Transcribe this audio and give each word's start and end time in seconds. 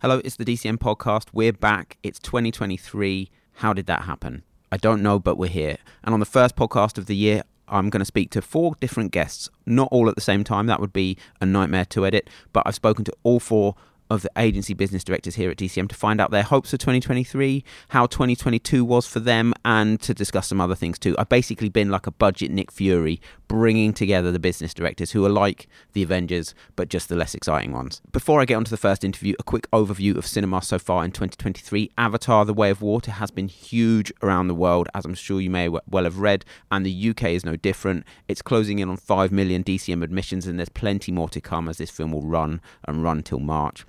Hello, 0.00 0.20
it's 0.24 0.36
the 0.36 0.44
DCM 0.44 0.76
podcast. 0.76 1.30
We're 1.32 1.52
back. 1.52 1.98
It's 2.04 2.20
2023. 2.20 3.32
How 3.54 3.72
did 3.72 3.86
that 3.86 4.02
happen? 4.02 4.44
I 4.70 4.76
don't 4.76 5.02
know, 5.02 5.18
but 5.18 5.36
we're 5.36 5.48
here. 5.48 5.78
And 6.04 6.14
on 6.14 6.20
the 6.20 6.24
first 6.24 6.54
podcast 6.54 6.98
of 6.98 7.06
the 7.06 7.16
year, 7.16 7.42
I'm 7.66 7.90
going 7.90 7.98
to 7.98 8.04
speak 8.04 8.30
to 8.30 8.40
four 8.40 8.76
different 8.78 9.10
guests, 9.10 9.50
not 9.66 9.88
all 9.90 10.08
at 10.08 10.14
the 10.14 10.20
same 10.20 10.44
time. 10.44 10.66
That 10.66 10.78
would 10.78 10.92
be 10.92 11.18
a 11.40 11.46
nightmare 11.46 11.84
to 11.86 12.06
edit, 12.06 12.30
but 12.52 12.62
I've 12.64 12.76
spoken 12.76 13.04
to 13.06 13.12
all 13.24 13.40
four 13.40 13.74
of 14.10 14.22
the 14.22 14.30
agency 14.36 14.74
business 14.74 15.04
directors 15.04 15.34
here 15.34 15.50
at 15.50 15.56
DCM 15.56 15.88
to 15.88 15.94
find 15.94 16.20
out 16.20 16.30
their 16.30 16.42
hopes 16.42 16.70
for 16.70 16.76
2023, 16.76 17.64
how 17.88 18.06
2022 18.06 18.84
was 18.84 19.06
for 19.06 19.20
them, 19.20 19.52
and 19.64 20.00
to 20.00 20.14
discuss 20.14 20.48
some 20.48 20.60
other 20.60 20.74
things 20.74 20.98
too. 20.98 21.14
I've 21.18 21.28
basically 21.28 21.68
been 21.68 21.90
like 21.90 22.06
a 22.06 22.10
budget 22.10 22.50
Nick 22.50 22.70
Fury, 22.72 23.20
bringing 23.48 23.92
together 23.92 24.30
the 24.30 24.38
business 24.38 24.74
directors 24.74 25.12
who 25.12 25.24
are 25.24 25.30
like 25.30 25.68
the 25.92 26.02
Avengers, 26.02 26.54
but 26.76 26.88
just 26.88 27.08
the 27.08 27.16
less 27.16 27.34
exciting 27.34 27.72
ones. 27.72 28.00
Before 28.12 28.40
I 28.40 28.44
get 28.44 28.54
on 28.54 28.64
to 28.64 28.70
the 28.70 28.76
first 28.76 29.04
interview, 29.04 29.34
a 29.38 29.42
quick 29.42 29.70
overview 29.70 30.16
of 30.16 30.26
cinema 30.26 30.62
so 30.62 30.78
far 30.78 31.04
in 31.04 31.10
2023. 31.10 31.90
Avatar 31.98 32.44
The 32.44 32.54
Way 32.54 32.70
of 32.70 32.82
Water 32.82 33.12
has 33.12 33.30
been 33.30 33.48
huge 33.48 34.12
around 34.22 34.48
the 34.48 34.54
world, 34.54 34.88
as 34.94 35.04
I'm 35.04 35.14
sure 35.14 35.40
you 35.40 35.50
may 35.50 35.68
well 35.68 36.04
have 36.04 36.18
read, 36.18 36.44
and 36.70 36.84
the 36.84 37.10
UK 37.10 37.24
is 37.24 37.44
no 37.44 37.56
different. 37.56 38.04
It's 38.28 38.42
closing 38.42 38.78
in 38.78 38.88
on 38.88 38.96
5 38.96 39.32
million 39.32 39.64
DCM 39.64 40.02
admissions, 40.02 40.46
and 40.46 40.58
there's 40.58 40.68
plenty 40.68 41.12
more 41.12 41.28
to 41.30 41.40
come 41.40 41.68
as 41.68 41.78
this 41.78 41.90
film 41.90 42.12
will 42.12 42.22
run 42.22 42.60
and 42.86 43.02
run 43.02 43.22
till 43.22 43.40
March. 43.40 43.84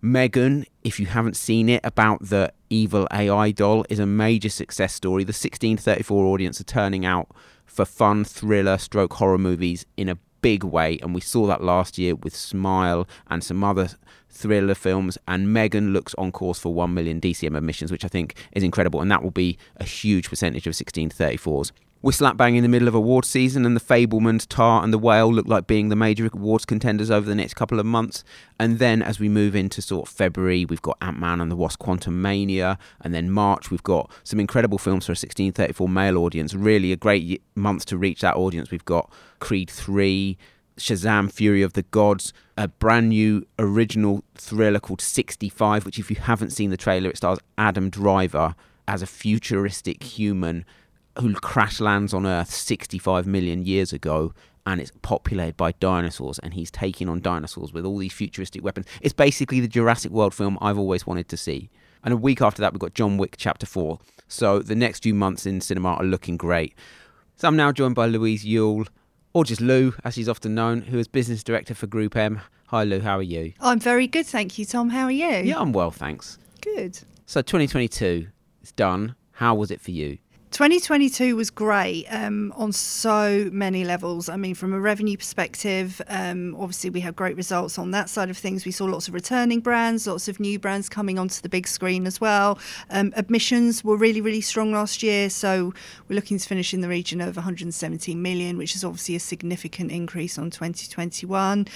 Megan, 0.00 0.64
if 0.84 1.00
you 1.00 1.06
haven't 1.06 1.36
seen 1.36 1.68
it, 1.68 1.80
about 1.82 2.22
the 2.22 2.52
evil 2.70 3.08
AI 3.12 3.50
doll, 3.50 3.84
is 3.88 3.98
a 3.98 4.06
major 4.06 4.48
success 4.48 4.94
story. 4.94 5.24
The 5.24 5.32
16 5.32 5.78
to 5.78 5.82
34 5.82 6.24
audience 6.26 6.60
are 6.60 6.64
turning 6.64 7.04
out 7.04 7.28
for 7.66 7.84
fun 7.84 8.24
thriller 8.24 8.78
stroke 8.78 9.14
horror 9.14 9.38
movies 9.38 9.86
in 9.96 10.08
a 10.08 10.16
big 10.40 10.62
way, 10.62 11.00
and 11.02 11.14
we 11.14 11.20
saw 11.20 11.48
that 11.48 11.64
last 11.64 11.98
year 11.98 12.14
with 12.14 12.34
Smile 12.36 13.08
and 13.28 13.42
some 13.42 13.64
other 13.64 13.88
thriller 14.30 14.76
films. 14.76 15.18
And 15.26 15.52
Megan 15.52 15.92
looks 15.92 16.14
on 16.14 16.30
course 16.30 16.60
for 16.60 16.72
1 16.72 16.94
million 16.94 17.20
DCM 17.20 17.56
admissions, 17.56 17.90
which 17.90 18.04
I 18.04 18.08
think 18.08 18.36
is 18.52 18.62
incredible, 18.62 19.00
and 19.00 19.10
that 19.10 19.24
will 19.24 19.32
be 19.32 19.58
a 19.78 19.84
huge 19.84 20.30
percentage 20.30 20.68
of 20.68 20.76
16 20.76 21.08
to 21.08 21.16
34s. 21.16 21.72
We're 22.00 22.12
slap 22.12 22.36
bang 22.36 22.54
in 22.54 22.62
the 22.62 22.68
middle 22.68 22.86
of 22.86 22.94
awards 22.94 23.26
season, 23.26 23.66
and 23.66 23.74
the 23.74 23.80
Fabelmans, 23.80 24.46
Tar, 24.46 24.84
and 24.84 24.92
the 24.92 24.98
Whale 24.98 25.32
look 25.32 25.48
like 25.48 25.66
being 25.66 25.88
the 25.88 25.96
major 25.96 26.30
awards 26.32 26.64
contenders 26.64 27.10
over 27.10 27.28
the 27.28 27.34
next 27.34 27.54
couple 27.54 27.80
of 27.80 27.86
months. 27.86 28.22
And 28.60 28.78
then, 28.78 29.02
as 29.02 29.18
we 29.18 29.28
move 29.28 29.56
into 29.56 29.82
sort 29.82 30.08
of 30.08 30.14
February, 30.14 30.64
we've 30.64 30.80
got 30.80 30.96
Ant 31.00 31.18
Man 31.18 31.40
and 31.40 31.50
the 31.50 31.56
Wasp 31.56 31.80
Quantumania. 31.80 32.78
and 33.00 33.12
then 33.12 33.32
March, 33.32 33.72
we've 33.72 33.82
got 33.82 34.12
some 34.22 34.38
incredible 34.38 34.78
films 34.78 35.06
for 35.06 35.10
a 35.10 35.18
1634 35.18 35.88
male 35.88 36.18
audience. 36.18 36.54
Really, 36.54 36.92
a 36.92 36.96
great 36.96 37.42
month 37.56 37.84
to 37.86 37.98
reach 37.98 38.20
that 38.20 38.36
audience. 38.36 38.70
We've 38.70 38.84
got 38.84 39.10
Creed 39.40 39.68
3, 39.68 40.38
Shazam 40.76 41.32
Fury 41.32 41.62
of 41.62 41.72
the 41.72 41.82
Gods, 41.82 42.32
a 42.56 42.68
brand 42.68 43.08
new 43.08 43.44
original 43.58 44.22
thriller 44.36 44.78
called 44.78 45.00
65, 45.00 45.84
which, 45.84 45.98
if 45.98 46.10
you 46.10 46.16
haven't 46.16 46.50
seen 46.50 46.70
the 46.70 46.76
trailer, 46.76 47.10
it 47.10 47.16
stars 47.16 47.40
Adam 47.58 47.90
Driver 47.90 48.54
as 48.86 49.02
a 49.02 49.06
futuristic 49.06 50.04
human 50.04 50.64
who 51.20 51.34
crash 51.34 51.80
lands 51.80 52.14
on 52.14 52.26
Earth 52.26 52.50
65 52.50 53.26
million 53.26 53.64
years 53.64 53.92
ago 53.92 54.32
and 54.66 54.80
it's 54.80 54.92
populated 55.02 55.56
by 55.56 55.72
dinosaurs 55.72 56.38
and 56.40 56.54
he's 56.54 56.70
taking 56.70 57.08
on 57.08 57.20
dinosaurs 57.20 57.72
with 57.72 57.84
all 57.84 57.98
these 57.98 58.12
futuristic 58.12 58.62
weapons. 58.62 58.86
It's 59.00 59.14
basically 59.14 59.60
the 59.60 59.68
Jurassic 59.68 60.12
World 60.12 60.34
film 60.34 60.58
I've 60.60 60.78
always 60.78 61.06
wanted 61.06 61.28
to 61.30 61.36
see. 61.36 61.70
And 62.04 62.12
a 62.12 62.16
week 62.16 62.42
after 62.42 62.60
that, 62.60 62.72
we've 62.72 62.80
got 62.80 62.94
John 62.94 63.16
Wick 63.16 63.34
Chapter 63.38 63.66
4. 63.66 63.98
So 64.28 64.60
the 64.60 64.74
next 64.74 65.02
few 65.02 65.14
months 65.14 65.46
in 65.46 65.60
cinema 65.60 65.94
are 65.94 66.04
looking 66.04 66.36
great. 66.36 66.74
So 67.36 67.48
I'm 67.48 67.56
now 67.56 67.72
joined 67.72 67.94
by 67.94 68.06
Louise 68.06 68.44
Yule, 68.44 68.86
or 69.32 69.44
just 69.44 69.60
Lou, 69.60 69.94
as 70.04 70.14
she's 70.14 70.28
often 70.28 70.54
known, 70.54 70.82
who 70.82 70.98
is 70.98 71.08
business 71.08 71.42
director 71.42 71.74
for 71.74 71.86
Group 71.86 72.14
M. 72.14 72.40
Hi, 72.66 72.84
Lou, 72.84 73.00
how 73.00 73.18
are 73.18 73.22
you? 73.22 73.54
I'm 73.60 73.80
very 73.80 74.06
good, 74.06 74.26
thank 74.26 74.58
you, 74.58 74.66
Tom. 74.66 74.90
How 74.90 75.04
are 75.04 75.10
you? 75.10 75.28
Yeah, 75.28 75.58
I'm 75.58 75.72
well, 75.72 75.90
thanks. 75.90 76.38
Good. 76.60 76.98
So 77.24 77.40
2022 77.40 78.26
is 78.62 78.72
done. 78.72 79.14
How 79.32 79.54
was 79.54 79.70
it 79.70 79.80
for 79.80 79.92
you? 79.92 80.18
2022 80.50 81.36
was 81.36 81.50
great 81.50 82.06
um, 82.08 82.54
on 82.56 82.72
so 82.72 83.50
many 83.52 83.84
levels. 83.84 84.30
I 84.30 84.36
mean, 84.36 84.54
from 84.54 84.72
a 84.72 84.80
revenue 84.80 85.16
perspective, 85.16 86.00
um, 86.08 86.56
obviously 86.58 86.88
we 86.88 87.00
had 87.00 87.14
great 87.14 87.36
results 87.36 87.78
on 87.78 87.90
that 87.90 88.08
side 88.08 88.30
of 88.30 88.38
things. 88.38 88.64
We 88.64 88.72
saw 88.72 88.86
lots 88.86 89.08
of 89.08 89.14
returning 89.14 89.60
brands, 89.60 90.06
lots 90.06 90.26
of 90.26 90.40
new 90.40 90.58
brands 90.58 90.88
coming 90.88 91.18
onto 91.18 91.42
the 91.42 91.50
big 91.50 91.68
screen 91.68 92.06
as 92.06 92.18
well. 92.18 92.58
Um, 92.88 93.12
admissions 93.14 93.84
were 93.84 93.96
really, 93.96 94.22
really 94.22 94.40
strong 94.40 94.72
last 94.72 95.02
year, 95.02 95.28
so 95.28 95.74
we're 96.08 96.16
looking 96.16 96.38
to 96.38 96.48
finish 96.48 96.72
in 96.72 96.80
the 96.80 96.88
region 96.88 97.20
of 97.20 97.36
117 97.36 98.20
million, 98.20 98.56
which 98.56 98.74
is 98.74 98.84
obviously 98.84 99.16
a 99.16 99.20
significant 99.20 99.92
increase 99.92 100.38
on 100.38 100.50
2021 100.50 101.66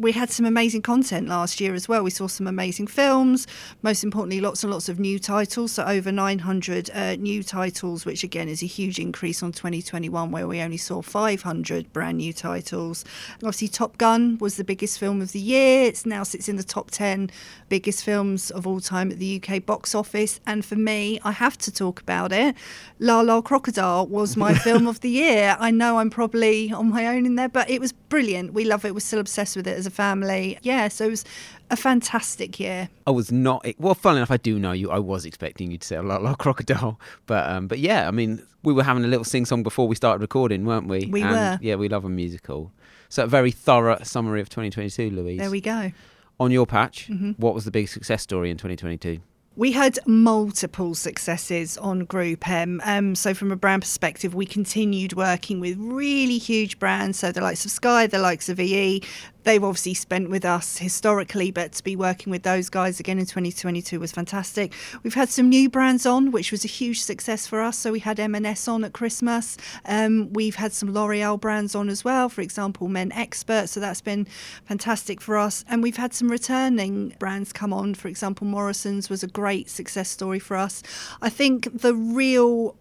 we 0.00 0.12
had 0.12 0.30
some 0.30 0.46
amazing 0.46 0.80
content 0.80 1.28
last 1.28 1.60
year 1.60 1.74
as 1.74 1.86
well. 1.86 2.02
We 2.02 2.10
saw 2.10 2.26
some 2.26 2.46
amazing 2.46 2.86
films, 2.86 3.46
most 3.82 4.02
importantly, 4.02 4.40
lots 4.40 4.64
and 4.64 4.72
lots 4.72 4.88
of 4.88 4.98
new 4.98 5.18
titles. 5.18 5.72
So, 5.72 5.84
over 5.84 6.10
900 6.10 6.90
uh, 6.90 7.16
new 7.16 7.42
titles, 7.42 8.06
which 8.06 8.24
again 8.24 8.48
is 8.48 8.62
a 8.62 8.66
huge 8.66 8.98
increase 8.98 9.42
on 9.42 9.52
2021, 9.52 10.30
where 10.30 10.48
we 10.48 10.60
only 10.60 10.78
saw 10.78 11.02
500 11.02 11.92
brand 11.92 12.16
new 12.16 12.32
titles. 12.32 13.04
Obviously, 13.34 13.68
Top 13.68 13.98
Gun 13.98 14.38
was 14.38 14.56
the 14.56 14.64
biggest 14.64 14.98
film 14.98 15.20
of 15.20 15.32
the 15.32 15.38
year. 15.38 15.84
It 15.84 16.06
now 16.06 16.22
sits 16.22 16.48
in 16.48 16.56
the 16.56 16.64
top 16.64 16.90
10 16.90 17.30
biggest 17.68 18.02
films 18.02 18.50
of 18.50 18.66
all 18.66 18.80
time 18.80 19.10
at 19.10 19.18
the 19.18 19.42
UK 19.42 19.64
box 19.64 19.94
office. 19.94 20.40
And 20.46 20.64
for 20.64 20.76
me, 20.76 21.20
I 21.24 21.32
have 21.32 21.58
to 21.58 21.70
talk 21.70 22.00
about 22.00 22.32
it. 22.32 22.56
Lyle 22.98 23.24
Lyle 23.24 23.42
Crocodile 23.42 24.06
was 24.06 24.36
my 24.36 24.54
film 24.66 24.86
of 24.86 25.00
the 25.00 25.10
year. 25.10 25.56
I 25.60 25.70
know 25.70 25.98
I'm 25.98 26.10
probably 26.10 26.72
on 26.72 26.88
my 26.88 27.06
own 27.06 27.26
in 27.26 27.34
there, 27.34 27.48
but 27.48 27.68
it 27.68 27.80
was 27.80 27.92
brilliant. 27.92 28.54
We 28.54 28.64
love 28.64 28.84
it. 28.84 28.94
We're 28.94 29.00
still 29.00 29.20
obsessed 29.20 29.56
with 29.56 29.66
it 29.66 29.76
as 29.76 29.89
a 29.90 29.94
family. 29.94 30.58
Yeah, 30.62 30.88
so 30.88 31.06
it 31.06 31.10
was 31.10 31.24
a 31.70 31.76
fantastic 31.76 32.58
year. 32.58 32.88
I 33.06 33.10
was 33.10 33.30
not 33.30 33.66
well. 33.78 33.94
Fun 33.94 34.16
enough, 34.16 34.30
I 34.30 34.36
do 34.36 34.58
know 34.58 34.72
you. 34.72 34.90
I 34.90 34.98
was 34.98 35.24
expecting 35.24 35.70
you 35.70 35.78
to 35.78 35.86
say 35.86 35.96
a 35.96 36.02
lot, 36.02 36.22
lot 36.22 36.38
crocodile, 36.38 36.98
but 37.26 37.48
um, 37.50 37.66
but 37.66 37.78
yeah, 37.78 38.08
I 38.08 38.10
mean, 38.10 38.44
we 38.62 38.72
were 38.72 38.84
having 38.84 39.04
a 39.04 39.08
little 39.08 39.24
sing 39.24 39.44
song 39.44 39.62
before 39.62 39.86
we 39.88 39.94
started 39.94 40.20
recording, 40.20 40.64
weren't 40.64 40.88
we? 40.88 41.06
We 41.06 41.22
and, 41.22 41.30
were. 41.30 41.58
Yeah, 41.60 41.76
we 41.76 41.88
love 41.88 42.04
a 42.04 42.08
musical. 42.08 42.72
So 43.08 43.24
a 43.24 43.26
very 43.26 43.50
thorough 43.50 43.98
summary 44.02 44.40
of 44.40 44.48
2022, 44.48 45.10
Louise. 45.10 45.38
There 45.38 45.50
we 45.50 45.60
go. 45.60 45.92
On 46.38 46.50
your 46.50 46.66
patch, 46.66 47.08
mm-hmm. 47.08 47.32
what 47.32 47.54
was 47.54 47.64
the 47.64 47.70
big 47.70 47.88
success 47.88 48.22
story 48.22 48.50
in 48.50 48.56
2022? 48.56 49.20
We 49.60 49.72
had 49.72 49.98
multiple 50.06 50.94
successes 50.94 51.76
on 51.76 52.06
Group 52.06 52.48
M. 52.48 52.80
Um, 52.82 53.14
so, 53.14 53.34
from 53.34 53.52
a 53.52 53.56
brand 53.56 53.82
perspective, 53.82 54.34
we 54.34 54.46
continued 54.46 55.12
working 55.12 55.60
with 55.60 55.76
really 55.78 56.38
huge 56.38 56.78
brands. 56.78 57.18
So, 57.18 57.30
the 57.30 57.42
likes 57.42 57.66
of 57.66 57.70
Sky, 57.70 58.06
the 58.06 58.20
likes 58.20 58.48
of 58.48 58.58
EE, 58.58 59.02
they've 59.44 59.64
obviously 59.64 59.94
spent 59.94 60.30
with 60.30 60.44
us 60.44 60.78
historically, 60.78 61.50
but 61.50 61.72
to 61.72 61.84
be 61.84 61.96
working 61.96 62.30
with 62.30 62.42
those 62.42 62.68
guys 62.68 63.00
again 63.00 63.18
in 63.18 63.26
2022 63.26 63.98
was 63.98 64.12
fantastic. 64.12 64.72
We've 65.02 65.14
had 65.14 65.28
some 65.28 65.48
new 65.48 65.68
brands 65.68 66.06
on, 66.06 66.30
which 66.30 66.52
was 66.52 66.64
a 66.64 66.68
huge 66.68 67.02
success 67.02 67.46
for 67.46 67.60
us. 67.60 67.78
So 67.78 67.92
we 67.92 68.00
had 68.00 68.20
M&S 68.20 68.68
on 68.68 68.84
at 68.84 68.92
Christmas. 68.92 69.56
Um, 69.84 70.32
we've 70.32 70.56
had 70.56 70.72
some 70.72 70.92
L'Oreal 70.92 71.40
brands 71.40 71.74
on 71.74 71.88
as 71.88 72.04
well, 72.04 72.28
for 72.28 72.40
example, 72.40 72.88
Men 72.88 73.12
Expert. 73.12 73.68
So 73.68 73.80
that's 73.80 74.00
been 74.00 74.26
fantastic 74.64 75.20
for 75.20 75.36
us. 75.36 75.64
And 75.68 75.82
we've 75.82 75.96
had 75.96 76.12
some 76.12 76.28
returning 76.28 77.14
brands 77.18 77.52
come 77.52 77.72
on. 77.72 77.94
For 77.94 78.08
example, 78.08 78.46
Morrison's 78.46 79.08
was 79.08 79.22
a 79.22 79.28
great 79.28 79.49
success 79.66 80.08
story 80.08 80.38
for 80.38 80.56
us. 80.56 80.82
I 81.20 81.28
think 81.28 81.80
the 81.80 81.94
real 81.94 82.76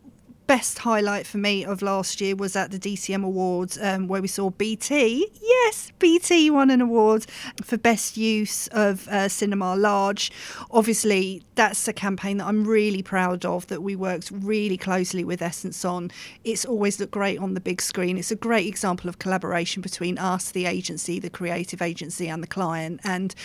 best 0.50 0.80
highlight 0.80 1.28
for 1.28 1.38
me 1.38 1.63
of 1.63 1.84
last 1.84 2.19
year 2.19 2.35
was 2.35 2.56
at 2.56 2.72
the 2.72 2.80
DCM 2.80 3.24
Awards, 3.24 3.78
um, 3.84 4.07
where 4.07 4.19
we 4.19 4.28
saw 4.28 4.50
BT. 4.50 5.28
Yes, 5.40 5.91
BT 6.00 6.50
won 6.50 6.72
an 6.72 6.81
award 6.81 7.28
for 7.63 7.78
best 7.78 8.18
use 8.18 8.66
of 8.69 9.07
uh, 9.09 9.30
cinema 9.30 9.75
large. 9.75 10.31
Obviously, 10.72 11.44
that's 11.53 11.88
a 11.88 11.94
campaign 11.94 12.38
that 12.38 12.47
I'm 12.47 12.66
really 12.66 13.03
proud 13.03 13.46
of. 13.46 13.68
That 13.68 13.84
we 13.84 13.96
worked 13.96 14.31
really 14.31 14.75
closely 14.75 15.24
with 15.24 15.44
Essence 15.44 15.86
on. 15.86 16.09
It's 16.44 16.66
always 16.66 17.00
looked 17.00 17.12
great 17.12 17.38
on 17.38 17.54
the 17.54 17.62
big 17.62 17.80
screen. 17.80 18.18
It's 18.18 18.31
a 18.31 18.36
great 18.36 18.66
example 18.66 19.07
of 19.07 19.19
collaboration 19.19 19.83
between 19.83 20.18
us, 20.18 20.50
the 20.50 20.66
agency, 20.66 21.19
the 21.19 21.30
creative 21.30 21.80
agency, 21.80 22.27
and 22.27 22.42
the 22.42 22.48
client. 22.48 23.01
And 23.04 23.36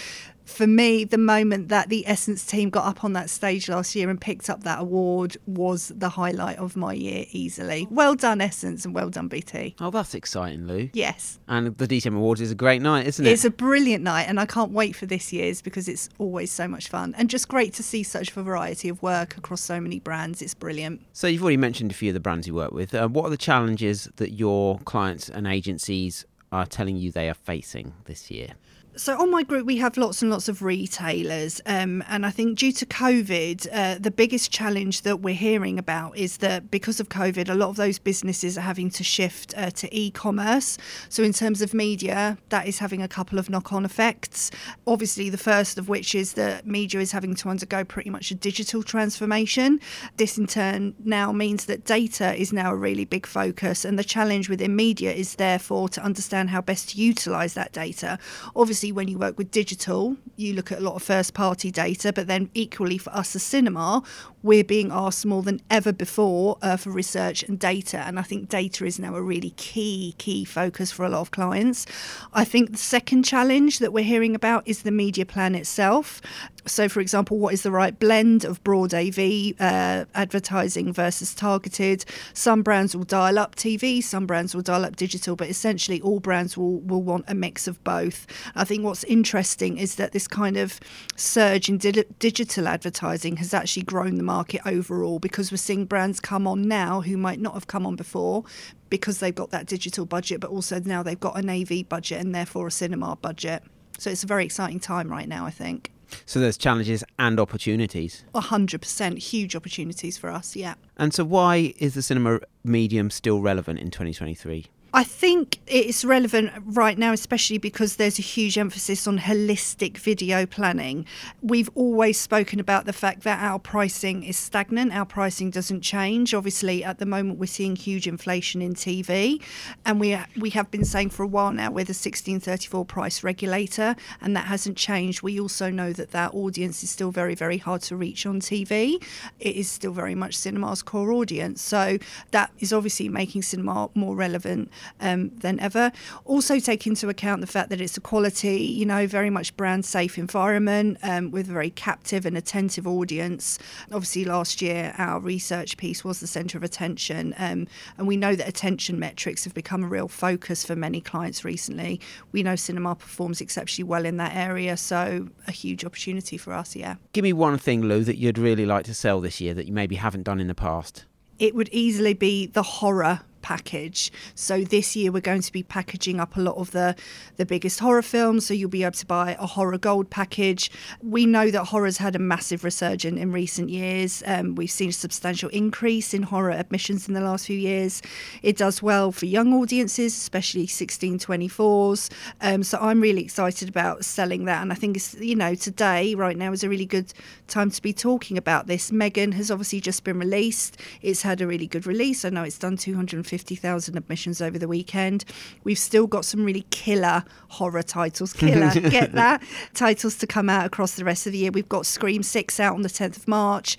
for 0.44 0.66
me, 0.66 1.04
the 1.04 1.18
moment 1.18 1.68
that 1.68 1.88
the 1.88 2.06
Essence 2.06 2.44
team 2.44 2.70
got 2.70 2.84
up 2.84 3.04
on 3.04 3.14
that 3.14 3.30
stage 3.30 3.68
last 3.68 3.94
year 3.94 4.10
and 4.10 4.20
picked 4.20 4.50
up 4.50 4.62
that 4.64 4.80
award 4.80 5.36
was 5.46 5.88
the 5.96 6.10
highlight 6.10 6.58
of 6.58 6.76
my 6.76 6.92
year 6.92 7.24
easily. 7.32 7.86
Well 7.90 8.14
done, 8.14 8.40
Essence, 8.40 8.84
and 8.84 8.94
well 8.94 9.10
done, 9.10 9.28
BT. 9.28 9.74
Oh, 9.80 9.90
that's 9.90 10.14
exciting, 10.14 10.66
Lou. 10.66 10.90
Yes. 10.92 11.38
And 11.48 11.76
the 11.78 11.88
DCM 11.88 12.16
Awards 12.16 12.40
is 12.40 12.50
a 12.50 12.54
great 12.54 12.82
night, 12.82 13.06
isn't 13.06 13.24
it? 13.24 13.30
It's 13.30 13.44
a 13.44 13.50
brilliant 13.50 14.04
night, 14.04 14.24
and 14.24 14.38
I 14.38 14.46
can't 14.46 14.72
wait 14.72 14.94
for 14.94 15.06
this 15.06 15.32
year's 15.32 15.62
because 15.62 15.88
it's 15.88 16.08
always 16.18 16.52
so 16.52 16.68
much 16.68 16.88
fun 16.88 17.14
and 17.16 17.30
just 17.30 17.48
great 17.48 17.72
to 17.74 17.82
see 17.82 18.02
such 18.02 18.36
a 18.36 18.42
variety 18.42 18.88
of 18.88 19.02
work 19.02 19.36
across 19.36 19.62
so 19.62 19.80
many 19.80 19.98
brands. 19.98 20.42
It's 20.42 20.54
brilliant. 20.54 21.00
So, 21.12 21.26
you've 21.26 21.42
already 21.42 21.56
mentioned 21.56 21.90
a 21.90 21.94
few 21.94 22.10
of 22.10 22.14
the 22.14 22.20
brands 22.20 22.46
you 22.46 22.54
work 22.54 22.72
with. 22.72 22.94
Uh, 22.94 23.08
what 23.08 23.24
are 23.24 23.30
the 23.30 23.36
challenges 23.36 24.08
that 24.16 24.32
your 24.32 24.78
clients 24.80 25.28
and 25.28 25.46
agencies 25.46 26.24
are 26.52 26.66
telling 26.66 26.96
you 26.96 27.10
they 27.10 27.28
are 27.28 27.34
facing 27.34 27.94
this 28.04 28.30
year? 28.30 28.48
So 28.96 29.18
on 29.18 29.28
my 29.28 29.42
group, 29.42 29.66
we 29.66 29.78
have 29.78 29.96
lots 29.96 30.22
and 30.22 30.30
lots 30.30 30.48
of 30.48 30.62
retailers, 30.62 31.60
um, 31.66 32.04
and 32.08 32.24
I 32.24 32.30
think 32.30 32.56
due 32.56 32.70
to 32.70 32.86
COVID, 32.86 33.66
uh, 33.72 33.98
the 33.98 34.12
biggest 34.12 34.52
challenge 34.52 35.02
that 35.02 35.18
we're 35.18 35.34
hearing 35.34 35.80
about 35.80 36.16
is 36.16 36.36
that 36.36 36.70
because 36.70 37.00
of 37.00 37.08
COVID, 37.08 37.48
a 37.48 37.54
lot 37.54 37.70
of 37.70 37.76
those 37.76 37.98
businesses 37.98 38.56
are 38.56 38.60
having 38.60 38.90
to 38.90 39.02
shift 39.02 39.52
uh, 39.56 39.70
to 39.70 39.92
e-commerce. 39.92 40.78
So 41.08 41.24
in 41.24 41.32
terms 41.32 41.60
of 41.60 41.74
media, 41.74 42.38
that 42.50 42.68
is 42.68 42.78
having 42.78 43.02
a 43.02 43.08
couple 43.08 43.36
of 43.36 43.50
knock-on 43.50 43.84
effects. 43.84 44.52
Obviously, 44.86 45.28
the 45.28 45.38
first 45.38 45.76
of 45.76 45.88
which 45.88 46.14
is 46.14 46.34
that 46.34 46.64
media 46.64 47.00
is 47.00 47.10
having 47.10 47.34
to 47.34 47.48
undergo 47.48 47.82
pretty 47.82 48.10
much 48.10 48.30
a 48.30 48.36
digital 48.36 48.84
transformation. 48.84 49.80
This 50.18 50.38
in 50.38 50.46
turn 50.46 50.94
now 51.04 51.32
means 51.32 51.64
that 51.64 51.84
data 51.84 52.32
is 52.40 52.52
now 52.52 52.70
a 52.70 52.76
really 52.76 53.04
big 53.04 53.26
focus, 53.26 53.84
and 53.84 53.98
the 53.98 54.04
challenge 54.04 54.48
within 54.48 54.76
media 54.76 55.12
is 55.12 55.34
therefore 55.34 55.88
to 55.88 56.00
understand 56.00 56.50
how 56.50 56.60
best 56.60 56.90
to 56.90 56.98
utilise 56.98 57.54
that 57.54 57.72
data. 57.72 58.20
Obviously 58.54 58.83
obviously 58.84 58.92
when 58.92 59.08
you 59.08 59.18
work 59.18 59.38
with 59.38 59.50
digital, 59.50 60.14
you 60.36 60.52
look 60.52 60.70
at 60.70 60.78
a 60.78 60.80
lot 60.82 60.94
of 60.94 61.02
first 61.02 61.32
party 61.32 61.70
data, 61.70 62.12
but 62.12 62.26
then 62.26 62.50
equally 62.52 62.98
for 62.98 63.10
us 63.14 63.34
as 63.34 63.42
cinema, 63.42 64.02
we're 64.44 64.62
being 64.62 64.92
asked 64.92 65.24
more 65.24 65.42
than 65.42 65.58
ever 65.70 65.90
before 65.90 66.58
uh, 66.60 66.76
for 66.76 66.90
research 66.90 67.42
and 67.42 67.58
data. 67.58 67.96
And 68.06 68.18
I 68.18 68.22
think 68.22 68.50
data 68.50 68.84
is 68.84 68.98
now 68.98 69.16
a 69.16 69.22
really 69.22 69.54
key, 69.56 70.14
key 70.18 70.44
focus 70.44 70.92
for 70.92 71.02
a 71.04 71.08
lot 71.08 71.22
of 71.22 71.30
clients. 71.30 71.86
I 72.34 72.44
think 72.44 72.70
the 72.70 72.76
second 72.76 73.22
challenge 73.24 73.78
that 73.78 73.90
we're 73.90 74.04
hearing 74.04 74.34
about 74.34 74.62
is 74.68 74.82
the 74.82 74.90
media 74.90 75.24
plan 75.24 75.54
itself. 75.54 76.20
So, 76.66 76.88
for 76.88 77.00
example, 77.00 77.38
what 77.38 77.54
is 77.54 77.62
the 77.62 77.70
right 77.70 77.98
blend 77.98 78.44
of 78.44 78.62
broad 78.64 78.94
AV 78.94 79.52
uh, 79.60 80.04
advertising 80.14 80.92
versus 80.92 81.34
targeted? 81.34 82.04
Some 82.32 82.62
brands 82.62 82.94
will 82.94 83.04
dial 83.04 83.38
up 83.38 83.54
TV, 83.54 84.02
some 84.02 84.26
brands 84.26 84.54
will 84.54 84.62
dial 84.62 84.84
up 84.84 84.96
digital, 84.96 85.36
but 85.36 85.48
essentially 85.48 86.00
all 86.00 86.20
brands 86.20 86.56
will, 86.56 86.80
will 86.80 87.02
want 87.02 87.24
a 87.28 87.34
mix 87.34 87.66
of 87.66 87.82
both. 87.84 88.26
I 88.54 88.64
think 88.64 88.84
what's 88.84 89.04
interesting 89.04 89.78
is 89.78 89.96
that 89.96 90.12
this 90.12 90.26
kind 90.26 90.56
of 90.56 90.80
surge 91.16 91.68
in 91.68 91.78
di- 91.78 92.04
digital 92.18 92.68
advertising 92.68 93.36
has 93.36 93.52
actually 93.52 93.84
grown 93.84 94.16
the 94.16 94.22
overall 94.66 95.18
because 95.18 95.50
we're 95.50 95.56
seeing 95.56 95.84
brands 95.84 96.20
come 96.20 96.46
on 96.46 96.62
now 96.62 97.00
who 97.00 97.16
might 97.16 97.40
not 97.40 97.54
have 97.54 97.66
come 97.66 97.86
on 97.86 97.96
before 97.96 98.44
because 98.90 99.18
they've 99.18 99.34
got 99.34 99.50
that 99.50 99.66
digital 99.66 100.06
budget, 100.06 100.40
but 100.40 100.50
also 100.50 100.80
now 100.80 101.02
they've 101.02 101.20
got 101.20 101.38
an 101.38 101.50
AV 101.50 101.88
budget 101.88 102.20
and 102.20 102.34
therefore 102.34 102.66
a 102.66 102.70
cinema 102.70 103.16
budget. 103.16 103.62
So 103.98 104.10
it's 104.10 104.24
a 104.24 104.26
very 104.26 104.44
exciting 104.44 104.80
time 104.80 105.08
right 105.08 105.28
now, 105.28 105.46
I 105.46 105.50
think. 105.50 105.90
So 106.26 106.40
there's 106.40 106.56
challenges 106.56 107.02
and 107.18 107.40
opportunities. 107.40 108.24
A 108.34 108.40
hundred 108.40 108.82
percent, 108.82 109.18
huge 109.18 109.56
opportunities 109.56 110.16
for 110.18 110.30
us. 110.30 110.54
Yeah. 110.54 110.74
And 110.96 111.12
so, 111.12 111.24
why 111.24 111.74
is 111.78 111.94
the 111.94 112.02
cinema 112.02 112.40
medium 112.62 113.10
still 113.10 113.40
relevant 113.40 113.80
in 113.80 113.90
2023? 113.90 114.66
I 114.96 115.02
think 115.02 115.58
it's 115.66 116.04
relevant 116.04 116.52
right 116.64 116.96
now, 116.96 117.12
especially 117.12 117.58
because 117.58 117.96
there's 117.96 118.20
a 118.20 118.22
huge 118.22 118.56
emphasis 118.56 119.08
on 119.08 119.18
holistic 119.18 119.98
video 119.98 120.46
planning. 120.46 121.04
We've 121.42 121.68
always 121.74 122.16
spoken 122.16 122.60
about 122.60 122.86
the 122.86 122.92
fact 122.92 123.24
that 123.24 123.42
our 123.42 123.58
pricing 123.58 124.22
is 124.22 124.36
stagnant, 124.36 124.94
our 124.94 125.04
pricing 125.04 125.50
doesn't 125.50 125.80
change. 125.80 126.32
Obviously, 126.32 126.84
at 126.84 127.00
the 127.00 127.06
moment, 127.06 127.40
we're 127.40 127.46
seeing 127.46 127.74
huge 127.74 128.06
inflation 128.06 128.62
in 128.62 128.74
TV, 128.74 129.42
and 129.84 129.98
we, 129.98 130.16
we 130.38 130.50
have 130.50 130.70
been 130.70 130.84
saying 130.84 131.10
for 131.10 131.24
a 131.24 131.26
while 131.26 131.50
now 131.50 131.70
we're 131.72 131.84
the 131.84 131.90
1634 131.90 132.84
price 132.84 133.24
regulator, 133.24 133.96
and 134.20 134.36
that 134.36 134.46
hasn't 134.46 134.76
changed. 134.76 135.22
We 135.22 135.40
also 135.40 135.70
know 135.70 135.92
that 135.92 136.12
that 136.12 136.32
audience 136.34 136.84
is 136.84 136.90
still 136.90 137.10
very, 137.10 137.34
very 137.34 137.58
hard 137.58 137.82
to 137.82 137.96
reach 137.96 138.26
on 138.26 138.38
TV. 138.40 139.04
It 139.40 139.56
is 139.56 139.68
still 139.68 139.92
very 139.92 140.14
much 140.14 140.36
cinema's 140.36 140.84
core 140.84 141.10
audience. 141.10 141.60
So 141.60 141.98
that 142.30 142.52
is 142.60 142.72
obviously 142.72 143.08
making 143.08 143.42
cinema 143.42 143.90
more 143.96 144.14
relevant 144.14 144.70
um, 145.00 145.30
than 145.36 145.58
ever. 145.60 145.92
Also, 146.24 146.58
take 146.58 146.86
into 146.86 147.08
account 147.08 147.40
the 147.40 147.46
fact 147.46 147.70
that 147.70 147.80
it's 147.80 147.96
a 147.96 148.00
quality, 148.00 148.58
you 148.58 148.86
know, 148.86 149.06
very 149.06 149.30
much 149.30 149.56
brand 149.56 149.84
safe 149.84 150.18
environment 150.18 150.98
um, 151.02 151.30
with 151.30 151.48
a 151.48 151.52
very 151.52 151.70
captive 151.70 152.26
and 152.26 152.36
attentive 152.36 152.86
audience. 152.86 153.58
Obviously, 153.92 154.24
last 154.24 154.62
year 154.62 154.94
our 154.98 155.20
research 155.20 155.76
piece 155.76 156.04
was 156.04 156.20
the 156.20 156.26
centre 156.26 156.58
of 156.58 156.64
attention, 156.64 157.34
um, 157.38 157.66
and 157.98 158.06
we 158.06 158.16
know 158.16 158.34
that 158.34 158.48
attention 158.48 158.98
metrics 158.98 159.44
have 159.44 159.54
become 159.54 159.84
a 159.84 159.88
real 159.88 160.08
focus 160.08 160.64
for 160.64 160.76
many 160.76 161.00
clients 161.00 161.44
recently. 161.44 162.00
We 162.32 162.42
know 162.42 162.56
cinema 162.56 162.94
performs 162.94 163.40
exceptionally 163.40 163.88
well 163.88 164.04
in 164.04 164.16
that 164.18 164.34
area, 164.34 164.76
so 164.76 165.28
a 165.46 165.52
huge 165.52 165.84
opportunity 165.84 166.36
for 166.36 166.52
us, 166.52 166.76
yeah. 166.76 166.96
Give 167.12 167.22
me 167.22 167.32
one 167.32 167.58
thing, 167.58 167.82
Lou, 167.82 168.04
that 168.04 168.16
you'd 168.16 168.38
really 168.38 168.66
like 168.66 168.84
to 168.86 168.94
sell 168.94 169.20
this 169.20 169.40
year 169.40 169.54
that 169.54 169.66
you 169.66 169.72
maybe 169.72 169.96
haven't 169.96 170.22
done 170.22 170.40
in 170.40 170.46
the 170.46 170.54
past. 170.54 171.04
It 171.38 171.54
would 171.54 171.68
easily 171.72 172.14
be 172.14 172.46
the 172.46 172.62
horror 172.62 173.22
package. 173.44 174.10
So 174.34 174.64
this 174.64 174.96
year 174.96 175.12
we're 175.12 175.20
going 175.20 175.42
to 175.42 175.52
be 175.52 175.62
packaging 175.62 176.18
up 176.18 176.34
a 176.36 176.40
lot 176.40 176.56
of 176.56 176.70
the 176.70 176.96
the 177.36 177.44
biggest 177.44 177.78
horror 177.78 178.00
films. 178.00 178.46
So 178.46 178.54
you'll 178.54 178.70
be 178.70 178.84
able 178.84 178.92
to 178.92 179.06
buy 179.06 179.36
a 179.38 179.46
horror 179.46 179.76
gold 179.76 180.08
package. 180.08 180.70
We 181.02 181.26
know 181.26 181.50
that 181.50 181.64
horror's 181.66 181.98
had 181.98 182.16
a 182.16 182.18
massive 182.18 182.64
resurgence 182.64 183.20
in 183.20 183.32
recent 183.32 183.68
years. 183.68 184.22
Um, 184.26 184.54
we've 184.54 184.70
seen 184.70 184.88
a 184.88 184.92
substantial 184.92 185.50
increase 185.50 186.14
in 186.14 186.22
horror 186.22 186.52
admissions 186.52 187.06
in 187.06 187.12
the 187.12 187.20
last 187.20 187.46
few 187.46 187.58
years. 187.58 188.00
It 188.42 188.56
does 188.56 188.82
well 188.82 189.12
for 189.12 189.26
young 189.26 189.52
audiences, 189.52 190.16
especially 190.16 190.66
1624s. 190.66 192.10
Um, 192.40 192.62
so 192.62 192.78
I'm 192.80 193.02
really 193.02 193.22
excited 193.22 193.68
about 193.68 194.06
selling 194.06 194.46
that, 194.46 194.62
and 194.62 194.72
I 194.72 194.74
think 194.74 194.96
it's 194.96 195.14
you 195.16 195.36
know 195.36 195.54
today 195.54 196.14
right 196.14 196.38
now 196.38 196.50
is 196.52 196.64
a 196.64 196.70
really 196.70 196.86
good 196.86 197.12
time 197.46 197.70
to 197.70 197.82
be 197.82 197.92
talking 197.92 198.38
about 198.38 198.68
this. 198.68 198.90
Megan 198.90 199.32
has 199.32 199.50
obviously 199.50 199.80
just 199.80 200.02
been 200.02 200.18
released. 200.18 200.80
It's 201.02 201.20
had 201.20 201.42
a 201.42 201.46
really 201.46 201.66
good 201.66 201.86
release. 201.86 202.24
I 202.24 202.30
know 202.30 202.42
it's 202.42 202.58
done 202.58 202.78
250 202.78 203.33
50,000 203.34 203.96
admissions 203.96 204.40
over 204.40 204.60
the 204.60 204.68
weekend. 204.68 205.24
We've 205.64 205.76
still 205.76 206.06
got 206.06 206.24
some 206.24 206.44
really 206.44 206.64
killer 206.70 207.24
horror 207.48 207.82
titles, 207.82 208.32
killer, 208.32 208.70
get 208.90 209.10
that, 209.14 209.42
titles 209.74 210.16
to 210.18 210.26
come 210.28 210.48
out 210.48 210.64
across 210.66 210.94
the 210.94 211.04
rest 211.04 211.26
of 211.26 211.32
the 211.32 211.38
year. 211.38 211.50
We've 211.50 211.68
got 211.68 211.84
Scream 211.84 212.22
6 212.22 212.60
out 212.60 212.76
on 212.76 212.82
the 212.82 212.88
10th 212.88 213.16
of 213.16 213.26
March. 213.26 213.76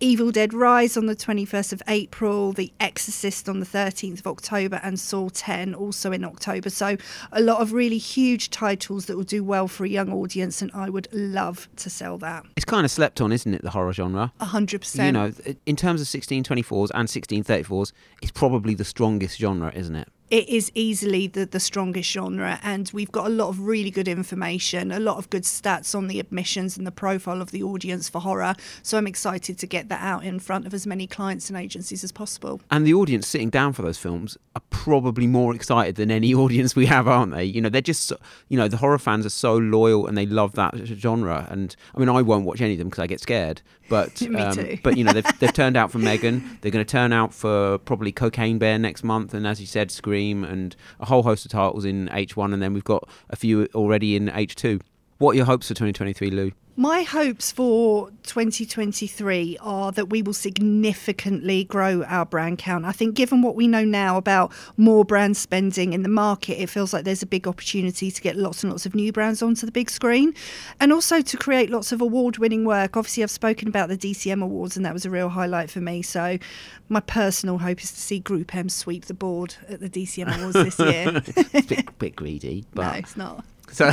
Evil 0.00 0.30
Dead 0.30 0.52
Rise 0.52 0.96
on 0.96 1.06
the 1.06 1.14
21st 1.16 1.72
of 1.72 1.82
April, 1.88 2.52
The 2.52 2.72
Exorcist 2.80 3.48
on 3.48 3.60
the 3.60 3.66
13th 3.66 4.20
of 4.20 4.26
October, 4.26 4.80
and 4.82 4.98
Saw 4.98 5.28
10 5.28 5.74
also 5.74 6.12
in 6.12 6.24
October. 6.24 6.68
So, 6.70 6.96
a 7.32 7.40
lot 7.40 7.60
of 7.60 7.72
really 7.72 7.98
huge 7.98 8.50
titles 8.50 9.06
that 9.06 9.16
will 9.16 9.24
do 9.24 9.44
well 9.44 9.68
for 9.68 9.84
a 9.84 9.88
young 9.88 10.12
audience, 10.12 10.60
and 10.60 10.70
I 10.74 10.90
would 10.90 11.08
love 11.12 11.68
to 11.76 11.88
sell 11.88 12.18
that. 12.18 12.44
It's 12.56 12.64
kind 12.64 12.84
of 12.84 12.90
slept 12.90 13.20
on, 13.20 13.32
isn't 13.32 13.54
it, 13.54 13.62
the 13.62 13.70
horror 13.70 13.92
genre? 13.92 14.32
100%. 14.40 15.06
You 15.06 15.12
know, 15.12 15.32
in 15.66 15.76
terms 15.76 16.00
of 16.00 16.06
1624s 16.08 16.90
and 16.94 17.08
1634s, 17.08 17.92
it's 18.20 18.32
probably 18.32 18.74
the 18.74 18.84
strongest 18.84 19.38
genre, 19.38 19.72
isn't 19.74 19.96
it? 19.96 20.08
It 20.34 20.48
is 20.48 20.72
easily 20.74 21.28
the, 21.28 21.46
the 21.46 21.60
strongest 21.60 22.10
genre 22.10 22.58
and 22.64 22.90
we've 22.92 23.12
got 23.12 23.26
a 23.26 23.30
lot 23.30 23.50
of 23.50 23.60
really 23.60 23.90
good 23.90 24.08
information 24.08 24.90
a 24.90 24.98
lot 24.98 25.16
of 25.16 25.30
good 25.30 25.44
stats 25.44 25.94
on 25.94 26.08
the 26.08 26.18
admissions 26.18 26.76
and 26.76 26.84
the 26.84 26.90
profile 26.90 27.40
of 27.40 27.52
the 27.52 27.62
audience 27.62 28.08
for 28.08 28.20
horror. 28.20 28.56
So 28.82 28.98
i'm 28.98 29.06
excited 29.06 29.58
to 29.58 29.66
get 29.68 29.88
that 29.90 30.02
out 30.02 30.24
in 30.24 30.40
front 30.40 30.66
of 30.66 30.74
as 30.74 30.88
many 30.88 31.06
clients 31.06 31.50
and 31.50 31.56
agencies 31.56 32.02
as 32.02 32.10
possible. 32.10 32.60
And 32.72 32.84
the 32.84 32.94
audience 32.94 33.28
sitting 33.28 33.48
down 33.48 33.74
for 33.74 33.82
those 33.82 33.96
films 33.96 34.36
are 34.56 34.62
probably 34.70 35.28
more 35.28 35.54
excited 35.54 35.94
than 35.94 36.10
any 36.10 36.34
audience 36.42 36.74
we 36.74 36.86
have 36.86 37.06
aren't 37.06 37.32
they? 37.32 37.44
You 37.44 37.60
know 37.60 37.68
they're 37.68 37.80
just 37.80 38.12
you 38.48 38.58
know 38.58 38.66
the 38.66 38.78
horror 38.78 38.98
fans 38.98 39.24
are 39.24 39.30
so 39.30 39.56
loyal 39.56 40.08
and 40.08 40.18
they 40.18 40.26
love 40.26 40.54
that 40.54 40.74
genre. 40.84 41.46
And 41.48 41.76
i 41.94 42.00
mean 42.00 42.08
i 42.08 42.20
won't 42.20 42.44
watch 42.44 42.60
any 42.60 42.72
of 42.72 42.78
them 42.80 42.88
because 42.88 43.04
i 43.04 43.06
get 43.06 43.20
scared 43.20 43.62
but 43.88 44.22
um, 44.34 44.78
but 44.82 44.96
you 44.96 45.04
know 45.04 45.12
they've, 45.12 45.38
they've 45.38 45.52
turned 45.52 45.76
out 45.76 45.90
for 45.90 45.98
megan 45.98 46.58
they're 46.60 46.70
going 46.70 46.84
to 46.84 46.90
turn 46.90 47.12
out 47.12 47.34
for 47.34 47.78
probably 47.78 48.10
cocaine 48.10 48.58
bear 48.58 48.78
next 48.78 49.04
month 49.04 49.34
and 49.34 49.46
as 49.46 49.60
you 49.60 49.66
said 49.66 49.90
scream 49.90 50.14
Scream 50.14 50.44
and 50.44 50.76
a 51.00 51.06
whole 51.06 51.24
host 51.24 51.44
of 51.44 51.50
titles 51.50 51.84
in 51.84 52.08
H1, 52.08 52.52
and 52.52 52.62
then 52.62 52.72
we've 52.72 52.84
got 52.84 53.08
a 53.30 53.36
few 53.36 53.66
already 53.74 54.14
in 54.14 54.28
H2. 54.28 54.80
What 55.18 55.32
are 55.32 55.36
your 55.36 55.46
hopes 55.46 55.66
for 55.66 55.74
2023, 55.74 56.30
Lou? 56.30 56.52
My 56.76 57.02
hopes 57.02 57.52
for 57.52 58.10
2023 58.24 59.58
are 59.60 59.92
that 59.92 60.10
we 60.10 60.22
will 60.22 60.34
significantly 60.34 61.62
grow 61.62 62.02
our 62.02 62.26
brand 62.26 62.58
count. 62.58 62.84
I 62.84 62.90
think, 62.90 63.14
given 63.14 63.42
what 63.42 63.54
we 63.54 63.68
know 63.68 63.84
now 63.84 64.16
about 64.16 64.50
more 64.76 65.04
brand 65.04 65.36
spending 65.36 65.92
in 65.92 66.02
the 66.02 66.08
market, 66.08 66.60
it 66.60 66.68
feels 66.68 66.92
like 66.92 67.04
there's 67.04 67.22
a 67.22 67.26
big 67.26 67.46
opportunity 67.46 68.10
to 68.10 68.20
get 68.20 68.34
lots 68.34 68.64
and 68.64 68.72
lots 68.72 68.86
of 68.86 68.94
new 68.96 69.12
brands 69.12 69.40
onto 69.40 69.66
the 69.66 69.70
big 69.70 69.88
screen 69.88 70.34
and 70.80 70.92
also 70.92 71.20
to 71.20 71.36
create 71.36 71.70
lots 71.70 71.92
of 71.92 72.00
award 72.00 72.38
winning 72.38 72.64
work. 72.64 72.96
Obviously, 72.96 73.22
I've 73.22 73.30
spoken 73.30 73.68
about 73.68 73.88
the 73.88 73.96
DCM 73.96 74.42
Awards, 74.42 74.76
and 74.76 74.84
that 74.84 74.92
was 74.92 75.06
a 75.06 75.10
real 75.10 75.28
highlight 75.28 75.70
for 75.70 75.80
me. 75.80 76.02
So, 76.02 76.38
my 76.88 77.00
personal 77.00 77.58
hope 77.58 77.84
is 77.84 77.92
to 77.92 78.00
see 78.00 78.18
Group 78.18 78.52
M 78.52 78.68
sweep 78.68 79.04
the 79.04 79.14
board 79.14 79.54
at 79.68 79.78
the 79.78 79.88
DCM 79.88 80.40
Awards 80.40 80.54
this 80.54 80.78
year. 80.80 81.22
it's 81.52 81.68
bit, 81.68 81.98
bit 82.00 82.16
greedy, 82.16 82.64
but. 82.74 82.84
No, 82.94 82.98
it's 82.98 83.16
not. 83.16 83.44
So 83.70 83.90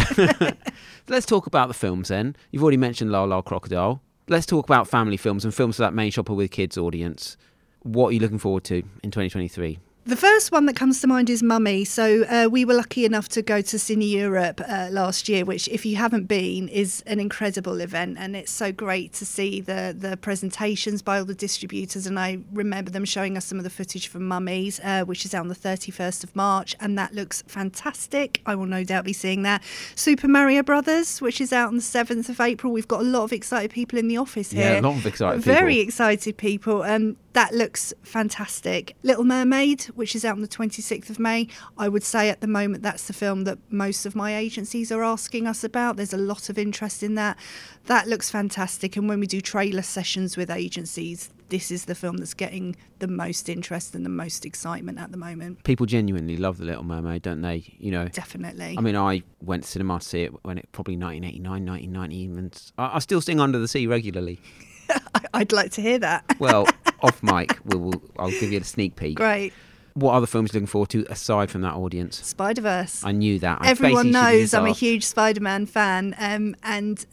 let's 1.07 1.25
talk 1.25 1.47
about 1.47 1.67
the 1.67 1.73
films 1.73 2.09
then. 2.09 2.35
You've 2.51 2.63
already 2.63 2.77
mentioned 2.77 3.11
Lyle 3.11 3.27
Lyle 3.27 3.41
Crocodile. 3.41 4.01
Let's 4.27 4.45
talk 4.45 4.65
about 4.65 4.87
family 4.87 5.17
films 5.17 5.43
and 5.43 5.53
films 5.53 5.77
for 5.77 5.81
that 5.81 5.93
main 5.93 6.11
shopper 6.11 6.33
with 6.33 6.51
kids 6.51 6.77
audience. 6.77 7.37
What 7.83 8.09
are 8.09 8.11
you 8.11 8.19
looking 8.19 8.37
forward 8.37 8.63
to 8.65 8.83
in 9.03 9.11
2023? 9.11 9.79
The 10.03 10.15
first 10.15 10.51
one 10.51 10.65
that 10.65 10.75
comes 10.75 10.99
to 11.01 11.07
mind 11.07 11.29
is 11.29 11.43
Mummy. 11.43 11.85
So 11.85 12.23
uh, 12.23 12.49
we 12.49 12.65
were 12.65 12.73
lucky 12.73 13.05
enough 13.05 13.29
to 13.29 13.43
go 13.43 13.61
to 13.61 13.77
Cine 13.77 14.09
Europe 14.09 14.59
uh, 14.67 14.89
last 14.91 15.29
year, 15.29 15.45
which, 15.45 15.67
if 15.67 15.85
you 15.85 15.95
haven't 15.95 16.25
been, 16.25 16.67
is 16.69 17.03
an 17.05 17.19
incredible 17.19 17.79
event, 17.79 18.17
and 18.19 18.35
it's 18.35 18.51
so 18.51 18.71
great 18.71 19.13
to 19.13 19.27
see 19.27 19.61
the 19.61 19.95
the 19.97 20.17
presentations 20.17 21.03
by 21.03 21.19
all 21.19 21.25
the 21.25 21.35
distributors. 21.35 22.07
And 22.07 22.19
I 22.19 22.39
remember 22.51 22.89
them 22.89 23.05
showing 23.05 23.37
us 23.37 23.45
some 23.45 23.59
of 23.59 23.63
the 23.63 23.69
footage 23.69 24.07
from 24.07 24.27
Mummies, 24.27 24.79
uh, 24.83 25.03
which 25.03 25.23
is 25.23 25.35
out 25.35 25.41
on 25.41 25.49
the 25.49 25.55
thirty 25.55 25.91
first 25.91 26.23
of 26.23 26.35
March, 26.35 26.75
and 26.79 26.97
that 26.97 27.13
looks 27.13 27.43
fantastic. 27.43 28.41
I 28.47 28.55
will 28.55 28.65
no 28.65 28.83
doubt 28.83 29.05
be 29.05 29.13
seeing 29.13 29.43
that. 29.43 29.61
Super 29.95 30.27
Mario 30.27 30.63
Brothers, 30.63 31.21
which 31.21 31.39
is 31.39 31.53
out 31.53 31.67
on 31.67 31.75
the 31.75 31.81
seventh 31.83 32.27
of 32.27 32.41
April. 32.41 32.73
We've 32.73 32.87
got 32.87 33.01
a 33.01 33.03
lot 33.03 33.25
of 33.25 33.33
excited 33.33 33.69
people 33.69 33.99
in 33.99 34.07
the 34.07 34.17
office 34.17 34.51
here. 34.51 34.73
Yeah, 34.73 34.79
a 34.79 34.81
lot 34.81 34.97
of 34.97 35.05
excited 35.05 35.43
Very 35.43 35.75
people. 35.75 35.87
excited 35.87 36.37
people. 36.37 36.81
Um, 36.81 37.17
that 37.33 37.53
looks 37.53 37.93
fantastic. 38.03 38.95
Little 39.03 39.23
Mermaid, 39.23 39.83
which 39.95 40.15
is 40.15 40.25
out 40.25 40.35
on 40.35 40.41
the 40.41 40.47
26th 40.47 41.09
of 41.09 41.19
May, 41.19 41.47
I 41.77 41.87
would 41.87 42.03
say 42.03 42.29
at 42.29 42.41
the 42.41 42.47
moment 42.47 42.83
that's 42.83 43.07
the 43.07 43.13
film 43.13 43.45
that 43.45 43.57
most 43.69 44.05
of 44.05 44.15
my 44.15 44.35
agencies 44.35 44.91
are 44.91 45.03
asking 45.03 45.47
us 45.47 45.63
about. 45.63 45.95
There's 45.95 46.13
a 46.13 46.17
lot 46.17 46.49
of 46.49 46.57
interest 46.57 47.03
in 47.03 47.15
that. 47.15 47.37
That 47.85 48.07
looks 48.07 48.29
fantastic. 48.29 48.97
And 48.97 49.07
when 49.07 49.19
we 49.19 49.27
do 49.27 49.41
trailer 49.41 49.81
sessions 49.81 50.35
with 50.35 50.49
agencies, 50.49 51.29
this 51.49 51.71
is 51.71 51.85
the 51.85 51.95
film 51.95 52.17
that's 52.17 52.33
getting 52.33 52.75
the 52.99 53.07
most 53.07 53.49
interest 53.49 53.95
and 53.95 54.05
the 54.05 54.09
most 54.09 54.45
excitement 54.45 54.99
at 54.99 55.11
the 55.11 55.17
moment. 55.17 55.63
People 55.63 55.85
genuinely 55.85 56.37
love 56.37 56.57
The 56.57 56.65
Little 56.65 56.83
Mermaid, 56.83 57.21
don't 57.21 57.41
they? 57.41 57.63
You 57.77 57.91
know, 57.91 58.07
Definitely. 58.07 58.75
I 58.77 58.81
mean, 58.81 58.95
I 58.95 59.23
went 59.41 59.63
to 59.63 59.69
cinema 59.69 59.99
to 59.99 60.05
see 60.05 60.23
it 60.23 60.45
when 60.45 60.57
it 60.57 60.69
probably 60.71 60.95
1989, 60.95 61.65
1990, 61.65 62.39
and 62.39 62.71
I, 62.77 62.95
I 62.95 62.99
still 62.99 63.21
sing 63.21 63.39
Under 63.39 63.59
the 63.59 63.67
Sea 63.67 63.87
regularly. 63.87 64.39
I'd 65.33 65.51
like 65.51 65.71
to 65.71 65.81
hear 65.81 65.99
that. 65.99 66.23
Well, 66.39 66.67
off 67.03 67.21
mic, 67.23 67.57
we'll, 67.65 67.79
we'll, 67.79 68.01
I'll 68.17 68.31
give 68.31 68.51
you 68.51 68.59
a 68.59 68.63
sneak 68.63 68.95
peek. 68.95 69.17
Great. 69.17 69.53
What 69.93 70.13
other 70.13 70.27
films 70.27 70.51
are 70.51 70.53
you 70.53 70.59
looking 70.59 70.67
forward 70.67 70.89
to 70.89 71.05
aside 71.09 71.51
from 71.51 71.61
that 71.61 71.73
audience? 71.73 72.25
Spider 72.25 72.61
Verse. 72.61 73.03
I 73.03 73.11
knew 73.11 73.39
that. 73.39 73.59
I 73.61 73.69
Everyone 73.69 74.11
knows 74.11 74.53
I'm 74.53 74.65
a 74.65 74.71
huge 74.71 75.03
Spider 75.05 75.41
Man 75.41 75.65
fan, 75.65 76.15
um, 76.17 76.55
and 76.63 77.05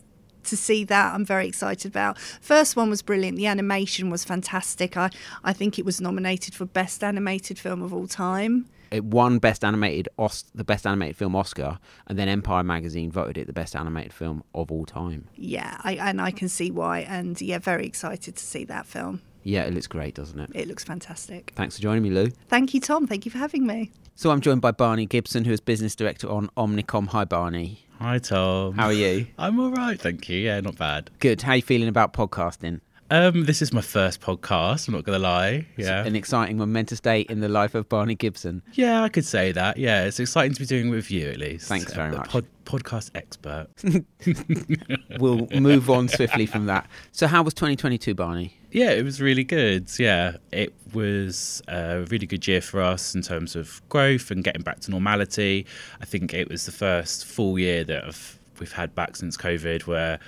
to 0.44 0.56
see 0.56 0.84
that 0.84 1.14
I'm 1.14 1.24
very 1.24 1.46
excited 1.46 1.90
about. 1.90 2.18
First 2.18 2.76
one 2.76 2.88
was 2.88 3.02
brilliant. 3.02 3.36
The 3.36 3.46
animation 3.46 4.10
was 4.10 4.24
fantastic. 4.24 4.96
I, 4.96 5.10
I 5.44 5.52
think 5.52 5.78
it 5.78 5.84
was 5.84 6.00
nominated 6.00 6.54
for 6.54 6.66
Best 6.66 7.02
Animated 7.04 7.58
Film 7.58 7.82
of 7.82 7.92
all 7.92 8.06
time. 8.06 8.66
It 8.90 9.04
won 9.04 9.38
Best 9.38 9.64
Animated, 9.64 10.08
Os- 10.18 10.46
the 10.54 10.64
Best 10.64 10.86
Animated 10.86 11.16
Film 11.16 11.36
Oscar, 11.36 11.78
and 12.06 12.18
then 12.18 12.28
Empire 12.28 12.62
Magazine 12.62 13.10
voted 13.10 13.36
it 13.36 13.46
the 13.46 13.52
Best 13.52 13.76
Animated 13.76 14.12
Film 14.12 14.42
of 14.54 14.72
all 14.72 14.86
time. 14.86 15.28
Yeah, 15.34 15.78
I, 15.82 15.94
and 15.94 16.20
I 16.20 16.30
can 16.30 16.48
see 16.48 16.70
why. 16.70 17.00
And 17.00 17.38
yeah, 17.40 17.58
very 17.58 17.84
excited 17.84 18.36
to 18.36 18.44
see 18.44 18.64
that 18.64 18.86
film. 18.86 19.20
Yeah, 19.42 19.64
it 19.64 19.72
looks 19.74 19.86
great, 19.86 20.14
doesn't 20.14 20.38
it? 20.38 20.50
It 20.54 20.68
looks 20.68 20.84
fantastic. 20.84 21.52
Thanks 21.56 21.76
for 21.76 21.82
joining 21.82 22.02
me, 22.02 22.10
Lou. 22.10 22.28
Thank 22.48 22.74
you, 22.74 22.80
Tom. 22.80 23.06
Thank 23.06 23.24
you 23.24 23.30
for 23.30 23.38
having 23.38 23.66
me. 23.66 23.90
So 24.14 24.30
I'm 24.30 24.40
joined 24.40 24.60
by 24.60 24.72
Barney 24.72 25.06
Gibson, 25.06 25.44
who 25.44 25.52
is 25.52 25.60
business 25.60 25.94
director 25.94 26.28
on 26.28 26.48
Omnicom. 26.56 27.08
Hi, 27.08 27.24
Barney. 27.24 27.84
Hi, 28.00 28.18
Tom. 28.18 28.74
How 28.74 28.86
are 28.86 28.92
you? 28.92 29.26
I'm 29.38 29.58
all 29.58 29.70
right, 29.70 30.00
thank 30.00 30.28
you. 30.28 30.38
Yeah, 30.38 30.60
not 30.60 30.76
bad. 30.76 31.10
Good. 31.20 31.42
How 31.42 31.54
you 31.54 31.62
feeling 31.62 31.88
about 31.88 32.12
podcasting? 32.12 32.80
Um, 33.10 33.44
this 33.46 33.62
is 33.62 33.72
my 33.72 33.80
first 33.80 34.20
podcast. 34.20 34.86
I'm 34.86 34.92
not 34.94 35.04
gonna 35.04 35.18
lie. 35.18 35.66
Yeah, 35.78 36.04
An 36.04 36.14
exciting, 36.14 36.58
momentous 36.58 37.00
day 37.00 37.22
in 37.22 37.40
the 37.40 37.48
life 37.48 37.74
of 37.74 37.88
Barney 37.88 38.14
Gibson. 38.14 38.62
yeah, 38.74 39.02
I 39.02 39.08
could 39.08 39.24
say 39.24 39.50
that. 39.52 39.78
Yeah, 39.78 40.04
it's 40.04 40.20
exciting 40.20 40.52
to 40.54 40.60
be 40.60 40.66
doing 40.66 40.90
with 40.90 41.10
you 41.10 41.28
at 41.30 41.38
least. 41.38 41.68
Thanks 41.68 41.94
very 41.94 42.14
much. 42.14 42.28
Pod, 42.28 42.44
podcast 42.66 43.10
expert. 43.14 43.68
We'll 45.18 45.48
move 45.58 45.88
on 45.90 46.06
swiftly 46.08 46.46
from 46.46 46.66
that. 46.66 46.86
So, 47.12 47.26
how 47.26 47.42
was 47.42 47.54
2022, 47.54 48.14
Barney? 48.14 48.54
Yeah, 48.70 48.90
it 48.90 49.04
was 49.04 49.20
really 49.20 49.42
good. 49.42 49.90
Yeah, 49.98 50.36
it 50.52 50.72
was 50.92 51.62
a 51.66 52.04
really 52.10 52.26
good 52.26 52.46
year 52.46 52.60
for 52.60 52.80
us 52.82 53.14
in 53.14 53.22
terms 53.22 53.56
of 53.56 53.80
growth 53.88 54.30
and 54.30 54.44
getting 54.44 54.62
back 54.62 54.80
to 54.80 54.90
normality. 54.90 55.66
I 56.00 56.04
think 56.04 56.34
it 56.34 56.48
was 56.48 56.66
the 56.66 56.72
first 56.72 57.24
full 57.24 57.58
year 57.58 57.82
that 57.84 58.04
I've, 58.04 58.38
we've 58.60 58.70
had 58.72 58.94
back 58.94 59.16
since 59.16 59.36
COVID 59.36 59.86
where 59.86 60.20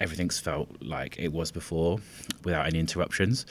everything's 0.00 0.38
felt 0.38 0.68
like 0.80 1.18
it 1.18 1.32
was 1.32 1.50
before 1.50 1.98
without 2.44 2.66
any 2.66 2.78
interruptions. 2.78 3.46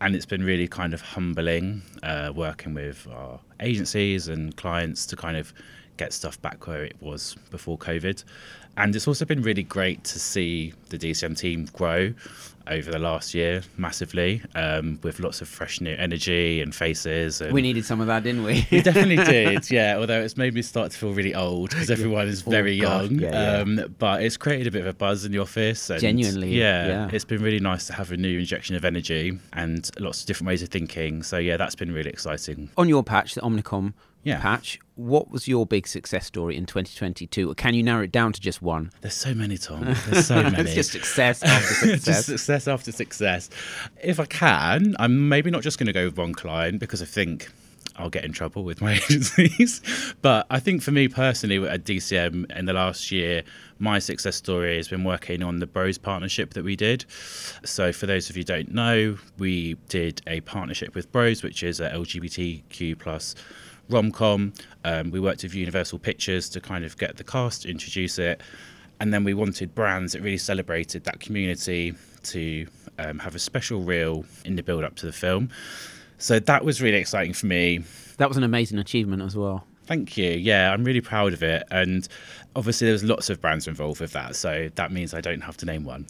And 0.00 0.14
it's 0.14 0.26
been 0.26 0.44
really 0.44 0.68
kind 0.68 0.94
of 0.94 1.00
humbling 1.00 1.82
uh, 2.02 2.32
working 2.34 2.74
with 2.74 3.06
our 3.10 3.40
agencies 3.60 4.28
and 4.28 4.56
clients 4.56 5.06
to 5.06 5.16
kind 5.16 5.36
of 5.36 5.52
get 5.96 6.12
stuff 6.12 6.40
back 6.40 6.66
where 6.66 6.84
it 6.84 6.96
was 7.00 7.36
before 7.50 7.76
COVID. 7.76 8.24
And 8.78 8.94
it's 8.96 9.06
also 9.08 9.24
been 9.24 9.42
really 9.42 9.62
great 9.64 10.04
to 10.04 10.18
see 10.18 10.72
the 10.88 10.96
DCM 10.98 11.36
team 11.36 11.66
grow 11.72 12.14
over 12.70 12.90
the 12.90 12.98
last 12.98 13.32
year 13.34 13.62
massively 13.78 14.42
um, 14.54 14.98
with 15.02 15.20
lots 15.20 15.40
of 15.40 15.48
fresh 15.48 15.80
new 15.80 15.94
energy 15.94 16.60
and 16.60 16.74
faces. 16.74 17.40
And 17.40 17.50
We 17.54 17.62
needed 17.62 17.86
some 17.86 17.98
of 18.00 18.06
that, 18.08 18.22
didn't 18.24 18.42
we? 18.44 18.66
we 18.70 18.82
definitely 18.82 19.16
did, 19.24 19.70
yeah. 19.70 19.96
Although 19.96 20.20
it's 20.20 20.36
made 20.36 20.52
me 20.52 20.60
start 20.60 20.92
to 20.92 20.98
feel 20.98 21.12
really 21.14 21.34
old 21.34 21.70
because 21.70 21.90
everyone 21.96 22.28
is 22.28 22.44
Oh, 22.46 22.50
very 22.50 22.78
God, 22.78 23.10
young. 23.10 23.20
yeah, 23.20 23.30
yeah. 23.32 23.62
Um, 23.62 23.94
but 23.98 24.22
it's 24.22 24.36
created 24.36 24.66
a 24.66 24.70
bit 24.70 24.82
of 24.82 24.86
a 24.86 24.92
buzz 24.92 25.24
in 25.24 25.32
the 25.32 25.38
office. 25.38 25.88
And 25.88 25.98
Genuinely, 26.00 26.50
yeah, 26.50 26.86
yeah. 26.86 27.10
It's 27.12 27.24
been 27.24 27.42
really 27.42 27.58
nice 27.60 27.86
to 27.86 27.94
have 27.94 28.12
a 28.12 28.16
new 28.18 28.38
injection 28.38 28.76
of 28.76 28.84
energy 28.84 29.38
and 29.54 29.90
lots 29.98 30.20
of 30.20 30.26
different 30.26 30.48
ways 30.48 30.62
of 30.62 30.68
thinking. 30.68 31.22
So 31.22 31.38
yeah, 31.38 31.56
that's 31.56 31.74
been 31.74 31.90
really 31.92 32.10
exciting. 32.10 32.68
on 32.76 32.88
your 32.88 33.02
patch, 33.02 33.34
the 33.34 33.40
Omnicom 33.40 33.94
Yeah. 34.28 34.40
patch, 34.40 34.78
what 34.96 35.30
was 35.30 35.46
your 35.48 35.64
big 35.66 35.86
success 35.86 36.26
story 36.26 36.56
in 36.56 36.66
2022? 36.66 37.50
Or 37.50 37.54
can 37.54 37.74
you 37.74 37.82
narrow 37.82 38.02
it 38.04 38.12
down 38.12 38.32
to 38.32 38.40
just 38.40 38.60
one? 38.62 38.90
There's 39.00 39.14
so 39.14 39.34
many, 39.34 39.56
Tom. 39.58 39.84
There's 39.84 40.26
so 40.26 40.42
many. 40.42 40.58
it's 40.58 40.74
just 40.74 40.92
success 40.92 41.42
after 41.42 41.74
success. 41.74 42.04
just 42.04 42.26
success 42.26 42.68
after 42.68 42.92
success. 42.92 43.50
If 44.02 44.18
I 44.20 44.26
can, 44.26 44.96
I'm 44.98 45.28
maybe 45.28 45.50
not 45.50 45.62
just 45.62 45.78
going 45.78 45.86
to 45.86 45.92
go 45.92 46.04
with 46.06 46.16
one 46.18 46.34
client 46.34 46.80
because 46.80 47.00
I 47.02 47.04
think 47.06 47.48
I'll 47.96 48.10
get 48.10 48.24
in 48.24 48.32
trouble 48.32 48.62
with 48.64 48.80
my 48.80 48.92
agencies. 49.10 49.80
but 50.22 50.46
I 50.50 50.60
think 50.60 50.82
for 50.82 50.90
me 50.92 51.08
personally, 51.08 51.66
at 51.68 51.84
DCM 51.84 52.56
in 52.56 52.64
the 52.66 52.72
last 52.72 53.10
year, 53.10 53.42
my 53.80 53.98
success 53.98 54.36
story 54.36 54.76
has 54.76 54.88
been 54.88 55.04
working 55.04 55.42
on 55.42 55.58
the 55.58 55.66
Bros 55.66 55.98
partnership 55.98 56.54
that 56.54 56.64
we 56.64 56.74
did. 56.76 57.04
So, 57.64 57.92
for 57.92 58.06
those 58.06 58.28
of 58.30 58.36
you 58.36 58.40
who 58.40 58.44
don't 58.44 58.72
know, 58.74 59.18
we 59.38 59.74
did 59.88 60.22
a 60.26 60.40
partnership 60.42 60.94
with 60.94 61.10
Bros, 61.12 61.42
which 61.42 61.62
is 61.62 61.80
a 61.80 61.90
LGBTQ 61.90 62.98
plus 62.98 63.34
rom-com. 63.88 64.52
Um, 64.84 65.10
we 65.10 65.20
worked 65.20 65.42
with 65.42 65.54
Universal 65.54 66.00
Pictures 66.00 66.48
to 66.50 66.60
kind 66.60 66.84
of 66.84 66.96
get 66.98 67.16
the 67.16 67.24
cast, 67.24 67.66
introduce 67.66 68.18
it, 68.18 68.40
and 69.00 69.12
then 69.12 69.24
we 69.24 69.34
wanted 69.34 69.74
brands 69.74 70.12
that 70.12 70.22
really 70.22 70.38
celebrated 70.38 71.04
that 71.04 71.20
community 71.20 71.94
to 72.24 72.66
um, 72.98 73.18
have 73.18 73.34
a 73.34 73.38
special 73.38 73.80
reel 73.80 74.24
in 74.44 74.56
the 74.56 74.62
build-up 74.62 74.96
to 74.96 75.06
the 75.06 75.12
film. 75.12 75.50
So 76.18 76.40
that 76.40 76.64
was 76.64 76.82
really 76.82 76.98
exciting 76.98 77.32
for 77.32 77.46
me. 77.46 77.84
That 78.16 78.28
was 78.28 78.36
an 78.36 78.42
amazing 78.42 78.78
achievement 78.78 79.22
as 79.22 79.36
well. 79.36 79.64
Thank 79.86 80.18
you. 80.18 80.32
Yeah, 80.32 80.72
I'm 80.72 80.84
really 80.84 81.00
proud 81.00 81.32
of 81.32 81.42
it. 81.42 81.62
And 81.70 82.06
obviously, 82.54 82.88
there's 82.88 83.04
lots 83.04 83.30
of 83.30 83.40
brands 83.40 83.66
involved 83.66 84.00
with 84.00 84.12
that. 84.12 84.36
So 84.36 84.68
that 84.74 84.92
means 84.92 85.14
I 85.14 85.22
don't 85.22 85.40
have 85.40 85.56
to 85.58 85.66
name 85.66 85.84
one. 85.84 86.06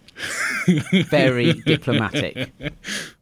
Very 0.93 1.53
diplomatic. 1.53 2.53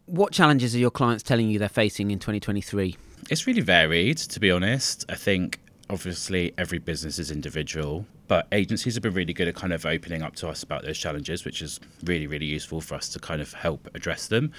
What 0.06 0.32
challenges 0.32 0.74
are 0.74 0.78
your 0.78 0.90
clients 0.90 1.22
telling 1.22 1.50
you 1.50 1.58
they're 1.58 1.68
facing 1.68 2.10
in 2.10 2.18
2023? 2.20 2.96
It's 3.28 3.46
really 3.46 3.60
varied, 3.60 4.18
to 4.18 4.40
be 4.40 4.50
honest. 4.50 5.04
I 5.08 5.14
think 5.16 5.60
obviously 5.90 6.52
every 6.58 6.78
business 6.78 7.18
is 7.18 7.30
individual, 7.30 8.06
but 8.28 8.46
agencies 8.52 8.94
have 8.94 9.02
been 9.02 9.14
really 9.14 9.32
good 9.32 9.48
at 9.48 9.54
kind 9.54 9.72
of 9.72 9.86
opening 9.86 10.22
up 10.22 10.34
to 10.36 10.48
us 10.48 10.62
about 10.62 10.82
those 10.82 10.98
challenges, 10.98 11.44
which 11.44 11.62
is 11.62 11.80
really, 12.04 12.26
really 12.26 12.46
useful 12.46 12.80
for 12.80 12.94
us 12.94 13.08
to 13.10 13.18
kind 13.18 13.40
of 13.40 13.52
help 13.52 13.88
address 13.94 14.26
them. 14.26 14.52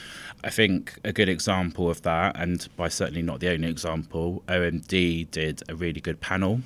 I 0.43 0.49
think 0.49 0.99
a 1.03 1.11
good 1.11 1.29
example 1.29 1.89
of 1.89 2.01
that, 2.03 2.37
and 2.37 2.67
by 2.77 2.87
certainly 2.89 3.21
not 3.21 3.39
the 3.39 3.49
only 3.49 3.69
example, 3.69 4.43
OMD 4.47 5.31
did 5.31 5.63
a 5.69 5.75
really 5.75 6.01
good 6.01 6.21
panel 6.21 6.61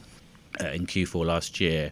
uh, 0.60 0.68
in 0.68 0.86
Q4 0.86 1.26
last 1.26 1.60
year 1.60 1.92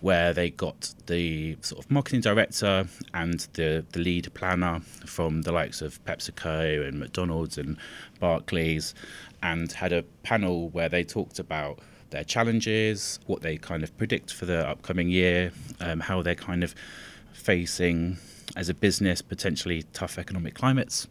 where 0.00 0.32
they 0.32 0.50
got 0.50 0.94
the 1.06 1.56
sort 1.60 1.84
of 1.84 1.90
marketing 1.90 2.20
director 2.20 2.86
and 3.14 3.40
the, 3.54 3.84
the 3.92 3.98
lead 3.98 4.32
planner 4.34 4.80
from 5.04 5.42
the 5.42 5.52
likes 5.52 5.82
of 5.82 6.02
PepsiCo 6.04 6.86
and 6.86 6.98
McDonald's 6.98 7.58
and 7.58 7.76
Barclays 8.20 8.94
and 9.42 9.72
had 9.72 9.92
a 9.92 10.02
panel 10.22 10.68
where 10.70 10.88
they 10.88 11.04
talked 11.04 11.38
about 11.38 11.78
their 12.10 12.24
challenges, 12.24 13.18
what 13.26 13.42
they 13.42 13.56
kind 13.56 13.82
of 13.82 13.96
predict 13.98 14.32
for 14.32 14.46
the 14.46 14.68
upcoming 14.68 15.08
year, 15.08 15.52
um, 15.80 16.00
how 16.00 16.22
they're 16.22 16.34
kind 16.34 16.62
of 16.62 16.74
facing 17.32 18.16
as 18.54 18.68
a 18.68 18.74
business 18.74 19.20
potentially 19.20 19.82
tough 19.92 20.18
economic 20.18 20.54
climates 20.54 21.08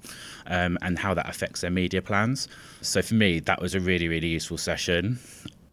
um, 0.48 0.78
and 0.82 0.98
how 0.98 1.14
that 1.14 1.30
affects 1.30 1.62
their 1.62 1.70
media 1.70 2.02
plans. 2.02 2.48
So 2.82 3.02
for 3.02 3.16
me, 3.16 3.40
that 3.42 3.62
was 3.62 3.76
a 3.76 3.80
really, 3.80 4.08
really 4.08 4.30
useful 4.30 4.58
session 4.58 5.20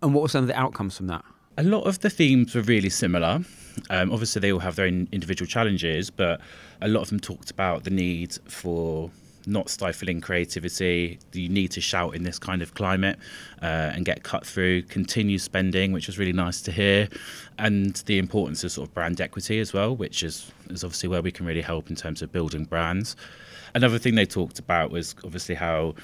And 0.02 0.12
what 0.14 0.22
were 0.22 0.28
some 0.28 0.42
of 0.42 0.48
the 0.48 0.58
outcomes 0.58 0.96
from 0.96 1.06
that? 1.06 1.24
A 1.56 1.62
lot 1.62 1.82
of 1.82 2.00
the 2.00 2.10
themes 2.10 2.54
were 2.54 2.62
really 2.62 2.90
similar. 2.90 3.40
Um, 3.90 4.12
obviously, 4.12 4.40
they 4.40 4.52
all 4.52 4.60
have 4.60 4.76
their 4.76 4.86
own 4.86 5.08
individual 5.12 5.46
challenges, 5.46 6.10
but 6.10 6.40
a 6.80 6.88
lot 6.88 7.02
of 7.02 7.08
them 7.08 7.20
talked 7.20 7.50
about 7.50 7.84
the 7.84 7.90
need 7.90 8.38
for 8.46 9.10
not 9.46 9.68
stifling 9.68 10.20
creativity, 10.20 11.18
You 11.32 11.48
need 11.48 11.72
to 11.72 11.80
shout 11.80 12.14
in 12.14 12.22
this 12.22 12.38
kind 12.38 12.62
of 12.62 12.74
climate 12.74 13.18
uh, 13.60 13.90
and 13.94 14.04
get 14.04 14.22
cut 14.22 14.46
through, 14.46 14.82
continue 14.82 15.38
spending, 15.38 15.92
which 15.92 16.06
was 16.06 16.18
really 16.18 16.32
nice 16.32 16.60
to 16.62 16.72
hear, 16.72 17.08
and 17.58 17.96
the 18.06 18.18
importance 18.18 18.64
of 18.64 18.72
sort 18.72 18.88
of 18.88 18.94
brand 18.94 19.20
equity 19.20 19.58
as 19.58 19.72
well, 19.72 19.96
which 19.96 20.22
is, 20.22 20.52
is 20.70 20.84
obviously 20.84 21.08
where 21.08 21.22
we 21.22 21.32
can 21.32 21.46
really 21.46 21.62
help 21.62 21.90
in 21.90 21.96
terms 21.96 22.22
of 22.22 22.30
building 22.32 22.64
brands. 22.64 23.16
Another 23.74 23.98
thing 23.98 24.14
they 24.14 24.26
talked 24.26 24.58
about 24.58 24.90
was 24.90 25.14
obviously 25.24 25.54
how 25.54 25.94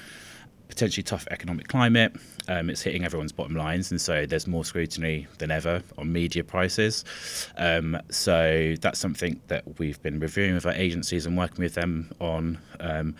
potentially 0.69 1.03
tough 1.03 1.27
economic 1.31 1.67
climate. 1.67 2.15
Um, 2.47 2.69
it's 2.69 2.81
hitting 2.81 3.03
everyone's 3.03 3.33
bottom 3.33 3.55
lines, 3.55 3.91
and 3.91 3.99
so 3.99 4.25
there's 4.25 4.47
more 4.47 4.63
scrutiny 4.63 5.27
than 5.39 5.51
ever 5.51 5.81
on 5.97 6.13
media 6.13 6.43
prices. 6.43 7.03
Um, 7.57 7.99
so 8.09 8.75
that's 8.79 8.99
something 8.99 9.41
that 9.47 9.79
we've 9.79 10.01
been 10.01 10.19
reviewing 10.19 10.53
with 10.53 10.65
our 10.65 10.73
agencies 10.73 11.25
and 11.25 11.37
working 11.37 11.63
with 11.63 11.73
them 11.73 12.11
on. 12.21 12.59
Um, 12.79 13.15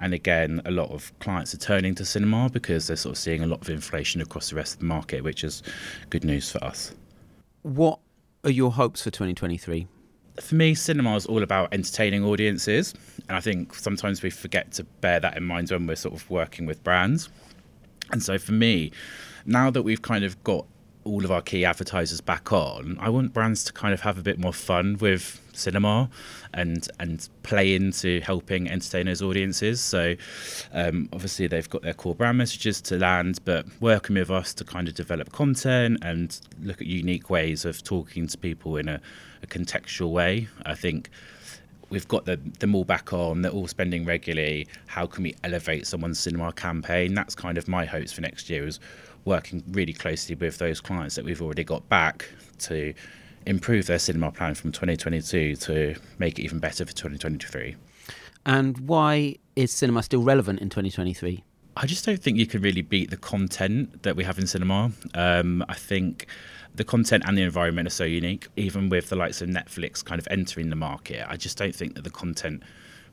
and 0.00 0.14
again, 0.14 0.62
a 0.64 0.70
lot 0.70 0.90
of 0.90 1.16
clients 1.18 1.54
are 1.54 1.58
turning 1.58 1.94
to 1.96 2.04
cinema 2.04 2.48
because 2.50 2.86
they're 2.86 2.96
sort 2.96 3.14
of 3.14 3.18
seeing 3.18 3.42
a 3.42 3.46
lot 3.46 3.60
of 3.60 3.70
inflation 3.70 4.20
across 4.20 4.50
the 4.50 4.56
rest 4.56 4.74
of 4.74 4.80
the 4.80 4.84
market, 4.84 5.24
which 5.24 5.42
is 5.42 5.62
good 6.10 6.24
news 6.24 6.52
for 6.52 6.62
us. 6.62 6.94
What 7.62 7.98
are 8.44 8.50
your 8.50 8.70
hopes 8.70 9.02
for 9.02 9.10
2023? 9.10 9.88
For 10.40 10.54
me, 10.54 10.74
cinema 10.74 11.16
is 11.16 11.26
all 11.26 11.42
about 11.42 11.72
entertaining 11.72 12.24
audiences, 12.24 12.94
and 13.28 13.36
I 13.36 13.40
think 13.40 13.74
sometimes 13.74 14.22
we 14.22 14.30
forget 14.30 14.72
to 14.72 14.84
bear 15.00 15.20
that 15.20 15.36
in 15.36 15.44
mind 15.44 15.70
when 15.70 15.86
we're 15.86 15.96
sort 15.96 16.14
of 16.14 16.28
working 16.30 16.64
with 16.66 16.82
brands. 16.84 17.28
And 18.12 18.22
so 18.22 18.38
for 18.38 18.52
me, 18.52 18.92
now 19.46 19.70
that 19.70 19.82
we've 19.82 20.02
kind 20.02 20.24
of 20.24 20.42
got 20.44 20.64
all 21.08 21.24
of 21.24 21.30
our 21.30 21.42
key 21.42 21.64
advertisers 21.64 22.20
back 22.20 22.52
on, 22.52 22.98
I 23.00 23.08
want 23.08 23.32
brands 23.32 23.64
to 23.64 23.72
kind 23.72 23.94
of 23.94 24.00
have 24.02 24.18
a 24.18 24.22
bit 24.22 24.38
more 24.38 24.52
fun 24.52 24.98
with 25.00 25.40
cinema 25.52 26.08
and 26.54 26.88
and 27.00 27.28
play 27.42 27.74
into 27.74 28.20
helping 28.20 28.70
entertain 28.70 29.06
those 29.06 29.22
audiences. 29.22 29.80
So 29.80 30.14
um, 30.72 31.08
obviously 31.12 31.46
they've 31.48 31.68
got 31.68 31.82
their 31.82 31.94
core 31.94 32.14
brand 32.14 32.38
messages 32.38 32.80
to 32.82 32.98
land, 32.98 33.40
but 33.44 33.66
working 33.80 34.14
with 34.16 34.30
us 34.30 34.54
to 34.54 34.64
kind 34.64 34.86
of 34.88 34.94
develop 34.94 35.32
content 35.32 35.98
and 36.02 36.38
look 36.62 36.80
at 36.80 36.86
unique 36.86 37.30
ways 37.30 37.64
of 37.64 37.82
talking 37.82 38.26
to 38.28 38.38
people 38.38 38.76
in 38.76 38.88
a, 38.88 39.00
a 39.42 39.46
contextual 39.46 40.10
way. 40.10 40.48
I 40.64 40.74
think 40.74 41.10
we've 41.90 42.08
got 42.08 42.26
the, 42.26 42.36
them 42.58 42.74
all 42.74 42.84
back 42.84 43.12
on, 43.12 43.42
they're 43.42 43.50
all 43.52 43.66
spending 43.66 44.04
regularly. 44.04 44.68
How 44.86 45.06
can 45.06 45.22
we 45.22 45.34
elevate 45.42 45.86
someone's 45.86 46.18
cinema 46.18 46.52
campaign? 46.52 47.14
That's 47.14 47.34
kind 47.34 47.58
of 47.58 47.66
my 47.66 47.84
hopes 47.84 48.12
for 48.12 48.20
next 48.20 48.50
year 48.50 48.66
is 48.66 48.78
working 49.28 49.62
really 49.68 49.92
closely 49.92 50.34
with 50.34 50.58
those 50.58 50.80
clients 50.80 51.14
that 51.14 51.24
we've 51.24 51.40
already 51.40 51.62
got 51.62 51.88
back 51.88 52.28
to 52.58 52.92
improve 53.46 53.86
their 53.86 53.98
cinema 53.98 54.32
plan 54.32 54.54
from 54.54 54.72
2022 54.72 55.56
to 55.56 55.94
make 56.18 56.38
it 56.38 56.42
even 56.42 56.58
better 56.58 56.84
for 56.84 56.92
2023. 56.92 57.76
And 58.44 58.78
why 58.78 59.36
is 59.54 59.70
cinema 59.70 60.02
still 60.02 60.22
relevant 60.22 60.60
in 60.60 60.68
2023? 60.68 61.44
I 61.76 61.86
just 61.86 62.04
don't 62.04 62.20
think 62.20 62.38
you 62.38 62.46
can 62.46 62.60
really 62.60 62.82
beat 62.82 63.10
the 63.10 63.16
content 63.16 64.02
that 64.02 64.16
we 64.16 64.24
have 64.24 64.38
in 64.38 64.46
cinema. 64.46 64.90
Um, 65.14 65.64
I 65.68 65.74
think 65.74 66.26
the 66.74 66.82
content 66.82 67.22
and 67.26 67.38
the 67.38 67.42
environment 67.42 67.86
are 67.86 67.90
so 67.90 68.04
unique, 68.04 68.48
even 68.56 68.88
with 68.88 69.10
the 69.10 69.16
likes 69.16 69.40
of 69.42 69.48
Netflix 69.48 70.04
kind 70.04 70.18
of 70.18 70.26
entering 70.30 70.70
the 70.70 70.76
market. 70.76 71.24
I 71.28 71.36
just 71.36 71.56
don't 71.56 71.74
think 71.74 71.94
that 71.94 72.02
the 72.02 72.10
content 72.10 72.62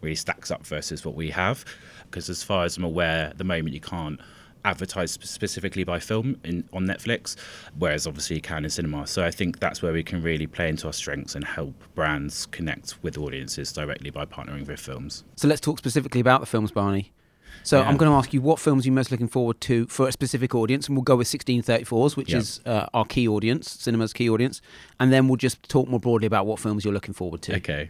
really 0.02 0.16
stacks 0.16 0.50
up 0.50 0.66
versus 0.66 1.06
what 1.06 1.16
we 1.16 1.30
have. 1.30 1.66
Because 2.06 2.30
as 2.30 2.44
far 2.44 2.66
as 2.66 2.78
I'm 2.78 2.84
aware, 2.84 3.28
at 3.28 3.38
the 3.38 3.44
moment 3.44 3.74
you 3.74 3.82
can't 3.82 4.20
advertised 4.66 5.24
specifically 5.24 5.84
by 5.84 6.00
film 6.00 6.38
in, 6.44 6.68
on 6.74 6.86
Netflix, 6.86 7.36
whereas 7.78 8.06
obviously 8.08 8.38
you 8.38 8.42
can 8.42 8.64
in 8.66 8.70
cinema. 8.70 9.08
So 9.08 9.24
I 9.24 9.32
think 9.32 9.60
that's 9.60 9.82
where 9.82 9.94
we 9.94 10.04
can 10.04 10.22
really 10.22 10.48
play 10.48 10.68
into 10.70 10.88
our 10.88 10.94
strengths 10.94 11.36
and 11.36 11.46
help 11.46 11.74
brands 11.94 12.46
connect 12.48 13.02
with 13.04 13.18
audiences 13.18 13.72
directly 13.72 14.10
by 14.10 14.26
partnering 14.26 14.68
with 14.68 14.80
films. 14.80 15.24
So 15.38 15.48
let's 15.48 15.62
talk 15.62 15.78
specifically 15.78 16.20
about 16.20 16.42
the 16.42 16.48
films, 16.48 16.72
Barney. 16.72 17.12
So 17.64 17.80
Yeah. 17.80 17.88
I'm 17.88 17.98
going 17.98 18.12
to 18.12 18.16
ask 18.18 18.34
you 18.34 18.42
what 18.42 18.60
films 18.60 18.86
you're 18.86 18.94
most 18.94 19.12
looking 19.12 19.28
forward 19.30 19.60
to 19.62 19.88
for 19.88 20.08
a 20.08 20.12
specific 20.12 20.54
audience, 20.54 20.88
and 20.88 20.96
we'll 20.98 21.04
go 21.04 21.16
with 21.16 21.28
1634s, 21.28 22.16
which 22.18 22.32
Yeah. 22.32 22.38
is 22.40 22.60
uh, 22.66 22.88
our 22.94 23.06
key 23.06 23.28
audience, 23.28 23.72
cinema's 23.80 24.14
key 24.14 24.30
audience, 24.30 24.62
and 25.00 25.12
then 25.14 25.28
we'll 25.28 25.38
just 25.38 25.64
talk 25.70 25.88
more 25.88 26.00
broadly 26.00 26.28
about 26.28 26.46
what 26.46 26.60
films 26.60 26.84
you're 26.84 26.94
looking 26.94 27.14
forward 27.14 27.42
to. 27.44 27.56
Okay. 27.56 27.90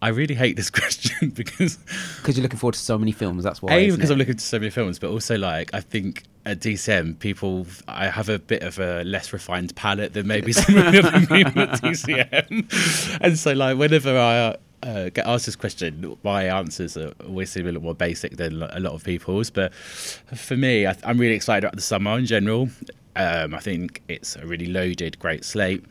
I 0.00 0.08
really 0.08 0.34
hate 0.34 0.56
this 0.56 0.70
question 0.80 1.30
because 1.30 1.76
Because 2.16 2.36
you're 2.36 2.42
looking 2.42 2.58
forward 2.58 2.74
to 2.74 2.80
so 2.80 2.98
many 2.98 3.12
films, 3.12 3.44
that's 3.44 3.60
why. 3.62 3.74
A, 3.74 3.90
because 3.90 4.10
it? 4.10 4.12
I'm 4.12 4.18
looking 4.18 4.36
to 4.36 4.44
so 4.44 4.58
many 4.58 4.70
films, 4.70 4.98
but 4.98 5.10
also 5.10 5.36
like 5.36 5.74
I 5.74 5.80
think 5.80 6.24
at 6.46 6.60
DCM 6.60 7.18
people 7.18 7.66
I 7.86 8.08
have 8.08 8.28
a 8.28 8.38
bit 8.38 8.62
of 8.62 8.78
a 8.78 9.02
less 9.04 9.32
refined 9.32 9.74
palate 9.76 10.12
than 10.14 10.26
maybe 10.26 10.52
some 10.52 10.76
of 10.76 10.92
the 10.92 10.98
other 10.98 11.26
people 11.26 11.62
at 11.62 11.80
DCM, 11.80 13.18
and 13.20 13.38
so 13.38 13.52
like 13.52 13.76
whenever 13.76 14.16
I 14.16 14.56
uh, 14.82 15.08
get 15.10 15.26
asked 15.26 15.46
this 15.46 15.56
question, 15.56 16.16
my 16.22 16.44
answers 16.44 16.96
are 16.96 17.12
always 17.26 17.50
seem 17.50 17.64
a 17.64 17.66
little 17.66 17.82
more 17.82 17.94
basic 17.94 18.36
than 18.36 18.62
a 18.62 18.80
lot 18.80 18.92
of 18.92 19.04
people's. 19.04 19.50
But 19.50 19.74
for 19.74 20.56
me, 20.56 20.86
I, 20.86 20.96
I'm 21.04 21.18
really 21.18 21.34
excited 21.34 21.64
about 21.64 21.74
the 21.74 21.82
summer 21.82 22.16
in 22.18 22.26
general. 22.26 22.68
Um, 23.16 23.54
I 23.54 23.58
think 23.58 24.02
it's 24.08 24.36
a 24.36 24.46
really 24.46 24.66
loaded, 24.66 25.18
great 25.18 25.44
slate. 25.44 25.84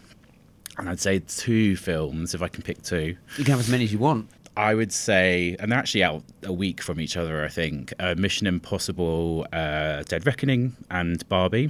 And 0.78 0.90
I'd 0.90 1.00
say 1.00 1.20
two 1.20 1.76
films, 1.76 2.36
if 2.36 2.42
I 2.42 2.48
can 2.48 2.62
pick 2.62 2.84
two. 2.84 3.16
You 3.38 3.44
can 3.44 3.52
have 3.52 3.60
as 3.60 3.70
many 3.70 3.84
as 3.84 3.92
you 3.92 4.00
want. 4.00 4.30
I 4.58 4.74
would 4.74 4.92
say, 4.92 5.56
and 5.60 5.72
they're 5.72 5.78
actually 5.78 6.04
out 6.04 6.24
a 6.44 6.52
week 6.52 6.82
from 6.82 7.00
each 7.00 7.16
other, 7.16 7.46
I 7.46 7.48
think. 7.48 7.94
Uh, 8.00 8.16
Mission 8.18 8.48
Impossible, 8.48 9.46
uh, 9.54 10.02
Dead 10.04 10.26
Reckoning, 10.26 10.76
and 10.90 11.28
Barbie. 11.30 11.70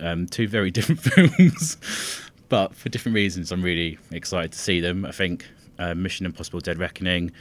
Um, 0.00 0.26
two 0.26 0.46
very 0.46 0.70
different 0.78 1.00
films, 1.00 1.76
but 2.48 2.74
for 2.76 2.90
different 2.90 3.16
reasons, 3.16 3.50
I'm 3.50 3.62
really 3.62 3.98
excited 4.12 4.52
to 4.52 4.58
see 4.58 4.80
them. 4.80 5.04
I 5.04 5.10
think 5.10 5.46
uh, 5.80 5.94
Mission 5.94 6.26
Impossible, 6.26 6.60
Dead 6.60 6.78
Reckoning, 6.78 7.32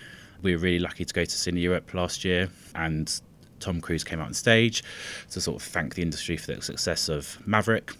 we 0.41 0.55
were 0.55 0.61
really 0.61 0.79
lucky 0.79 1.05
to 1.05 1.13
go 1.13 1.25
to 1.25 1.29
Cine 1.29 1.61
Europe 1.61 1.93
last 1.93 2.25
year, 2.25 2.49
and 2.73 3.21
Tom 3.59 3.81
Cruise 3.81 4.03
came 4.03 4.19
out 4.19 4.27
on 4.27 4.33
stage 4.33 4.83
to 5.31 5.41
sort 5.41 5.61
of 5.61 5.67
thank 5.67 5.93
the 5.95 6.01
industry 6.01 6.37
for 6.37 6.55
the 6.55 6.61
success 6.61 7.09
of 7.09 7.37
Maverick. 7.45 7.91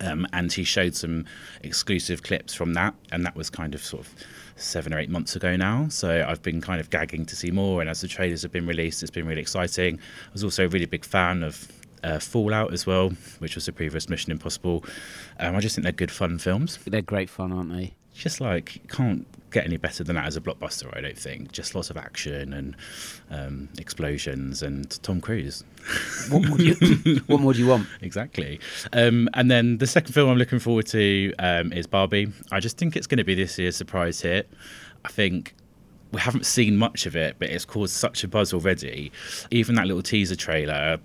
Um, 0.00 0.26
and 0.32 0.52
he 0.52 0.64
showed 0.64 0.94
some 0.94 1.24
exclusive 1.62 2.22
clips 2.22 2.54
from 2.54 2.74
that, 2.74 2.94
and 3.12 3.24
that 3.24 3.34
was 3.34 3.50
kind 3.50 3.74
of 3.74 3.82
sort 3.82 4.06
of 4.06 4.14
seven 4.56 4.92
or 4.92 4.98
eight 4.98 5.10
months 5.10 5.36
ago 5.36 5.56
now. 5.56 5.88
So 5.88 6.24
I've 6.26 6.42
been 6.42 6.60
kind 6.60 6.80
of 6.80 6.90
gagging 6.90 7.26
to 7.26 7.36
see 7.36 7.50
more, 7.50 7.80
and 7.80 7.88
as 7.88 8.00
the 8.00 8.08
trailers 8.08 8.42
have 8.42 8.52
been 8.52 8.66
released, 8.66 9.02
it's 9.02 9.10
been 9.10 9.26
really 9.26 9.40
exciting. 9.40 9.98
I 9.98 10.32
was 10.32 10.44
also 10.44 10.64
a 10.66 10.68
really 10.68 10.86
big 10.86 11.04
fan 11.04 11.42
of 11.42 11.70
uh, 12.04 12.18
Fallout 12.18 12.72
as 12.72 12.86
well, 12.86 13.10
which 13.38 13.54
was 13.54 13.66
the 13.66 13.72
previous 13.72 14.08
Mission 14.08 14.32
Impossible. 14.32 14.84
Um, 15.40 15.56
I 15.56 15.60
just 15.60 15.74
think 15.74 15.84
they're 15.84 15.92
good 15.92 16.10
fun 16.10 16.38
films. 16.38 16.78
They're 16.86 17.02
great 17.02 17.30
fun, 17.30 17.52
aren't 17.52 17.72
they? 17.72 17.94
Just 18.16 18.40
like 18.40 18.80
can't 18.88 19.26
get 19.50 19.64
any 19.64 19.76
better 19.76 20.04
than 20.04 20.16
that 20.16 20.26
as 20.26 20.36
a 20.36 20.40
blockbuster, 20.40 20.94
I 20.96 21.00
don't 21.00 21.18
think. 21.18 21.52
Just 21.52 21.74
lots 21.74 21.90
of 21.90 21.96
action 21.96 22.52
and 22.52 22.76
um, 23.30 23.68
explosions 23.78 24.62
and 24.62 24.90
Tom 25.02 25.20
Cruise. 25.20 25.64
What 26.30 26.48
more 26.48 26.58
do 26.58 26.64
you, 26.64 27.16
what 27.26 27.40
more 27.40 27.52
do 27.52 27.60
you 27.60 27.68
want? 27.68 27.86
exactly. 28.00 28.58
Um, 28.92 29.28
and 29.34 29.48
then 29.48 29.78
the 29.78 29.86
second 29.86 30.12
film 30.12 30.28
I'm 30.28 30.38
looking 30.38 30.58
forward 30.58 30.86
to 30.88 31.32
um, 31.38 31.72
is 31.72 31.86
Barbie. 31.86 32.32
I 32.50 32.58
just 32.58 32.76
think 32.76 32.96
it's 32.96 33.06
going 33.06 33.18
to 33.18 33.24
be 33.24 33.36
this 33.36 33.56
year's 33.58 33.76
surprise 33.76 34.20
hit. 34.20 34.50
I 35.04 35.08
think 35.08 35.54
we 36.10 36.20
haven't 36.20 36.44
seen 36.44 36.76
much 36.76 37.06
of 37.06 37.14
it, 37.14 37.36
but 37.38 37.50
it's 37.50 37.64
caused 37.64 37.94
such 37.94 38.24
a 38.24 38.28
buzz 38.28 38.52
already. 38.52 39.12
Even 39.52 39.76
that 39.76 39.86
little 39.86 40.02
teaser 40.02 40.34
trailer, 40.34 40.98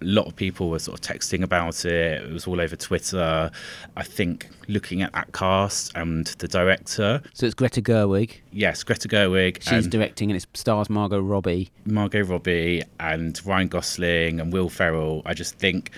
a 0.00 0.04
lot 0.04 0.26
of 0.26 0.36
people 0.36 0.70
were 0.70 0.78
sort 0.78 0.98
of 0.98 1.16
texting 1.16 1.42
about 1.42 1.84
it. 1.84 2.22
It 2.22 2.32
was 2.32 2.46
all 2.46 2.60
over 2.60 2.76
Twitter. 2.76 3.50
I 3.96 4.02
think 4.02 4.48
looking 4.68 5.02
at 5.02 5.12
that 5.12 5.32
cast 5.32 5.92
and 5.96 6.26
the 6.38 6.46
director, 6.48 7.20
So 7.34 7.46
it's 7.46 7.54
Greta 7.54 7.82
Gerwig. 7.82 8.36
yes, 8.52 8.82
Greta 8.84 9.08
Gerwig, 9.08 9.62
She's 9.62 9.84
and 9.84 9.90
directing, 9.90 10.30
and 10.30 10.36
it 10.40 10.46
stars 10.54 10.88
Margot 10.88 11.20
Robbie. 11.20 11.70
Margot 11.84 12.22
Robbie 12.22 12.82
and 13.00 13.40
Ryan 13.44 13.68
Gosling 13.68 14.40
and 14.40 14.52
Will 14.52 14.68
Ferrell, 14.68 15.22
I 15.26 15.34
just 15.34 15.56
think 15.58 15.90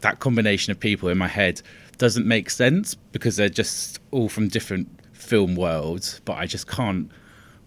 that 0.00 0.18
combination 0.18 0.70
of 0.70 0.80
people 0.80 1.08
in 1.08 1.16
my 1.18 1.28
head 1.28 1.62
doesn't 1.98 2.26
make 2.26 2.50
sense 2.50 2.94
because 3.12 3.36
they're 3.36 3.48
just 3.48 4.00
all 4.10 4.28
from 4.28 4.48
different 4.48 4.88
film 5.12 5.54
worlds. 5.54 6.20
But 6.24 6.34
I 6.38 6.46
just 6.46 6.66
can't 6.66 7.10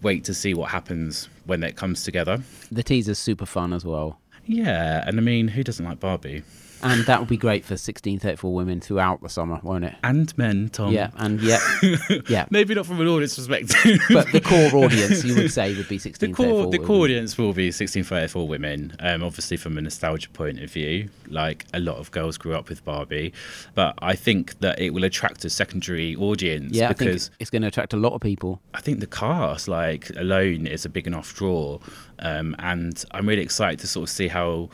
wait 0.02 0.22
to 0.24 0.34
see 0.34 0.54
what 0.54 0.70
happens 0.70 1.28
when 1.46 1.62
it 1.64 1.74
comes 1.76 2.04
together. 2.04 2.40
The 2.70 2.82
teaser's 2.82 3.18
super 3.18 3.46
fun 3.46 3.72
as 3.72 3.84
well. 3.84 4.20
Yeah, 4.48 5.04
and 5.06 5.18
I 5.18 5.20
mean, 5.20 5.48
who 5.48 5.62
doesn't 5.62 5.84
like 5.84 6.00
Barbie? 6.00 6.42
And 6.82 7.04
that 7.06 7.20
would 7.20 7.28
be 7.28 7.36
great 7.36 7.64
for 7.64 7.72
1634 7.74 8.54
women 8.54 8.80
throughout 8.80 9.22
the 9.22 9.28
summer, 9.28 9.60
won't 9.62 9.84
it? 9.84 9.94
And 10.02 10.36
men, 10.38 10.68
Tom. 10.70 10.92
Yeah, 10.92 11.10
and 11.16 11.40
yeah, 11.40 11.58
yeah. 12.28 12.46
Maybe 12.50 12.74
not 12.74 12.86
from 12.86 13.00
an 13.00 13.08
audience 13.08 13.36
perspective. 13.36 14.00
But 14.10 14.30
the 14.32 14.40
core 14.40 14.84
audience, 14.84 15.24
you 15.24 15.34
would 15.36 15.52
say, 15.52 15.68
would 15.76 15.88
be 15.88 15.96
1634. 15.96 16.46
the 16.46 16.48
1634 16.48 16.62
core 16.62 16.70
the 16.70 16.78
core 16.78 17.04
audience 17.04 17.38
will 17.38 17.52
be 17.52 17.66
1634 17.66 18.48
women 18.48 18.96
um, 19.00 19.22
obviously 19.22 19.56
from 19.56 19.76
a 19.78 19.80
nostalgia 19.80 20.28
point 20.30 20.60
of 20.60 20.70
view 20.70 21.08
like 21.28 21.64
a 21.74 21.80
lot 21.80 21.96
of 21.96 22.10
girls 22.10 22.38
grew 22.38 22.54
up 22.54 22.68
with 22.68 22.84
barbie 22.84 23.32
but 23.74 23.94
i 24.00 24.14
think 24.14 24.58
that 24.60 24.78
it 24.78 24.90
will 24.90 25.04
attract 25.04 25.44
a 25.44 25.50
secondary 25.50 26.14
audience 26.16 26.74
Yeah, 26.74 26.86
I 26.86 26.88
think 26.88 27.10
because 27.10 27.30
it's 27.38 27.50
going 27.50 27.62
to 27.62 27.68
attract 27.68 27.92
a 27.92 27.96
lot 27.96 28.12
of 28.14 28.20
people. 28.20 28.60
I 28.74 28.80
think 28.80 29.00
the 29.00 29.06
cast 29.06 29.68
like 29.68 30.10
alone 30.16 30.66
is 30.66 30.84
a 30.84 30.88
big 30.88 31.06
enough 31.06 31.34
draw 31.34 31.78
um, 32.20 32.54
and 32.58 33.04
i'm 33.12 33.28
really 33.28 33.42
excited 33.42 33.78
to 33.80 33.86
sort 33.86 34.04
of 34.08 34.10
see 34.10 34.28
how 34.28 34.68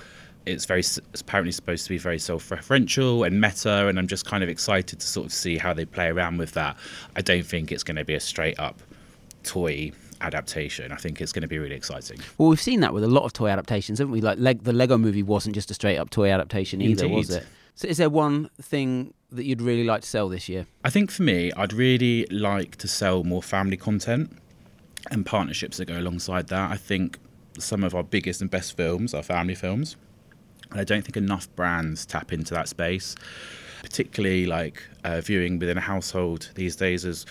it's 0.47 0.65
very 0.67 0.81
it's 0.81 1.21
apparently 1.21 1.53
supposed 1.53 1.85
to 1.85 1.91
be 1.91 1.99
very 1.99 2.19
self-referential 2.19 3.27
and 3.27 3.41
meta 3.41 3.89
and 3.89 3.99
i'm 3.99 4.07
just 4.07 4.27
kind 4.27 4.43
of 4.43 4.49
excited 4.49 5.01
to 5.01 5.07
sort 5.07 5.27
of 5.27 5.33
see 5.33 5.57
how 5.59 5.73
they 5.73 5.85
play 5.85 6.09
around 6.09 6.37
with 6.39 6.53
that 6.53 6.77
i 7.17 7.21
don't 7.23 7.47
think 7.47 7.73
it's 7.73 7.83
going 7.83 7.97
to 7.97 8.05
be 8.05 8.15
a 8.15 8.21
straight 8.21 8.59
up 8.59 8.83
toy 9.43 9.91
adaptation 10.21 10.93
i 10.93 10.97
think 10.97 11.21
it's 11.21 11.33
going 11.33 11.43
to 11.43 11.49
be 11.49 11.59
really 11.59 11.75
exciting 11.75 12.19
Well, 12.39 12.49
we've 12.49 12.61
seen 12.61 12.81
that 12.81 12.93
with 12.95 13.05
a 13.05 13.09
lot 13.09 13.25
of 13.25 13.33
toy 13.33 13.49
adaptations, 13.49 13.99
haven't 13.99 14.13
we? 14.13 14.21
Like 14.21 14.39
Leg- 14.39 14.63
the 14.63 14.73
Lego 14.73 14.97
movie 14.99 15.23
wasn't 15.23 15.55
just 15.55 15.71
a 15.71 15.75
straight 15.75 15.99
up 15.99 16.11
toy 16.11 16.31
adaptation 16.31 16.81
either, 16.81 17.09
was 17.09 17.31
it? 17.31 17.45
So 17.75 17.89
is 17.89 17.97
there 17.99 18.09
one 18.09 18.49
thing 18.63 19.13
that 19.33 19.45
you'd 19.45 19.61
really 19.61 19.85
like 19.85 20.03
to 20.03 20.09
sell 20.09 20.29
this 20.29 20.49
year? 20.49 20.67
I 20.85 20.91
think 20.91 21.11
for 21.11 21.23
me, 21.25 21.51
I'd 21.57 21.73
really 21.73 22.25
like 22.31 22.77
to 22.77 22.89
sell 22.89 23.25
more 23.25 23.43
family 23.43 23.77
content 23.77 24.31
and 25.11 25.27
partnerships 25.27 25.79
that 25.79 25.87
go 25.87 25.99
alongside 25.99 26.47
that. 26.49 26.71
I 26.71 26.77
think 26.77 27.19
some 27.59 27.83
of 27.83 27.95
our 27.95 28.05
biggest 28.05 28.41
and 28.41 28.49
best 28.51 28.77
films 28.77 29.13
are 29.13 29.23
family 29.25 29.57
films. 29.57 29.97
And 30.71 30.81
I 30.81 30.85
don't 30.85 31.03
think 31.03 31.17
enough 31.17 31.55
brands 31.57 32.07
tap 32.07 32.33
into 32.33 32.55
that 32.55 32.69
space, 32.69 33.15
particularly 33.83 34.47
like 34.47 34.83
uh, 35.05 35.21
viewing 35.21 35.59
within 35.59 35.79
a 35.79 35.83
household 35.83 36.51
these 36.55 36.77
days 36.77 37.05
is 37.05 37.27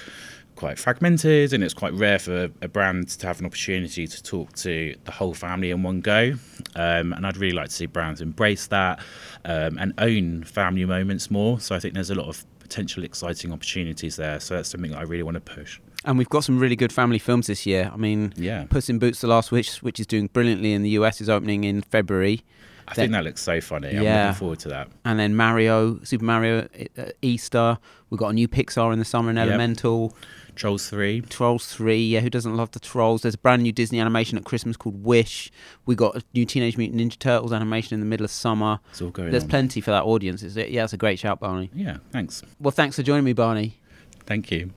quite 0.55 0.77
fragmented 0.77 1.51
and 1.53 1.63
it's 1.63 1.73
quite 1.73 1.93
rare 1.93 2.19
for 2.19 2.49
a 2.61 2.67
brand 2.67 3.09
to 3.09 3.27
have 3.27 3.39
an 3.39 3.45
opportunity 3.45 4.07
to 4.07 4.21
talk 4.21 4.53
to 4.53 4.95
the 5.03 5.11
whole 5.11 5.33
family 5.33 5.71
in 5.71 5.83
one 5.83 5.99
go. 5.99 6.33
Um, 6.75 7.13
and 7.13 7.25
I'd 7.25 7.37
really 7.37 7.55
like 7.55 7.69
to 7.69 7.75
see 7.75 7.85
brands 7.85 8.21
embrace 8.21 8.67
that 8.67 8.99
um, 9.45 9.77
and 9.77 9.93
own 9.97 10.43
family 10.43 10.85
moments 10.85 11.31
more. 11.31 11.59
So 11.59 11.75
I 11.75 11.79
think 11.79 11.93
there's 11.95 12.11
a 12.11 12.15
lot 12.15 12.27
of 12.27 12.45
potential 12.59 13.03
exciting 13.03 13.51
opportunities 13.51 14.15
there. 14.15 14.39
So 14.39 14.55
that's 14.55 14.69
something 14.69 14.91
that 14.91 14.99
I 14.99 15.03
really 15.03 15.23
want 15.23 15.35
to 15.35 15.41
push. 15.41 15.79
And 16.05 16.17
we've 16.17 16.29
got 16.29 16.43
some 16.43 16.59
really 16.59 16.75
good 16.75 16.91
family 16.91 17.19
films 17.19 17.47
this 17.47 17.65
year. 17.65 17.89
I 17.93 17.97
mean, 17.97 18.33
Yeah. 18.35 18.65
Puss 18.69 18.89
in 18.89 18.99
Boots: 18.99 19.21
The 19.21 19.27
Last 19.27 19.51
Wish, 19.51 19.81
which 19.81 19.99
is 19.99 20.07
doing 20.07 20.27
brilliantly 20.33 20.73
in 20.73 20.81
the 20.83 20.89
US, 20.91 21.21
is 21.21 21.29
opening 21.29 21.63
in 21.63 21.81
February, 21.81 22.41
I 22.85 22.93
think 22.95 23.13
that 23.13 23.23
looks 23.23 23.41
so 23.41 23.61
funny. 23.61 23.89
I'm 23.95 24.03
Yeah. 24.03 24.23
looking 24.27 24.39
forward 24.39 24.59
to 24.59 24.69
that. 24.69 24.89
and 25.05 25.17
then 25.17 25.35
Mario, 25.35 25.99
Super 26.03 26.25
Mario, 26.25 26.67
uh, 26.97 27.03
Easter. 27.21 27.77
We've 28.09 28.19
got 28.19 28.29
a 28.29 28.33
new 28.33 28.47
Pixar 28.49 28.91
in 28.91 28.99
the 28.99 29.05
summer 29.05 29.29
in 29.29 29.37
Yep. 29.37 29.47
Elemental. 29.47 30.13
Trolls 30.55 30.87
3. 30.89 31.21
Trolls 31.21 31.65
3, 31.65 32.05
yeah, 32.05 32.19
who 32.19 32.29
doesn't 32.29 32.55
love 32.55 32.69
the 32.71 32.79
Trolls? 32.79 33.21
There's 33.23 33.33
a 33.33 33.39
brand 33.39 33.63
new 33.63 33.71
Disney 33.71 33.99
animation 33.99 34.37
at 34.37 34.43
Christmas 34.43 34.75
called 34.77 35.03
Wish. 35.03 35.49
We 35.87 35.95
got 35.95 36.15
a 36.17 36.21
new 36.35 36.45
Teenage 36.45 36.77
Mutant 36.77 37.01
Ninja 37.01 37.17
Turtles 37.17 37.51
animation 37.53 37.95
in 37.95 38.01
the 38.01 38.05
middle 38.05 38.23
of 38.25 38.29
summer. 38.29 38.79
It's 38.91 39.01
all 39.01 39.09
going 39.09 39.31
There's 39.31 39.43
on. 39.43 39.49
plenty 39.49 39.81
for 39.81 39.89
that 39.91 40.03
audience. 40.03 40.43
Is 40.43 40.55
it? 40.57 40.69
Yeah, 40.69 40.83
it's 40.83 40.93
a 40.93 40.97
great 40.97 41.17
shout, 41.17 41.39
Barney. 41.39 41.71
Yeah, 41.73 41.97
thanks. 42.11 42.43
Well, 42.59 42.71
thanks 42.71 42.97
for 42.97 43.01
joining 43.03 43.23
me, 43.23 43.33
Barney. 43.33 43.79
Thank 44.27 44.51
you. 44.51 44.71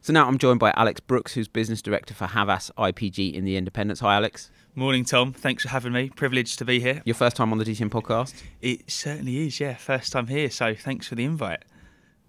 So 0.00 0.12
now 0.12 0.26
I'm 0.26 0.38
joined 0.38 0.60
by 0.60 0.72
Alex 0.76 1.00
Brooks, 1.00 1.34
who's 1.34 1.48
business 1.48 1.82
director 1.82 2.14
for 2.14 2.26
Havas 2.26 2.70
IPG 2.78 3.34
in 3.34 3.44
the 3.44 3.56
Independents. 3.56 4.00
Hi, 4.00 4.14
Alex. 4.14 4.50
Morning, 4.74 5.04
Tom. 5.04 5.32
Thanks 5.32 5.64
for 5.64 5.70
having 5.70 5.92
me. 5.92 6.10
Privileged 6.10 6.58
to 6.60 6.64
be 6.64 6.78
here. 6.80 7.02
Your 7.04 7.16
first 7.16 7.36
time 7.36 7.50
on 7.52 7.58
the 7.58 7.64
DCM 7.64 7.90
podcast? 7.90 8.42
It 8.62 8.90
certainly 8.90 9.46
is, 9.46 9.58
yeah. 9.58 9.74
First 9.74 10.12
time 10.12 10.28
here, 10.28 10.50
so 10.50 10.74
thanks 10.74 11.08
for 11.08 11.16
the 11.16 11.24
invite. 11.24 11.64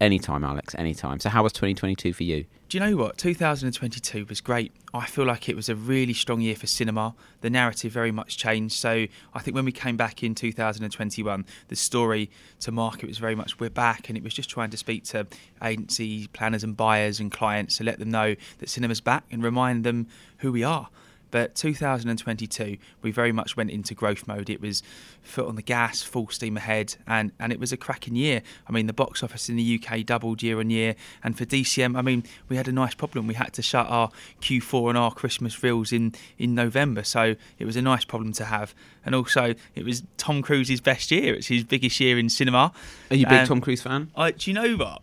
Anytime, 0.02 0.46
Alex, 0.46 0.74
anytime. 0.76 1.20
So 1.20 1.30
how 1.30 1.44
was 1.44 1.52
2022 1.52 2.14
for 2.14 2.24
you? 2.24 2.46
Do 2.70 2.78
you 2.78 2.86
know 2.86 2.96
what? 2.96 3.18
2022 3.18 4.26
was 4.30 4.40
great. 4.40 4.72
I 4.94 5.06
feel 5.08 5.26
like 5.26 5.50
it 5.50 5.58
was 5.58 5.68
a 5.68 5.76
really 5.76 6.14
strong 6.14 6.40
year 6.40 6.56
for 6.56 6.68
cinema. 6.68 7.16
The 7.42 7.50
narrative 7.50 7.92
very 7.92 8.12
much 8.12 8.38
changed. 8.38 8.76
So 8.76 9.08
I 9.34 9.40
think 9.40 9.56
when 9.56 9.66
we 9.66 9.74
came 9.74 9.98
back 9.98 10.24
in 10.24 10.36
2021, 10.36 11.46
the 11.68 11.76
story 11.76 12.30
to 12.62 12.72
market 12.72 13.08
was 13.08 13.18
very 13.18 13.36
much 13.36 13.60
we're 13.60 13.70
back, 13.70 14.08
and 14.08 14.18
it 14.18 14.24
was 14.24 14.34
just 14.34 14.50
trying 14.50 14.70
to 14.70 14.78
speak 14.78 15.04
to 15.06 15.28
agency 15.62 16.28
planners 16.28 16.64
and 16.64 16.78
buyers 16.78 17.20
and 17.20 17.30
clients 17.30 17.78
to 17.78 17.84
let 17.84 18.00
them 18.00 18.10
know 18.10 18.36
that 18.60 18.70
cinema's 18.70 19.02
back 19.02 19.26
and 19.32 19.44
remind 19.44 19.84
them 19.84 20.08
who 20.38 20.52
we 20.52 20.64
are. 20.64 20.90
But 21.32 21.56
2022, 21.56 22.78
we 23.02 23.12
very 23.12 23.32
much 23.32 23.56
went 23.56 23.72
into 23.72 23.94
growth 23.94 24.28
mode. 24.28 24.50
It 24.50 24.62
was 24.62 24.82
foot 25.22 25.48
on 25.48 25.56
the 25.56 25.62
gas, 25.62 26.02
full 26.02 26.28
steam 26.30 26.58
ahead, 26.58 26.96
and, 27.08 27.32
and 27.40 27.52
it 27.52 27.60
was 27.60 27.72
a 27.72 27.78
cracking 27.78 28.16
year. 28.16 28.42
I 28.68 28.72
mean, 28.72 28.88
the 28.88 28.94
box 28.94 29.24
office 29.24 29.50
in 29.50 29.56
the 29.56 29.82
UK 29.82 30.06
doubled 30.06 30.42
year 30.42 30.60
on 30.60 30.70
year, 30.70 30.96
and 31.24 31.38
for 31.38 31.46
DCM, 31.46 31.98
I 31.98 32.02
mean, 32.02 32.24
we 32.48 32.56
had 32.56 32.68
a 32.68 32.72
nice 32.72 32.96
problem. 32.96 33.28
We 33.28 33.36
had 33.36 33.54
to 33.54 33.62
shut 33.62 33.88
our 33.88 34.10
Q4 34.42 34.90
and 34.90 34.98
our 34.98 35.12
Christmas 35.12 35.62
reels 35.64 35.92
in 35.92 36.14
in 36.38 36.56
November, 36.56 37.04
so 37.04 37.36
it 37.58 37.66
was 37.66 37.76
a 37.76 37.82
nice 37.82 38.06
problem 38.06 38.34
to 38.34 38.46
have. 38.46 38.74
And 39.06 39.16
also, 39.16 39.56
it 39.76 39.86
was 39.86 40.04
Tom 40.18 40.42
Cruise's 40.42 40.82
best 40.82 41.12
year. 41.12 41.34
It's 41.34 41.48
his 41.48 41.64
biggest 41.64 42.00
year 42.00 42.18
in 42.18 42.30
cinema. 42.30 42.72
Are 43.10 43.16
you 43.16 43.26
a 43.26 43.30
big 43.30 43.40
Um, 43.40 43.48
Tom 43.48 43.62
Cruise 43.62 43.82
fan? 43.82 44.12
I, 44.16 44.32
do 44.32 44.50
you 44.50 44.54
know 44.54 44.76
what? 44.76 45.02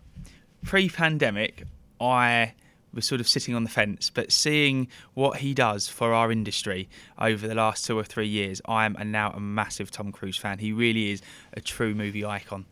Pre-pandemic, 0.64 1.64
I 2.00 2.52
was 2.96 3.06
sort 3.06 3.20
of 3.20 3.28
sitting 3.28 3.54
on 3.54 3.62
the 3.62 3.70
fence, 3.70 4.10
but 4.10 4.32
seeing 4.32 4.88
what 5.14 5.38
he 5.38 5.54
does 5.54 5.86
for 5.86 6.12
our 6.12 6.32
industry 6.32 6.88
over 7.20 7.46
the 7.46 7.54
last 7.54 7.86
two 7.86 7.96
or 7.96 8.02
three 8.02 8.26
years, 8.26 8.60
I 8.66 8.86
am 8.86 8.96
now 9.12 9.30
a 9.30 9.38
massive 9.38 9.92
Tom 9.92 10.10
Cruise 10.10 10.36
fan. 10.36 10.58
He 10.58 10.72
really 10.72 11.12
is 11.12 11.22
a 11.52 11.60
true 11.60 11.94
movie 11.94 12.24
icon. 12.24 12.64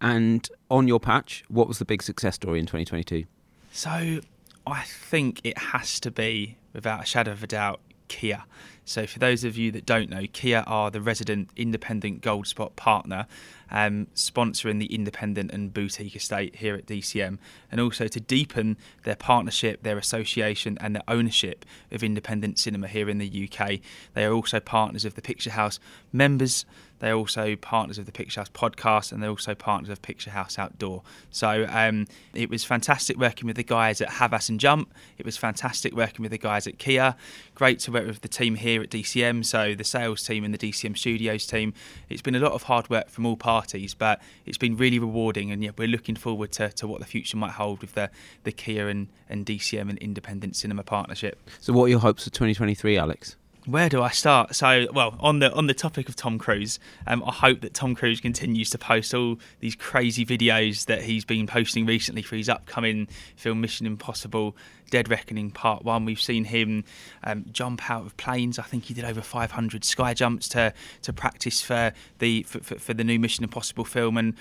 And 0.00 0.48
on 0.70 0.88
your 0.88 1.00
patch, 1.00 1.44
what 1.48 1.68
was 1.68 1.78
the 1.78 1.84
big 1.84 2.02
success 2.02 2.36
story 2.36 2.58
in 2.58 2.66
2022? 2.66 3.24
So 3.72 4.20
I 4.66 4.82
think 4.82 5.40
it 5.44 5.58
has 5.58 6.00
to 6.00 6.10
be, 6.10 6.56
without 6.72 7.02
a 7.02 7.06
shadow 7.06 7.32
of 7.32 7.42
a 7.42 7.46
doubt, 7.46 7.80
Kia. 8.12 8.44
So 8.84 9.06
for 9.06 9.18
those 9.18 9.42
of 9.42 9.56
you 9.56 9.70
that 9.72 9.86
don't 9.86 10.10
know, 10.10 10.26
Kia 10.32 10.64
are 10.66 10.90
the 10.90 11.00
resident 11.00 11.48
independent 11.56 12.20
Gold 12.20 12.46
Spot 12.46 12.76
partner, 12.76 13.26
um, 13.70 14.08
sponsoring 14.14 14.80
the 14.80 14.92
independent 14.94 15.50
and 15.50 15.72
boutique 15.72 16.14
estate 16.14 16.56
here 16.56 16.74
at 16.74 16.84
DCM, 16.84 17.38
and 17.70 17.80
also 17.80 18.06
to 18.08 18.20
deepen 18.20 18.76
their 19.04 19.16
partnership, 19.16 19.82
their 19.82 19.96
association, 19.96 20.76
and 20.80 20.94
their 20.94 21.04
ownership 21.08 21.64
of 21.90 22.02
independent 22.02 22.58
cinema 22.58 22.86
here 22.86 23.08
in 23.08 23.16
the 23.16 23.48
UK. 23.50 23.80
They 24.12 24.26
are 24.26 24.32
also 24.32 24.60
partners 24.60 25.06
of 25.06 25.14
the 25.14 25.22
Picture 25.22 25.52
House 25.52 25.80
members. 26.12 26.66
They're 27.02 27.16
also 27.16 27.56
partners 27.56 27.98
of 27.98 28.06
the 28.06 28.12
Picture 28.12 28.38
House 28.40 28.48
podcast, 28.48 29.10
and 29.10 29.20
they're 29.20 29.28
also 29.28 29.56
partners 29.56 29.90
of 29.90 30.00
Picture 30.02 30.30
House 30.30 30.56
Outdoor. 30.56 31.02
So 31.32 31.66
um, 31.68 32.06
it 32.32 32.48
was 32.48 32.62
fantastic 32.62 33.18
working 33.18 33.48
with 33.48 33.56
the 33.56 33.64
guys 33.64 34.00
at 34.00 34.08
Havas 34.08 34.48
and 34.48 34.60
Jump. 34.60 34.94
It 35.18 35.26
was 35.26 35.36
fantastic 35.36 35.96
working 35.96 36.22
with 36.22 36.30
the 36.30 36.38
guys 36.38 36.68
at 36.68 36.78
Kia. 36.78 37.16
Great 37.56 37.80
to 37.80 37.90
work 37.90 38.06
with 38.06 38.20
the 38.20 38.28
team 38.28 38.54
here 38.54 38.80
at 38.80 38.88
DCM. 38.88 39.44
So 39.44 39.74
the 39.74 39.82
sales 39.82 40.22
team 40.22 40.44
and 40.44 40.54
the 40.54 40.58
DCM 40.58 40.96
Studios 40.96 41.44
team. 41.44 41.74
It's 42.08 42.22
been 42.22 42.36
a 42.36 42.38
lot 42.38 42.52
of 42.52 42.62
hard 42.62 42.88
work 42.88 43.10
from 43.10 43.26
all 43.26 43.36
parties, 43.36 43.94
but 43.94 44.22
it's 44.46 44.58
been 44.58 44.76
really 44.76 45.00
rewarding. 45.00 45.50
And 45.50 45.60
yeah, 45.64 45.72
we're 45.76 45.88
looking 45.88 46.14
forward 46.14 46.52
to, 46.52 46.68
to 46.68 46.86
what 46.86 47.00
the 47.00 47.06
future 47.06 47.36
might 47.36 47.54
hold 47.54 47.80
with 47.80 47.94
the 47.94 48.10
the 48.44 48.52
Kia 48.52 48.86
and, 48.86 49.08
and 49.28 49.44
DCM 49.44 49.90
and 49.90 49.98
independent 49.98 50.54
cinema 50.54 50.84
partnership. 50.84 51.50
So 51.58 51.72
what 51.72 51.86
are 51.86 51.88
your 51.88 51.98
hopes 51.98 52.22
for 52.22 52.30
2023, 52.30 52.96
Alex? 52.96 53.34
Where 53.66 53.88
do 53.88 54.02
I 54.02 54.10
start? 54.10 54.56
So, 54.56 54.88
well, 54.92 55.14
on 55.20 55.38
the 55.38 55.52
on 55.52 55.68
the 55.68 55.74
topic 55.74 56.08
of 56.08 56.16
Tom 56.16 56.36
Cruise, 56.36 56.80
um, 57.06 57.22
I 57.24 57.30
hope 57.30 57.60
that 57.60 57.74
Tom 57.74 57.94
Cruise 57.94 58.20
continues 58.20 58.70
to 58.70 58.78
post 58.78 59.14
all 59.14 59.38
these 59.60 59.76
crazy 59.76 60.26
videos 60.26 60.86
that 60.86 61.04
he's 61.04 61.24
been 61.24 61.46
posting 61.46 61.86
recently 61.86 62.22
for 62.22 62.34
his 62.34 62.48
upcoming 62.48 63.06
film 63.36 63.60
Mission 63.60 63.86
Impossible: 63.86 64.56
Dead 64.90 65.08
Reckoning 65.08 65.52
Part 65.52 65.84
One. 65.84 66.04
We've 66.04 66.20
seen 66.20 66.44
him 66.44 66.82
um, 67.22 67.44
jump 67.52 67.88
out 67.88 68.04
of 68.04 68.16
planes. 68.16 68.58
I 68.58 68.62
think 68.62 68.84
he 68.84 68.94
did 68.94 69.04
over 69.04 69.20
500 69.20 69.84
sky 69.84 70.12
jumps 70.12 70.48
to 70.50 70.74
to 71.02 71.12
practice 71.12 71.62
for 71.62 71.92
the 72.18 72.42
for, 72.42 72.58
for, 72.60 72.78
for 72.80 72.94
the 72.94 73.04
new 73.04 73.18
Mission 73.18 73.44
Impossible 73.44 73.84
film 73.84 74.16
and. 74.16 74.34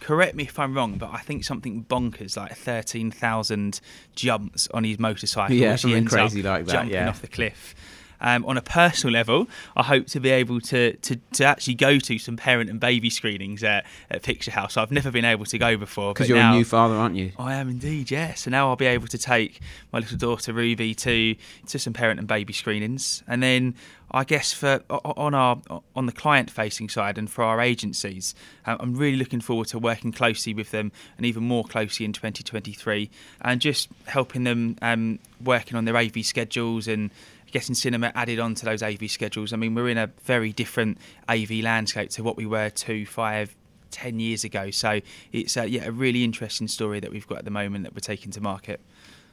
Correct 0.00 0.34
me 0.34 0.42
if 0.42 0.58
I'm 0.58 0.74
wrong, 0.74 0.96
but 0.98 1.10
I 1.12 1.18
think 1.18 1.44
something 1.44 1.84
bonkers 1.84 2.36
like 2.36 2.56
13,000 2.56 3.80
jumps 4.16 4.66
on 4.74 4.82
his 4.82 4.98
motorcycle. 4.98 5.54
Yeah, 5.54 5.76
something 5.76 6.06
crazy 6.06 6.42
like 6.42 6.66
that, 6.66 6.72
Jumping 6.72 6.92
yeah. 6.92 7.08
off 7.08 7.20
the 7.20 7.28
cliff. 7.28 7.76
Um, 8.24 8.44
on 8.46 8.56
a 8.56 8.62
personal 8.62 9.12
level, 9.12 9.48
I 9.76 9.82
hope 9.82 10.06
to 10.08 10.20
be 10.20 10.30
able 10.30 10.60
to, 10.62 10.94
to, 10.96 11.16
to 11.32 11.44
actually 11.44 11.74
go 11.74 11.98
to 11.98 12.18
some 12.18 12.36
parent 12.36 12.70
and 12.70 12.78
baby 12.78 13.10
screenings 13.10 13.62
at, 13.64 13.84
at 14.10 14.22
Picture 14.22 14.52
House. 14.52 14.76
I've 14.76 14.92
never 14.92 15.10
been 15.10 15.24
able 15.24 15.44
to 15.46 15.58
go 15.58 15.76
before. 15.76 16.14
Because 16.14 16.28
you're 16.28 16.38
now, 16.38 16.52
a 16.52 16.56
new 16.56 16.64
father, 16.64 16.94
aren't 16.94 17.16
you? 17.16 17.32
I 17.38 17.54
am 17.54 17.68
indeed, 17.68 18.10
yes. 18.10 18.42
So 18.42 18.50
now 18.50 18.68
I'll 18.68 18.76
be 18.76 18.86
able 18.86 19.08
to 19.08 19.18
take 19.18 19.60
my 19.92 19.98
little 19.98 20.16
daughter 20.16 20.52
Ruby 20.52 20.94
to 20.94 21.34
to 21.66 21.78
some 21.78 21.92
parent 21.92 22.18
and 22.18 22.28
baby 22.28 22.52
screenings, 22.52 23.22
and 23.26 23.42
then 23.42 23.74
I 24.10 24.24
guess 24.24 24.52
for 24.52 24.82
on 24.90 25.34
our 25.34 25.60
on 25.96 26.06
the 26.06 26.12
client 26.12 26.50
facing 26.50 26.88
side 26.88 27.16
and 27.16 27.30
for 27.30 27.44
our 27.44 27.60
agencies, 27.60 28.34
um, 28.66 28.76
I'm 28.80 28.94
really 28.94 29.16
looking 29.16 29.40
forward 29.40 29.68
to 29.68 29.78
working 29.78 30.12
closely 30.12 30.52
with 30.52 30.70
them 30.70 30.92
and 31.16 31.24
even 31.24 31.44
more 31.44 31.64
closely 31.64 32.04
in 32.04 32.12
2023, 32.12 33.10
and 33.40 33.60
just 33.60 33.88
helping 34.06 34.44
them 34.44 34.76
um, 34.82 35.18
working 35.42 35.76
on 35.76 35.86
their 35.86 35.96
AV 35.96 36.24
schedules 36.24 36.86
and 36.86 37.10
getting 37.52 37.74
cinema 37.74 38.10
added 38.14 38.40
onto 38.40 38.66
those 38.66 38.82
AV 38.82 39.10
schedules. 39.10 39.52
I 39.52 39.56
mean, 39.56 39.74
we're 39.74 39.88
in 39.88 39.98
a 39.98 40.08
very 40.24 40.52
different 40.52 40.98
AV 41.28 41.50
landscape 41.62 42.10
to 42.10 42.24
what 42.24 42.36
we 42.36 42.46
were 42.46 42.70
two, 42.70 43.06
five, 43.06 43.54
ten 43.90 44.18
years 44.18 44.42
ago. 44.42 44.70
So 44.70 45.00
it's 45.32 45.56
uh, 45.56 45.62
yeah 45.62 45.84
a 45.84 45.92
really 45.92 46.24
interesting 46.24 46.66
story 46.66 46.98
that 47.00 47.12
we've 47.12 47.26
got 47.26 47.38
at 47.38 47.44
the 47.44 47.50
moment 47.50 47.84
that 47.84 47.94
we're 47.94 48.00
taking 48.00 48.32
to 48.32 48.40
market. 48.40 48.80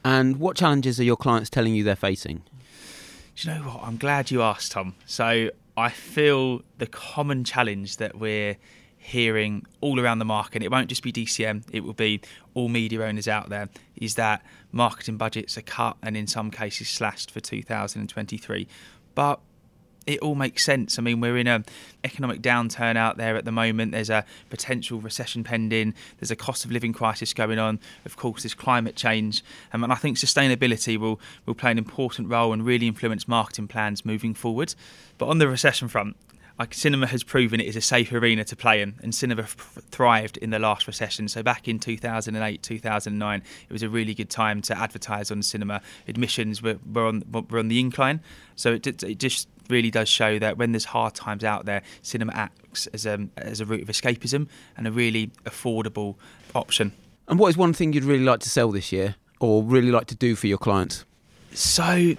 And 0.04 0.36
what 0.36 0.56
challenges 0.56 1.00
are 1.00 1.04
your 1.04 1.16
clients 1.16 1.50
telling 1.50 1.74
you 1.74 1.82
they're 1.82 1.96
facing? 1.96 2.42
Do 3.36 3.48
you 3.48 3.54
know 3.54 3.62
what? 3.62 3.82
I'm 3.82 3.96
glad 3.96 4.30
you 4.30 4.42
asked, 4.42 4.72
Tom. 4.72 4.94
So 5.06 5.50
I 5.76 5.88
feel 5.88 6.62
the 6.78 6.86
common 6.86 7.44
challenge 7.44 7.96
that 7.96 8.18
we're 8.18 8.56
hearing 9.00 9.66
all 9.80 9.98
around 9.98 10.18
the 10.18 10.24
market, 10.24 10.56
and 10.56 10.64
it 10.64 10.70
won't 10.70 10.88
just 10.88 11.02
be 11.02 11.10
DCM, 11.10 11.64
it 11.72 11.80
will 11.80 11.94
be 11.94 12.20
all 12.54 12.68
media 12.68 13.02
owners 13.02 13.26
out 13.26 13.48
there, 13.48 13.68
is 13.96 14.14
that 14.14 14.42
marketing 14.70 15.16
budgets 15.16 15.56
are 15.58 15.62
cut 15.62 15.96
and 16.02 16.16
in 16.16 16.26
some 16.26 16.50
cases 16.50 16.88
slashed 16.88 17.30
for 17.30 17.40
2023. 17.40 18.68
But 19.14 19.40
it 20.06 20.18
all 20.20 20.34
makes 20.34 20.64
sense. 20.64 20.98
I 20.98 21.02
mean, 21.02 21.20
we're 21.20 21.36
in 21.36 21.46
a 21.46 21.62
economic 22.04 22.42
downturn 22.42 22.96
out 22.96 23.16
there 23.16 23.36
at 23.36 23.44
the 23.44 23.52
moment. 23.52 23.92
There's 23.92 24.10
a 24.10 24.24
potential 24.48 25.00
recession 25.00 25.44
pending. 25.44 25.94
There's 26.18 26.30
a 26.30 26.36
cost 26.36 26.64
of 26.64 26.70
living 26.70 26.92
crisis 26.92 27.32
going 27.32 27.58
on. 27.58 27.80
Of 28.04 28.16
course, 28.16 28.42
there's 28.42 28.54
climate 28.54 28.96
change, 28.96 29.42
um, 29.72 29.82
and 29.82 29.92
I 29.92 29.96
think 29.96 30.16
sustainability 30.16 30.96
will 30.98 31.20
will 31.46 31.54
play 31.54 31.70
an 31.70 31.78
important 31.78 32.28
role 32.28 32.52
and 32.52 32.64
really 32.64 32.86
influence 32.86 33.26
marketing 33.26 33.68
plans 33.68 34.04
moving 34.04 34.34
forward. 34.34 34.74
But 35.18 35.28
on 35.28 35.38
the 35.38 35.48
recession 35.48 35.88
front. 35.88 36.16
Like 36.60 36.74
cinema 36.74 37.06
has 37.06 37.24
proven 37.24 37.58
it 37.58 37.66
is 37.66 37.74
a 37.74 37.80
safe 37.80 38.12
arena 38.12 38.44
to 38.44 38.54
play 38.54 38.82
in, 38.82 38.94
and 39.02 39.14
cinema 39.14 39.42
f- 39.42 39.78
thrived 39.90 40.36
in 40.36 40.50
the 40.50 40.58
last 40.58 40.86
recession. 40.86 41.26
So 41.26 41.42
back 41.42 41.66
in 41.66 41.78
2008, 41.78 42.62
2009, 42.62 43.42
it 43.66 43.72
was 43.72 43.82
a 43.82 43.88
really 43.88 44.12
good 44.12 44.28
time 44.28 44.60
to 44.62 44.78
advertise 44.78 45.30
on 45.30 45.42
cinema. 45.42 45.80
Admissions 46.06 46.60
were, 46.60 46.78
were 46.92 47.06
on 47.06 47.24
were 47.48 47.58
on 47.58 47.68
the 47.68 47.80
incline, 47.80 48.20
so 48.56 48.74
it, 48.74 48.86
it 49.02 49.18
just 49.18 49.48
really 49.70 49.90
does 49.90 50.06
show 50.06 50.38
that 50.38 50.58
when 50.58 50.72
there's 50.72 50.84
hard 50.84 51.14
times 51.14 51.44
out 51.44 51.64
there, 51.64 51.80
cinema 52.02 52.34
acts 52.34 52.86
as 52.88 53.06
a 53.06 53.26
as 53.38 53.62
a 53.62 53.64
route 53.64 53.80
of 53.80 53.88
escapism 53.88 54.46
and 54.76 54.86
a 54.86 54.92
really 54.92 55.28
affordable 55.44 56.16
option. 56.54 56.92
And 57.26 57.38
what 57.38 57.48
is 57.48 57.56
one 57.56 57.72
thing 57.72 57.94
you'd 57.94 58.04
really 58.04 58.24
like 58.24 58.40
to 58.40 58.50
sell 58.50 58.70
this 58.70 58.92
year, 58.92 59.14
or 59.40 59.62
really 59.62 59.90
like 59.90 60.08
to 60.08 60.14
do 60.14 60.36
for 60.36 60.46
your 60.46 60.58
clients? 60.58 61.06
So 61.54 62.16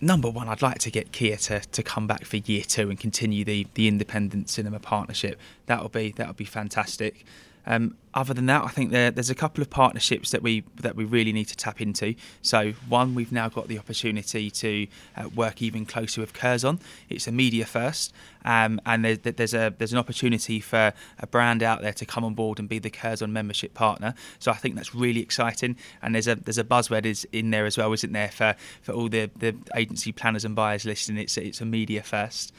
number 0.00 0.30
one, 0.30 0.48
I'd 0.48 0.62
like 0.62 0.78
to 0.80 0.90
get 0.90 1.12
Kia 1.12 1.36
to, 1.36 1.60
to 1.60 1.82
come 1.82 2.06
back 2.06 2.24
for 2.24 2.36
year 2.36 2.62
two 2.62 2.90
and 2.90 2.98
continue 2.98 3.44
the, 3.44 3.66
the 3.74 3.88
independent 3.88 4.50
cinema 4.50 4.78
partnership. 4.78 5.38
That'll 5.66 5.88
be 5.88 6.12
that'll 6.12 6.34
be 6.34 6.44
fantastic. 6.44 7.24
Um, 7.66 7.96
other 8.14 8.32
than 8.32 8.46
that, 8.46 8.64
I 8.64 8.68
think 8.68 8.92
there, 8.92 9.10
there's 9.10 9.28
a 9.28 9.34
couple 9.34 9.60
of 9.60 9.68
partnerships 9.68 10.30
that 10.30 10.42
we 10.42 10.64
that 10.76 10.96
we 10.96 11.04
really 11.04 11.32
need 11.32 11.46
to 11.46 11.56
tap 11.56 11.80
into. 11.80 12.14
So 12.40 12.72
one, 12.88 13.14
we've 13.14 13.32
now 13.32 13.48
got 13.48 13.68
the 13.68 13.78
opportunity 13.78 14.50
to 14.50 14.86
uh, 15.16 15.28
work 15.34 15.60
even 15.60 15.84
closer 15.84 16.22
with 16.22 16.32
Curzon. 16.32 16.80
It's 17.10 17.26
a 17.26 17.32
media 17.32 17.66
first, 17.66 18.14
um, 18.44 18.80
and 18.86 19.04
there's, 19.04 19.18
there's 19.18 19.52
a 19.52 19.74
there's 19.76 19.92
an 19.92 19.98
opportunity 19.98 20.60
for 20.60 20.94
a 21.18 21.26
brand 21.26 21.62
out 21.62 21.82
there 21.82 21.92
to 21.92 22.06
come 22.06 22.24
on 22.24 22.34
board 22.34 22.58
and 22.58 22.68
be 22.68 22.78
the 22.78 22.90
Curzon 22.90 23.32
membership 23.32 23.74
partner. 23.74 24.14
So 24.38 24.50
I 24.50 24.54
think 24.54 24.76
that's 24.76 24.94
really 24.94 25.20
exciting, 25.20 25.76
and 26.00 26.14
there's 26.14 26.28
a 26.28 26.36
there's 26.36 26.58
a 26.58 26.64
buzzword 26.64 27.04
is 27.04 27.26
in 27.32 27.50
there 27.50 27.66
as 27.66 27.76
well, 27.76 27.92
isn't 27.92 28.12
there, 28.12 28.30
for, 28.30 28.54
for 28.80 28.92
all 28.92 29.08
the, 29.08 29.30
the 29.36 29.54
agency 29.74 30.12
planners 30.12 30.44
and 30.44 30.54
buyers 30.56 30.86
listening. 30.86 31.18
It's 31.18 31.36
it's 31.36 31.60
a 31.60 31.66
media 31.66 32.02
first. 32.02 32.54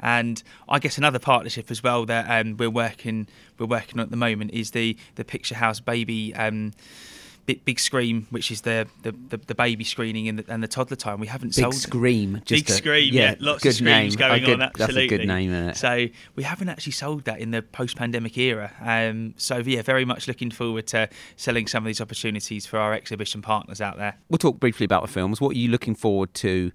And 0.00 0.42
I 0.68 0.78
guess 0.78 0.98
another 0.98 1.18
partnership 1.18 1.70
as 1.70 1.82
well 1.82 2.06
that 2.06 2.28
um, 2.46 2.56
we're 2.56 2.70
working 2.70 3.26
we're 3.58 3.66
working 3.66 3.98
on 3.98 4.04
at 4.04 4.10
the 4.10 4.16
moment 4.16 4.52
is 4.52 4.70
the 4.72 4.96
the 5.16 5.24
Picture 5.24 5.54
House 5.56 5.80
Baby. 5.80 6.34
Um, 6.34 6.72
Big, 7.46 7.64
big 7.64 7.80
scream, 7.80 8.26
which 8.28 8.50
is 8.50 8.60
the 8.60 8.86
the, 9.00 9.12
the, 9.30 9.38
the 9.38 9.54
baby 9.54 9.82
screening 9.82 10.28
and 10.28 10.38
the, 10.38 10.52
and 10.52 10.62
the 10.62 10.68
toddler 10.68 10.98
time. 10.98 11.18
We 11.18 11.28
haven't 11.28 11.56
Big 11.56 11.62
sold 11.62 11.76
scream, 11.76 12.42
just 12.44 12.66
big 12.66 12.68
a- 12.68 12.72
scream, 12.76 13.14
yeah, 13.14 13.36
lots 13.40 13.62
good 13.62 13.70
of 13.70 13.74
screams 13.76 14.18
name. 14.18 14.28
going 14.28 14.44
good- 14.44 14.60
on. 14.60 14.62
Absolutely, 14.64 14.94
That's 15.08 15.12
a 15.14 15.16
good 15.16 15.26
name? 15.26 15.72
So 15.74 16.08
we 16.36 16.42
haven't 16.42 16.68
actually 16.68 16.92
sold 16.92 17.24
that 17.24 17.40
in 17.40 17.50
the 17.52 17.62
post-pandemic 17.62 18.36
era. 18.36 18.70
Um, 18.82 19.32
so 19.38 19.56
yeah, 19.64 19.80
very 19.80 20.04
much 20.04 20.28
looking 20.28 20.50
forward 20.50 20.88
to 20.88 21.08
selling 21.36 21.66
some 21.68 21.84
of 21.84 21.86
these 21.86 22.02
opportunities 22.02 22.66
for 22.66 22.78
our 22.78 22.92
exhibition 22.92 23.40
partners 23.40 23.80
out 23.80 23.96
there. 23.96 24.18
We'll 24.28 24.36
talk 24.36 24.60
briefly 24.60 24.84
about 24.84 25.00
the 25.00 25.08
films. 25.10 25.40
What 25.40 25.56
are 25.56 25.58
you 25.58 25.68
looking 25.70 25.94
forward 25.94 26.34
to 26.34 26.70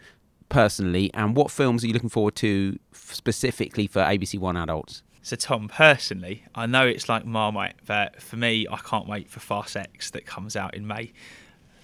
personally, 0.53 1.09
and 1.13 1.35
what 1.35 1.51
films 1.51 1.83
are 1.83 1.87
you 1.87 1.93
looking 1.93 2.09
forward 2.09 2.35
to 2.35 2.77
specifically 2.93 3.87
for 3.87 4.01
ABC 4.01 4.39
One 4.39 4.55
adults? 4.55 5.01
So 5.21 5.35
Tom, 5.35 5.67
personally, 5.67 6.43
I 6.53 6.65
know 6.65 6.85
it's 6.85 7.09
like 7.09 7.25
Marmite, 7.25 7.75
but 7.85 8.21
for 8.21 8.35
me, 8.35 8.67
I 8.69 8.77
can't 8.77 9.07
wait 9.07 9.29
for 9.29 9.39
Fast 9.39 9.75
X 9.75 10.11
that 10.11 10.25
comes 10.25 10.55
out 10.55 10.75
in 10.75 10.85
May. 10.85 11.13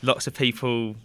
Lots 0.01 0.27
of 0.27 0.33
people 0.33 0.95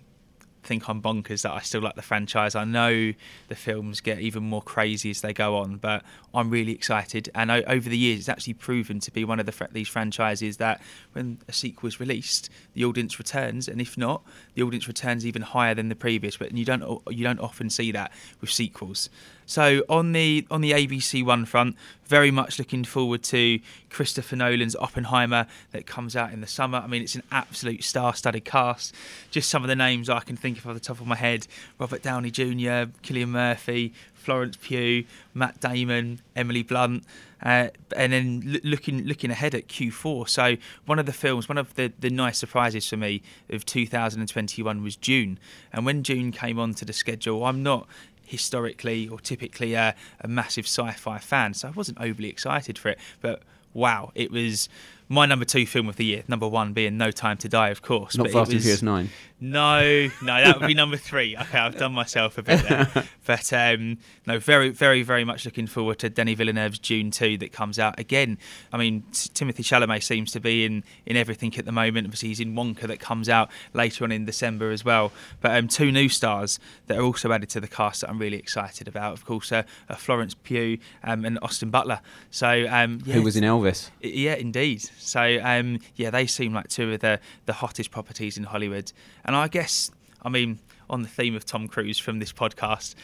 think 0.65 0.89
I'm 0.89 1.01
bonkers 1.01 1.43
that 1.43 1.53
I 1.53 1.61
still 1.61 1.81
like 1.81 1.95
the 1.95 2.03
franchise. 2.03 2.55
I 2.55 2.65
know 2.65 3.13
the 3.49 3.55
films 3.55 4.01
get 4.01 4.21
even 4.21 4.43
more 4.43 4.63
crazy 4.63 5.11
as 5.11 5.21
they 5.21 5.33
go 5.33 5.57
on, 5.57 5.77
but 5.77 6.03
I'm 6.33 6.51
really 6.51 6.73
excited. 6.73 7.31
And 7.35 7.51
over 7.51 7.89
the 7.89 7.99
years, 7.99 8.21
it's 8.21 8.29
actually 8.29 8.55
proven 8.55 9.01
to 9.01 9.11
be 9.11 9.25
one 9.25 9.41
of 9.41 9.47
the 9.47 9.69
these 9.73 9.89
franchises 9.89 10.57
that 10.59 10.81
when 11.13 11.39
a 11.49 11.53
sequel 11.53 11.89
is 11.89 12.01
released, 12.01 12.51
the 12.75 12.85
audience 12.85 13.19
returns, 13.19 13.69
and 13.69 13.81
if 13.81 13.97
not, 13.97 14.23
the 14.55 14.63
audience 14.63 14.89
returns 14.89 15.27
even 15.27 15.43
higher 15.43 15.75
than 15.75 15.89
the 15.89 15.95
previous. 15.95 16.37
But 16.37 16.57
you 16.57 16.65
don't 16.65 17.03
you 17.11 17.25
don't 17.25 17.41
often 17.41 17.71
see 17.71 17.93
that 17.93 18.13
with 18.41 18.51
sequels. 18.51 19.11
So 19.47 19.83
on 19.89 20.13
the 20.13 20.47
on 20.51 20.61
the 20.61 20.73
ABC 20.73 21.25
One 21.25 21.45
front, 21.45 21.77
very 22.07 22.31
much 22.31 22.59
looking 22.59 22.85
forward 22.85 23.23
to 23.25 23.61
Christopher 23.91 24.37
Nolan's 24.37 24.77
Oppenheimer 24.77 25.47
that 25.73 25.87
comes 25.87 26.17
out 26.17 26.33
in 26.33 26.41
the 26.41 26.47
summer. 26.47 26.79
I 26.79 26.87
mean, 26.87 27.03
it's 27.03 27.15
an 27.15 27.23
absolute 27.31 27.83
star-studded 27.83 28.45
cast. 28.45 28.95
Just 29.31 29.49
some 29.51 29.63
of 29.63 29.69
the 29.69 29.77
names 29.77 30.11
I 30.11 30.21
can 30.21 30.37
think 30.37 30.59
of 30.59 30.67
off 30.67 30.75
the 30.75 30.81
top 30.81 31.01
of 31.01 31.07
my 31.07 31.17
head: 31.17 31.47
Robert 31.79 32.03
Downey 32.03 32.31
Jr., 32.31 32.91
Cillian 33.03 33.29
Murphy, 33.29 33.93
Florence 34.15 34.57
Pugh, 34.61 35.05
Matt 35.35 35.61
Damon, 35.61 36.21
Emily 36.35 36.63
Blunt. 36.63 37.05
Uh, 37.43 37.69
and 37.95 38.15
then 38.15 38.43
l- 38.55 38.61
looking 38.65 39.05
looking 39.05 39.31
ahead 39.31 39.55
at 39.55 39.69
Q4, 39.69 40.27
so 40.27 40.57
one 40.87 40.99
of 40.99 41.05
the 41.05 41.13
films, 41.13 41.47
one 41.47 41.59
of 41.59 41.75
the, 41.75 41.93
the 41.99 42.09
nice 42.09 42.39
surprises 42.39 42.89
for 42.89 42.97
me 42.97 43.21
of 43.51 43.67
2021 43.67 44.83
was 44.83 44.97
Dune, 44.97 45.39
and 45.71 45.85
when 45.85 46.01
Dune 46.01 46.33
came 46.33 46.59
onto 46.59 46.87
the 46.87 46.95
schedule, 46.95 47.45
I'm 47.45 47.63
not 47.63 47.87
historically 48.25 49.09
or 49.09 49.19
typically 49.21 49.75
a, 49.75 49.95
a 50.21 50.29
massive 50.29 50.67
sci-fi 50.67 51.19
fan, 51.19 51.55
so 51.55 51.69
I 51.69 51.71
wasn't 51.73 52.01
overly 52.01 52.29
excited 52.29 52.79
for 52.79 52.91
it. 52.91 52.99
But 53.21 53.43
wow, 53.73 54.13
it 54.15 54.31
was 54.31 54.69
my 55.15 55.27
number 55.27 55.45
two 55.45 55.67
film 55.67 55.89
of 55.89 55.97
the 55.97 56.05
year. 56.05 56.25
Number 56.29 56.47
one 56.49 56.73
being 56.73 56.99
No 56.99 57.11
Time 57.11 57.37
to 57.39 57.49
Die, 57.49 57.69
of 57.71 57.83
course. 57.83 58.17
Not 58.17 58.25
but 58.25 58.33
Fast 58.33 58.53
and 58.53 58.61
Furious 58.61 58.83
Nine. 58.83 59.11
no, 59.41 60.09
no, 60.23 60.45
that 60.45 60.61
would 60.61 60.67
be 60.67 60.75
number 60.75 60.97
three. 60.97 61.37
Okay, 61.37 61.59
I've 61.59 61.77
done 61.79 61.93
myself 61.93 62.39
a 62.39 62.43
bit 62.43 62.63
there. 62.69 62.91
But 63.27 63.55
um, 63.55 63.97
no, 64.27 64.39
very, 64.39 64.69
very, 64.69 65.03
very 65.03 65.25
much 65.25 65.47
looking 65.47 65.67
forward 65.67 65.99
to 66.01 66.11
Denis 66.11 66.37
Villeneuve's 66.37 66.79
Dune 66.79 67.11
2 67.11 67.39
that 67.39 67.53
comes 67.53 67.79
out. 67.79 67.99
Again, 67.99 68.37
I 68.71 68.77
mean, 68.77 69.03
T- 69.13 69.31
Timothée 69.31 69.65
Chalamet 69.65 70.03
seems 70.03 70.31
to 70.33 70.41
be 70.41 70.67
in, 70.67 70.85
in 71.07 71.17
everything 71.17 71.57
at 71.57 71.65
the 71.65 71.73
moment. 71.73 72.07
Obviously, 72.07 72.29
he's 72.29 72.41
in 72.41 72.53
Wonka 72.53 72.83
that 72.83 73.01
comes 73.01 73.31
out 73.31 73.49
later 73.73 74.05
on 74.05 74.13
in 74.13 74.27
December 74.27 74.71
as 74.73 74.85
well. 74.85 75.11
But 75.41 75.57
um, 75.57 75.69
two 75.69 75.91
new 75.91 76.11
stars 76.11 76.59
that 76.87 76.99
are 76.99 77.03
also 77.03 77.33
added 77.33 77.49
to 77.49 77.61
the 77.61 77.67
cast 77.67 78.03
that 78.03 78.11
I'm 78.11 78.19
really 78.19 78.37
excited 78.37 78.89
about. 78.89 79.15
Of 79.15 79.25
course, 79.25 79.51
uh, 79.51 79.63
uh, 79.89 79.95
Florence 79.95 80.35
Pugh 80.35 80.77
um, 81.03 81.25
and 81.25 81.39
Austin 81.41 81.71
Butler. 81.71 82.01
So, 82.31 82.67
um, 82.69 83.01
yeah, 83.07 83.15
Who 83.15 83.23
was 83.23 83.37
in 83.37 83.45
Elvis? 83.45 83.89
yeah, 84.03 84.35
indeed. 84.35 84.83
So, 85.05 85.41
um, 85.43 85.79
yeah, 85.97 86.11
they 86.11 86.27
seem 86.27 86.53
like 86.55 86.69
two 86.69 86.93
of 86.93 87.01
the, 87.01 87.21
the 87.47 87.53
hottest 87.55 87.91
properties 87.91 88.37
in 88.37 88.45
Hollywood. 88.45 88.93
And 89.25 89.37
I 89.37 89.49
guess, 89.49 89.91
I 90.23 90.29
mean, 90.29 90.59
on 90.91 91.03
the 91.03 91.09
theme 91.09 91.35
of 91.35 91.45
Tom 91.45 91.69
Cruise 91.69 91.99
from 91.99 92.19
this 92.19 92.33
podcast, 92.33 92.95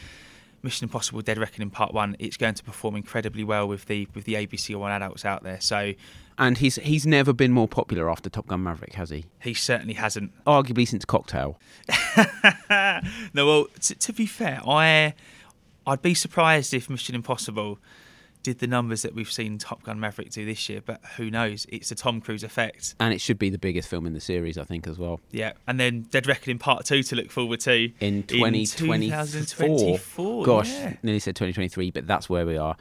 Mission 0.63 0.85
Impossible: 0.85 1.21
Dead 1.21 1.37
Reckoning 1.37 1.71
Part 1.71 1.93
One, 1.93 2.15
it's 2.19 2.37
going 2.37 2.53
to 2.53 2.63
perform 2.63 2.95
incredibly 2.95 3.43
well 3.43 3.67
with 3.67 3.85
the 3.85 4.07
with 4.13 4.25
the 4.25 4.35
ABC 4.35 4.75
One 4.75 4.91
adults 4.91 5.25
out 5.25 5.43
there. 5.43 5.59
So 5.59 5.93
And 6.37 6.57
he's 6.57 6.75
he's 6.75 7.05
never 7.07 7.33
been 7.33 7.51
more 7.51 7.67
popular 7.67 8.09
after 8.09 8.29
Top 8.29 8.47
Gun 8.47 8.61
Maverick, 8.63 8.93
has 8.93 9.09
he? 9.09 9.25
he 9.41 9.53
certainly 9.53 9.95
hasn't. 9.95 10.31
Arguably 10.45 10.87
since 10.87 11.03
Cocktail. 11.03 11.59
no, 13.33 13.45
well, 13.45 13.67
t- 13.79 13.95
to 13.95 14.13
be 14.13 14.25
fair, 14.25 14.61
I 14.67 15.13
I'd 15.87 16.01
be 16.01 16.13
surprised 16.13 16.73
if 16.73 16.89
Mission 16.89 17.15
Impossible 17.15 17.79
did 18.43 18.59
the 18.59 18.67
numbers 18.67 19.01
that 19.03 19.13
we've 19.13 19.31
seen 19.31 19.57
Top 19.57 19.83
Gun 19.83 19.99
Maverick 19.99 20.31
do 20.31 20.45
this 20.45 20.67
year. 20.69 20.81
But 20.83 21.01
who 21.17 21.29
knows? 21.29 21.65
It's 21.69 21.91
a 21.91 21.95
Tom 21.95 22.21
Cruise 22.21 22.43
effect. 22.43 22.95
And 22.99 23.13
it 23.13 23.21
should 23.21 23.39
be 23.39 23.49
the 23.49 23.57
biggest 23.57 23.87
film 23.89 24.05
in 24.05 24.13
the 24.13 24.19
series, 24.19 24.57
I 24.57 24.63
think, 24.63 24.87
as 24.87 24.97
well. 24.97 25.19
Yeah, 25.31 25.53
and 25.67 25.79
then 25.79 26.01
Dead 26.03 26.27
Reckoning 26.27 26.59
Part 26.59 26.85
Two 26.85 27.03
to 27.03 27.15
look 27.15 27.31
forward 27.31 27.59
to 27.61 27.91
In 27.99 28.23
2024. 28.23 28.87
2024, 29.35 30.45
Gosh, 30.45 30.69
yeah. 30.69 30.93
nearly 31.03 31.19
said 31.19 31.35
2023, 31.35 31.91
but 31.91 32.07
that's 32.07 32.29
where 32.29 32.45
we 32.45 32.57
are. 32.57 32.75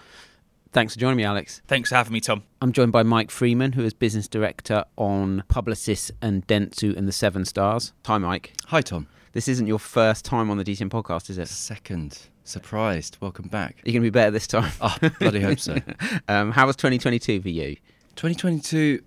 Thanks 0.72 0.94
for 0.94 1.00
joining 1.00 1.16
me, 1.16 1.24
Alex. 1.24 1.62
Thanks 1.66 1.88
for 1.88 1.96
having 1.96 2.12
me, 2.12 2.20
Tom. 2.20 2.44
I'm 2.62 2.72
joined 2.72 2.92
by 2.92 3.02
Mike 3.02 3.30
Freeman, 3.32 3.72
who 3.72 3.82
is 3.82 3.92
business 3.92 4.28
director 4.28 4.84
on 4.96 5.42
Publicis 5.48 6.12
and 6.22 6.46
Dentsu 6.46 6.96
and 6.96 7.08
the 7.08 7.12
Seven 7.12 7.44
Stars. 7.44 7.92
Hi, 8.06 8.18
Mike. 8.18 8.52
Hi, 8.66 8.80
Tom. 8.80 9.08
This 9.32 9.48
isn't 9.48 9.66
your 9.66 9.80
first 9.80 10.24
time 10.24 10.48
on 10.48 10.58
the 10.58 10.64
DCM 10.64 10.88
podcast, 10.90 11.28
is 11.28 11.38
it? 11.38 11.48
Second. 11.48 12.18
Surprised. 12.44 13.16
Welcome 13.20 13.48
back. 13.48 13.76
You're 13.84 13.92
going 13.92 14.02
to 14.02 14.06
be 14.06 14.10
better 14.10 14.30
this 14.30 14.46
time. 14.46 14.72
Oh, 14.80 14.96
bloody 15.18 15.40
hope 15.40 15.60
so. 15.60 15.76
Um, 16.28 16.52
how 16.52 16.66
was 16.66 16.76
2022 16.76 17.40
for 17.42 17.48
you? 17.48 17.76
2022 18.16 19.02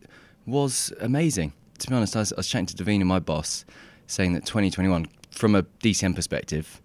was 0.45 0.93
amazing. 0.99 1.53
To 1.79 1.89
be 1.89 1.95
honest, 1.95 2.15
I 2.15 2.19
was, 2.19 2.33
I 2.33 2.37
was 2.37 2.47
chatting 2.47 2.65
to 2.67 2.75
Davina, 2.75 3.03
my 3.05 3.19
boss, 3.19 3.65
saying 4.07 4.33
that 4.33 4.45
2021, 4.45 5.07
from 5.31 5.55
a 5.55 5.63
DCM 5.63 6.15
perspective, 6.15 6.81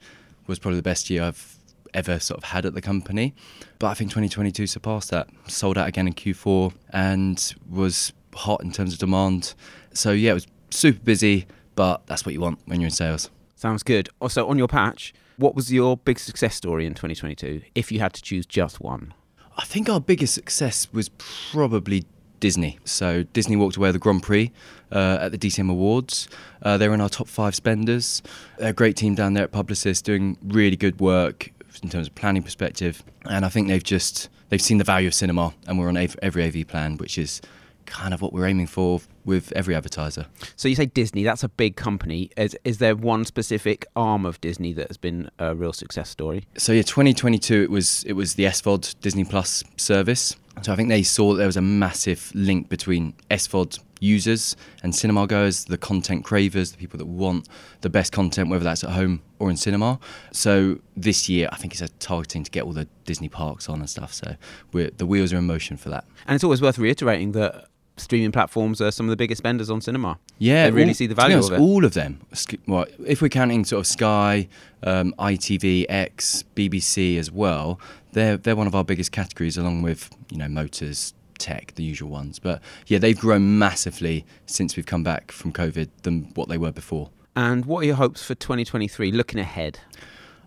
was 0.47 0.59
probably 0.59 0.77
the 0.77 0.83
best 0.83 1.11
year 1.11 1.23
I've 1.25 1.57
ever 1.95 2.19
sort 2.19 2.39
of 2.39 2.45
had 2.45 2.67
at 2.67 2.75
the 2.75 2.81
company. 2.81 3.35
But 3.79 3.89
I 3.89 3.95
think 3.95 4.11
2022 4.11 4.67
surpassed 4.67 5.11
that. 5.11 5.29
Sold 5.47 5.79
out 5.79 5.89
again 5.89 6.07
in 6.07 6.15
Q4 6.15 6.73
and 6.91 7.55
was 7.69 8.13
hot 8.35 8.63
in 8.63 8.73
terms 8.73 8.93
of 8.93 8.99
demand. 8.99 9.55
So 9.93 10.13
yeah, 10.13 10.33
it 10.33 10.35
was 10.35 10.47
super 10.71 11.01
busy, 11.01 11.47
but 11.75 12.07
that's 12.07 12.25
what 12.25 12.33
you 12.33 12.41
want 12.41 12.59
when 12.67 12.81
you're 12.81 12.89
in 12.89 12.93
sales. 12.93 13.31
Sounds 13.57 13.83
good. 13.83 14.09
Also, 14.21 14.49
on 14.49 14.59
your 14.59 14.69
patch, 14.69 15.13
what 15.39 15.55
was 15.55 15.73
your 15.73 15.97
big 15.97 16.19
success 16.19 16.55
story 16.55 16.85
in 16.85 16.93
2022 16.95 17.63
if 17.75 17.91
you 17.91 18.01
had 18.01 18.13
to 18.13 18.21
choose 18.21 18.45
just 18.45 18.81
one? 18.81 19.15
I 19.57 19.65
think 19.65 19.89
our 19.89 20.01
biggest 20.01 20.35
success 20.35 20.93
was 20.93 21.09
probably 21.51 22.05
Disney. 22.41 22.79
So 22.85 23.23
Disney 23.33 23.57
walked 23.57 23.77
away 23.77 23.89
with 23.89 23.95
the 23.95 24.01
Grand 24.01 24.23
Prix 24.23 24.53
uh, 24.93 25.19
at 25.21 25.33
the 25.33 25.39
DCM 25.39 25.71
Awards. 25.71 26.29
Uh, 26.63 26.77
they 26.77 26.89
were 26.89 26.95
in 26.95 27.01
our 27.01 27.09
top 27.09 27.29
five 27.29 27.55
spenders. 27.55 28.23
They're 28.59 28.71
a 28.71 28.73
great 28.73 28.97
team 28.97 29.15
down 29.15 29.35
there 29.35 29.45
at 29.45 29.53
Publicis, 29.53 30.03
doing 30.03 30.37
really 30.45 30.77
good 30.77 31.01
work 31.01 31.51
in 31.83 31.89
terms 31.89 32.09
of 32.09 32.15
planning 32.15 32.43
perspective. 32.43 33.03
And 33.25 33.45
I 33.45 33.49
think 33.49 33.69
they've 33.69 33.83
just 33.83 34.29
they've 34.49 34.63
seen 34.63 34.79
the 34.79 34.85
value 34.85 35.09
of 35.09 35.15
cinema, 35.15 35.55
and 35.67 35.79
we're 35.79 35.89
on 35.89 35.97
every 35.97 36.45
AV 36.45 36.67
plan, 36.67 36.97
which 36.97 37.19
is 37.19 37.41
kind 37.89 38.15
of 38.15 38.23
what 38.23 38.33
we're 38.33 38.47
aiming 38.47 38.67
for 38.67 39.01
with 39.25 39.53
every 39.53 39.75
advertiser. 39.75 40.27
So 40.57 40.69
you 40.69 40.75
say 40.75 40.87
Disney, 40.87 41.25
that's 41.25 41.43
a 41.43 41.49
big 41.49 41.77
company. 41.77 42.31
Is, 42.37 42.57
is 42.65 42.79
there 42.79 42.95
one 42.95 43.25
specific 43.25 43.87
arm 43.97 44.25
of 44.25 44.41
Disney 44.41 44.73
that 44.75 44.89
has 44.89 44.97
been 44.97 45.31
a 45.39 45.55
real 45.55 45.73
success 45.73 46.09
story? 46.09 46.45
So 46.57 46.73
yeah, 46.73 46.83
2022 46.83 47.63
it 47.63 47.71
was 47.71 48.05
it 48.05 48.13
was 48.13 48.35
the 48.35 48.45
SVOD 48.45 48.95
Disney 49.01 49.25
Plus 49.25 49.65
service. 49.77 50.37
So 50.63 50.73
I 50.73 50.77
think 50.77 50.89
they 50.89 51.03
saw 51.03 51.33
that 51.33 51.39
there 51.39 51.47
was 51.47 51.57
a 51.57 51.63
massive 51.63 52.33
link 52.35 52.69
between 52.69 53.15
SVOD 53.31 53.79
users 54.01 54.57
and 54.83 54.95
cinema 54.95 55.27
goers, 55.27 55.65
the 55.65 55.79
content 55.79 56.25
cravers, 56.25 56.73
the 56.73 56.79
people 56.79 56.99
that 56.99 57.07
want 57.07 57.49
the 57.81 57.91
best 57.91 58.13
content, 58.13 58.49
whether 58.49 58.65
that's 58.65 58.85
at 58.85 58.91
home 58.91 59.23
or 59.39 59.51
in 59.51 59.57
cinema. 59.57 59.99
So 60.33 60.79
this 60.97 61.29
year, 61.29 61.49
I 61.53 61.57
think 61.57 61.73
it's 61.73 61.83
a 61.83 61.89
targeting 61.89 62.45
to 62.45 62.51
get 62.51 62.65
all 62.65 62.73
the 62.73 62.89
Disney 63.05 63.29
parks 63.29 63.69
on 63.69 63.81
and 63.81 63.89
stuff. 63.89 64.13
So 64.13 64.37
we're, 64.73 64.91
the 64.91 65.07
wheels 65.07 65.33
are 65.33 65.39
in 65.39 65.47
motion 65.47 65.77
for 65.77 65.91
that. 65.91 66.05
And 66.27 66.35
it's 66.35 66.45
always 66.45 66.63
worth 66.63 66.79
reiterating 66.79 67.33
that 67.33 67.69
streaming 67.99 68.33
platforms 68.33 68.81
are 68.81 68.91
some 68.91 69.07
of 69.07 69.11
the 69.11 69.17
biggest 69.17 69.39
spenders 69.39 69.71
on 69.71 69.81
cinema. 69.81 70.19
Yeah, 70.39 70.67
they 70.67 70.71
really 70.73 70.91
all- 70.91 70.95
see 70.95 71.07
the 71.07 71.15
value 71.15 71.37
honest, 71.37 71.51
of 71.51 71.59
it. 71.59 71.61
All 71.61 71.85
of 71.85 71.95
them. 71.95 72.21
Well, 72.67 72.87
if 73.07 73.21
we're 73.23 73.29
counting 73.29 73.65
sort 73.65 73.81
of 73.81 73.87
Sky, 73.87 74.49
um, 74.83 75.15
ITV, 75.19 75.87
X, 75.89 76.45
BBC 76.55 77.19
as 77.19 77.31
well, 77.31 77.81
they're 78.13 78.37
they're 78.37 78.57
one 78.57 78.67
of 78.67 78.75
our 78.75 78.85
biggest 78.85 79.13
categories, 79.13 79.57
along 79.57 79.83
with 79.83 80.11
you 80.31 80.39
know 80.39 80.49
motors, 80.49 81.15
tech, 81.39 81.75
the 81.75 81.83
usual 81.83 82.09
ones. 82.09 82.39
But 82.39 82.61
yeah, 82.87 82.99
they've 82.99 83.19
grown 83.19 83.59
massively 83.59 84.25
since 84.47 84.77
we've 84.77 84.87
come 84.87 85.03
back 85.05 85.31
from 85.33 85.53
COVID 85.53 85.89
than 86.03 86.31
what 86.35 86.49
they 86.49 86.59
were 86.59 86.73
before. 86.73 87.11
And 87.37 87.65
what 87.67 87.81
are 87.81 87.87
your 87.87 87.97
hopes 87.97 88.25
for 88.25 88.35
2023, 88.35 89.13
looking 89.13 89.39
ahead? 89.39 89.79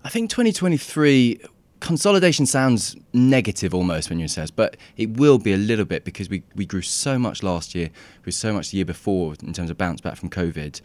I 0.04 0.10
think 0.10 0.30
2023 0.30 1.42
consolidation 1.82 2.46
sounds 2.46 2.96
negative 3.12 3.74
almost 3.74 4.10
when 4.10 4.20
you 4.20 4.28
say 4.28 4.44
it, 4.44 4.52
but 4.56 4.78
it 4.96 5.18
will 5.18 5.38
be 5.38 5.52
a 5.52 5.58
little 5.58 5.84
bit 5.84 6.06
because 6.06 6.30
we, 6.30 6.44
we 6.56 6.66
grew 6.66 6.82
so 6.82 7.20
much 7.20 7.44
last 7.44 7.76
year, 7.76 7.90
grew 8.24 8.32
so 8.32 8.54
much 8.54 8.72
the 8.72 8.78
year 8.78 8.86
before 8.86 9.34
in 9.44 9.52
terms 9.52 9.70
of 9.70 9.78
bounce 9.78 10.00
back 10.00 10.16
from 10.16 10.30
COVID. 10.30 10.80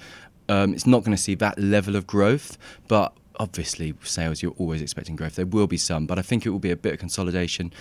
Um, 0.48 0.72
it's 0.74 0.86
not 0.86 1.04
going 1.04 1.16
to 1.16 1.22
see 1.22 1.34
that 1.36 1.58
level 1.58 1.96
of 1.96 2.06
growth, 2.06 2.56
but 2.88 3.12
obviously 3.38 3.94
sales 4.02 4.42
you're 4.42 4.54
always 4.58 4.80
expecting 4.80 5.16
growth. 5.16 5.36
There 5.36 5.46
will 5.46 5.66
be 5.66 5.76
some, 5.76 6.06
but 6.06 6.18
I 6.18 6.22
think 6.22 6.46
it 6.46 6.50
will 6.50 6.58
be 6.58 6.70
a 6.70 6.76
bit 6.76 6.94
of 6.94 6.98
consolidation 6.98 7.72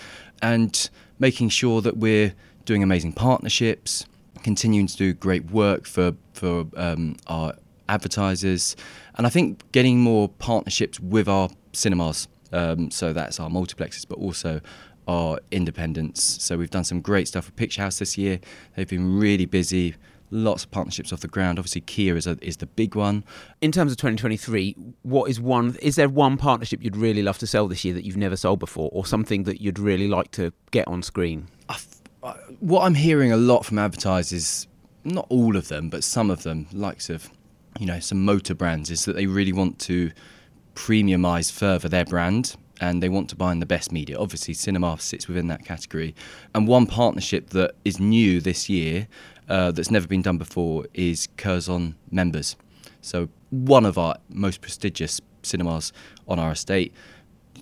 and 0.42 0.88
making 1.18 1.48
sure 1.48 1.80
that 1.80 1.96
we're 1.96 2.34
doing 2.66 2.82
amazing 2.82 3.14
partnerships, 3.14 4.04
continuing 4.42 4.86
to 4.88 4.96
do 4.96 5.14
great 5.14 5.50
work 5.50 5.86
for 5.86 6.14
for 6.34 6.66
um, 6.76 7.16
our 7.28 7.54
advertisers, 7.88 8.76
and 9.14 9.26
I 9.26 9.30
think 9.30 9.72
getting 9.72 10.00
more 10.00 10.28
partnerships 10.28 11.00
with 11.00 11.28
our 11.28 11.48
cinemas. 11.72 12.28
Um, 12.56 12.90
so 12.90 13.12
that's 13.12 13.38
our 13.38 13.50
multiplexes, 13.50 14.06
but 14.08 14.18
also 14.18 14.60
our 15.06 15.38
independents. 15.50 16.42
So 16.42 16.56
we've 16.56 16.70
done 16.70 16.84
some 16.84 17.00
great 17.00 17.28
stuff 17.28 17.46
with 17.46 17.56
Picture 17.56 17.82
House 17.82 17.98
this 17.98 18.16
year. 18.16 18.40
They've 18.74 18.88
been 18.88 19.18
really 19.18 19.46
busy. 19.46 19.94
Lots 20.30 20.64
of 20.64 20.72
partnerships 20.72 21.12
off 21.12 21.20
the 21.20 21.28
ground. 21.28 21.58
Obviously, 21.58 21.82
Kia 21.82 22.16
is, 22.16 22.26
a, 22.26 22.36
is 22.40 22.56
the 22.56 22.66
big 22.66 22.96
one. 22.96 23.24
In 23.60 23.70
terms 23.70 23.92
of 23.92 23.98
2023, 23.98 24.74
what 25.02 25.30
is 25.30 25.40
one? 25.40 25.76
Is 25.80 25.94
there 25.94 26.08
one 26.08 26.36
partnership 26.36 26.82
you'd 26.82 26.96
really 26.96 27.22
love 27.22 27.38
to 27.38 27.46
sell 27.46 27.68
this 27.68 27.84
year 27.84 27.94
that 27.94 28.04
you've 28.04 28.16
never 28.16 28.36
sold 28.36 28.58
before, 28.58 28.90
or 28.92 29.06
something 29.06 29.44
that 29.44 29.60
you'd 29.60 29.78
really 29.78 30.08
like 30.08 30.32
to 30.32 30.52
get 30.72 30.88
on 30.88 31.02
screen? 31.02 31.46
I 31.68 31.76
what 32.58 32.82
I'm 32.82 32.94
hearing 32.94 33.30
a 33.30 33.36
lot 33.36 33.64
from 33.64 33.78
advertisers, 33.78 34.66
not 35.04 35.26
all 35.28 35.56
of 35.56 35.68
them, 35.68 35.88
but 35.88 36.02
some 36.02 36.30
of 36.30 36.42
them, 36.42 36.66
likes 36.72 37.08
of, 37.08 37.30
you 37.78 37.86
know, 37.86 38.00
some 38.00 38.24
motor 38.24 38.54
brands, 38.54 38.90
is 38.90 39.04
that 39.04 39.14
they 39.14 39.26
really 39.26 39.52
want 39.52 39.78
to 39.80 40.10
premiumize 40.76 41.50
further 41.50 41.88
their 41.88 42.04
brand 42.04 42.54
and 42.80 43.02
they 43.02 43.08
want 43.08 43.28
to 43.30 43.36
buy 43.36 43.50
in 43.50 43.58
the 43.58 43.66
best 43.66 43.90
media. 43.90 44.18
Obviously, 44.18 44.54
cinema 44.54 44.96
sits 45.00 45.26
within 45.26 45.48
that 45.48 45.64
category. 45.64 46.14
And 46.54 46.68
one 46.68 46.86
partnership 46.86 47.50
that 47.50 47.74
is 47.84 47.98
new 47.98 48.40
this 48.40 48.68
year, 48.68 49.08
uh, 49.48 49.72
that's 49.72 49.90
never 49.90 50.06
been 50.06 50.22
done 50.22 50.36
before, 50.36 50.86
is 50.92 51.28
Curzon 51.38 51.96
members. 52.10 52.56
So 53.00 53.28
one 53.50 53.86
of 53.86 53.96
our 53.96 54.16
most 54.28 54.60
prestigious 54.60 55.20
cinemas 55.42 55.92
on 56.28 56.38
our 56.38 56.52
estate, 56.52 56.92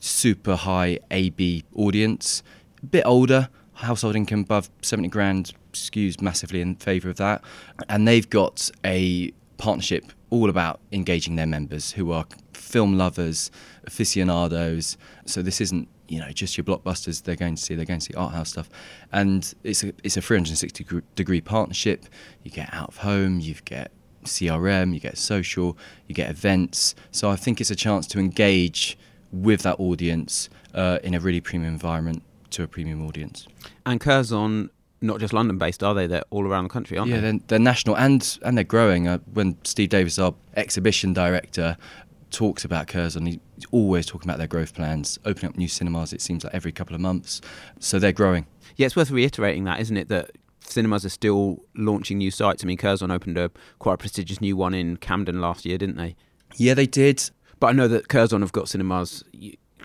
super 0.00 0.57
high 0.57 0.98
AB 1.11 1.64
audience, 1.74 2.42
a 2.83 2.87
bit 2.87 3.05
older, 3.07 3.48
household 3.74 4.16
income 4.16 4.40
above 4.40 4.70
70 4.83 5.09
grand 5.09 5.53
skews 5.72 6.20
massively 6.20 6.61
in 6.61 6.74
favour 6.77 7.11
of 7.11 7.16
that. 7.18 7.44
And 7.88 8.09
they've 8.09 8.29
got 8.29 8.70
a 8.85 9.33
partnership 9.56 10.12
all 10.30 10.50
about 10.50 10.80
engaging 10.92 11.36
their 11.36 11.46
members 11.46 11.92
who 11.92 12.12
are 12.12 12.26
film 12.52 12.96
lovers, 12.98 13.50
aficionados. 13.84 14.96
So 15.26 15.42
this 15.42 15.60
isn't 15.60 15.88
you 16.08 16.20
know 16.20 16.30
just 16.30 16.56
your 16.56 16.64
blockbusters. 16.64 17.22
They're 17.22 17.36
going 17.36 17.56
to 17.56 17.62
see 17.62 17.74
they're 17.74 17.84
going 17.84 18.00
to 18.00 18.06
see 18.06 18.14
art 18.14 18.34
house 18.34 18.50
stuff. 18.50 18.68
And 19.12 19.52
it's 19.62 19.84
a 19.84 19.92
it's 20.02 20.16
a 20.16 20.22
360 20.22 21.02
degree 21.14 21.40
partnership. 21.40 22.06
You 22.42 22.50
get 22.50 22.72
out 22.72 22.88
of 22.88 22.98
home 22.98 23.40
you 23.40 23.54
get 23.64 23.90
CRM 24.24 24.94
you 24.94 25.00
get 25.00 25.18
social 25.18 25.76
you 26.08 26.14
get 26.14 26.30
events. 26.30 26.94
So 27.10 27.30
I 27.30 27.36
think 27.36 27.60
it's 27.60 27.70
a 27.70 27.76
chance 27.76 28.06
to 28.08 28.18
engage 28.18 28.98
with 29.32 29.62
that 29.62 29.78
audience 29.78 30.48
uh, 30.74 30.98
in 31.02 31.14
a 31.14 31.20
really 31.20 31.40
premium 31.40 31.72
environment 31.72 32.22
to 32.50 32.62
a 32.62 32.68
premium 32.68 33.04
audience. 33.06 33.46
And 33.84 34.00
Curzon, 34.00 34.70
not 35.00 35.20
just 35.20 35.33
London 35.33 35.59
based, 35.59 35.83
are 35.83 35.94
they? 35.94 36.07
They're 36.07 36.24
all 36.30 36.46
around 36.46 36.64
the 36.64 36.70
country, 36.70 36.96
aren't 36.98 37.11
yeah, 37.11 37.20
they? 37.20 37.30
they're, 37.33 37.40
they're 37.48 37.59
national 37.59 37.96
and 37.96 38.38
and 38.42 38.57
they're 38.57 38.64
growing. 38.64 39.09
Uh, 39.09 39.18
when 39.33 39.57
Steve 39.64 39.90
Davis, 39.90 40.18
our 40.18 40.35
exhibition 40.57 41.12
director, 41.12 41.76
talks 42.30 42.64
about 42.64 42.88
Curzon, 42.88 43.26
he's 43.26 43.38
always 43.70 44.07
talking 44.07 44.28
about 44.28 44.38
their 44.38 44.46
growth 44.46 44.74
plans, 44.74 45.18
opening 45.24 45.50
up 45.50 45.57
new 45.57 45.68
cinemas. 45.68 46.12
It 46.12 46.20
seems 46.20 46.44
like 46.44 46.54
every 46.54 46.72
couple 46.72 46.94
of 46.94 47.00
months, 47.00 47.40
so 47.78 47.98
they're 47.98 48.12
growing. 48.12 48.46
Yeah, 48.76 48.87
it's 48.87 48.96
worth 48.96 49.11
reiterating 49.11 49.64
that, 49.64 49.80
isn't 49.80 49.96
it? 49.96 50.09
That 50.09 50.33
cinemas 50.61 51.04
are 51.04 51.11
still 51.11 51.62
launching 51.76 52.18
new 52.18 52.30
sites. 52.30 52.64
I 52.64 52.66
mean, 52.66 52.78
Curzon 52.78 53.11
opened 53.11 53.37
a 53.37 53.50
quite 53.78 53.94
a 53.94 53.98
prestigious 53.98 54.40
new 54.40 54.57
one 54.57 54.74
in 54.74 54.96
Camden 54.96 55.40
last 55.40 55.64
year, 55.64 55.78
didn't 55.78 55.96
they? 55.96 56.16
Yeah, 56.57 56.74
they 56.74 56.87
did 56.87 57.30
But 57.61 57.68
I 57.68 57.72
know 57.72 57.88
that 57.88 58.09
Curzon 58.09 58.40
have 58.40 58.52
got 58.52 58.68
cinemas 58.68 59.22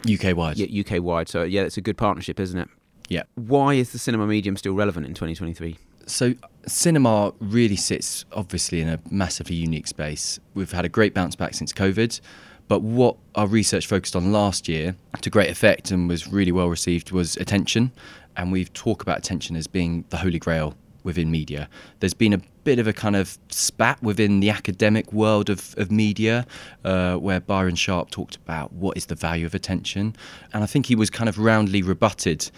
UK 0.09 0.35
wide. 0.35 0.57
yeah, 0.57 0.81
UK 0.81 1.03
wide, 1.03 1.27
so 1.27 1.43
yeah, 1.43 1.61
it's 1.63 1.77
a 1.77 1.81
good 1.81 1.97
partnership, 1.97 2.39
isn't 2.39 2.59
it? 2.59 2.69
Yeah. 3.09 3.23
Why 3.35 3.73
is 3.73 3.91
the 3.91 3.99
cinema 3.99 4.27
medium 4.27 4.55
still 4.55 4.73
relevant 4.73 5.05
in 5.05 5.13
2023? 5.13 5.77
So 6.05 6.33
cinema 6.65 7.33
really 7.39 7.75
sits 7.75 8.25
obviously 8.31 8.81
in 8.81 8.89
a 8.89 8.99
massively 9.11 9.55
unique 9.55 9.87
space. 9.87 10.39
We've 10.53 10.71
had 10.71 10.85
a 10.85 10.89
great 10.89 11.13
bounce 11.13 11.35
back 11.35 11.53
since 11.53 11.73
COVID, 11.73 12.19
but 12.67 12.81
what 12.81 13.17
our 13.35 13.47
research 13.47 13.87
focused 13.87 14.15
on 14.15 14.31
last 14.31 14.67
year 14.67 14.95
to 15.21 15.29
great 15.29 15.49
effect 15.49 15.91
and 15.91 16.07
was 16.07 16.27
really 16.27 16.51
well 16.51 16.69
received 16.69 17.11
was 17.11 17.35
attention. 17.37 17.91
And 18.37 18.51
we've 18.51 18.71
talked 18.73 19.01
about 19.01 19.17
attention 19.17 19.55
as 19.55 19.67
being 19.67 20.05
the 20.09 20.17
holy 20.17 20.39
grail 20.39 20.75
within 21.03 21.31
media. 21.31 21.67
There's 21.99 22.13
been 22.13 22.33
a 22.33 22.41
bit 22.63 22.77
of 22.77 22.87
a 22.87 22.93
kind 22.93 23.15
of 23.15 23.37
spat 23.49 24.01
within 24.03 24.41
the 24.41 24.49
academic 24.49 25.11
world 25.11 25.49
of, 25.49 25.73
of 25.77 25.91
media, 25.91 26.45
uh, 26.83 27.15
where 27.15 27.39
Byron 27.39 27.75
Sharp 27.75 28.11
talked 28.11 28.35
about 28.35 28.73
what 28.73 28.97
is 28.97 29.07
the 29.07 29.15
value 29.15 29.45
of 29.45 29.55
attention. 29.55 30.15
And 30.53 30.63
I 30.63 30.67
think 30.67 30.85
he 30.85 30.95
was 30.95 31.09
kind 31.09 31.29
of 31.29 31.39
roundly 31.39 31.81
rebutted 31.81 32.51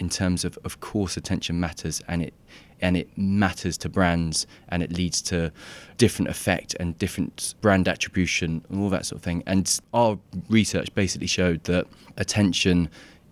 in 0.00 0.08
terms 0.08 0.44
of 0.44 0.58
of 0.64 0.80
course 0.80 1.16
attention 1.16 1.60
matters 1.60 2.02
and 2.08 2.22
it 2.22 2.34
and 2.80 2.96
it 2.96 3.08
matters 3.16 3.76
to 3.76 3.88
brands 3.88 4.46
and 4.70 4.82
it 4.82 4.90
leads 4.92 5.20
to 5.20 5.52
different 5.98 6.30
effect 6.30 6.74
and 6.80 6.96
different 6.98 7.54
brand 7.60 7.86
attribution 7.86 8.64
and 8.70 8.80
all 8.80 8.88
that 8.88 9.04
sort 9.04 9.18
of 9.18 9.22
thing. 9.22 9.42
And 9.46 9.78
our 9.92 10.18
research 10.48 10.94
basically 10.94 11.26
showed 11.26 11.62
that 11.64 11.86
attention 12.16 12.88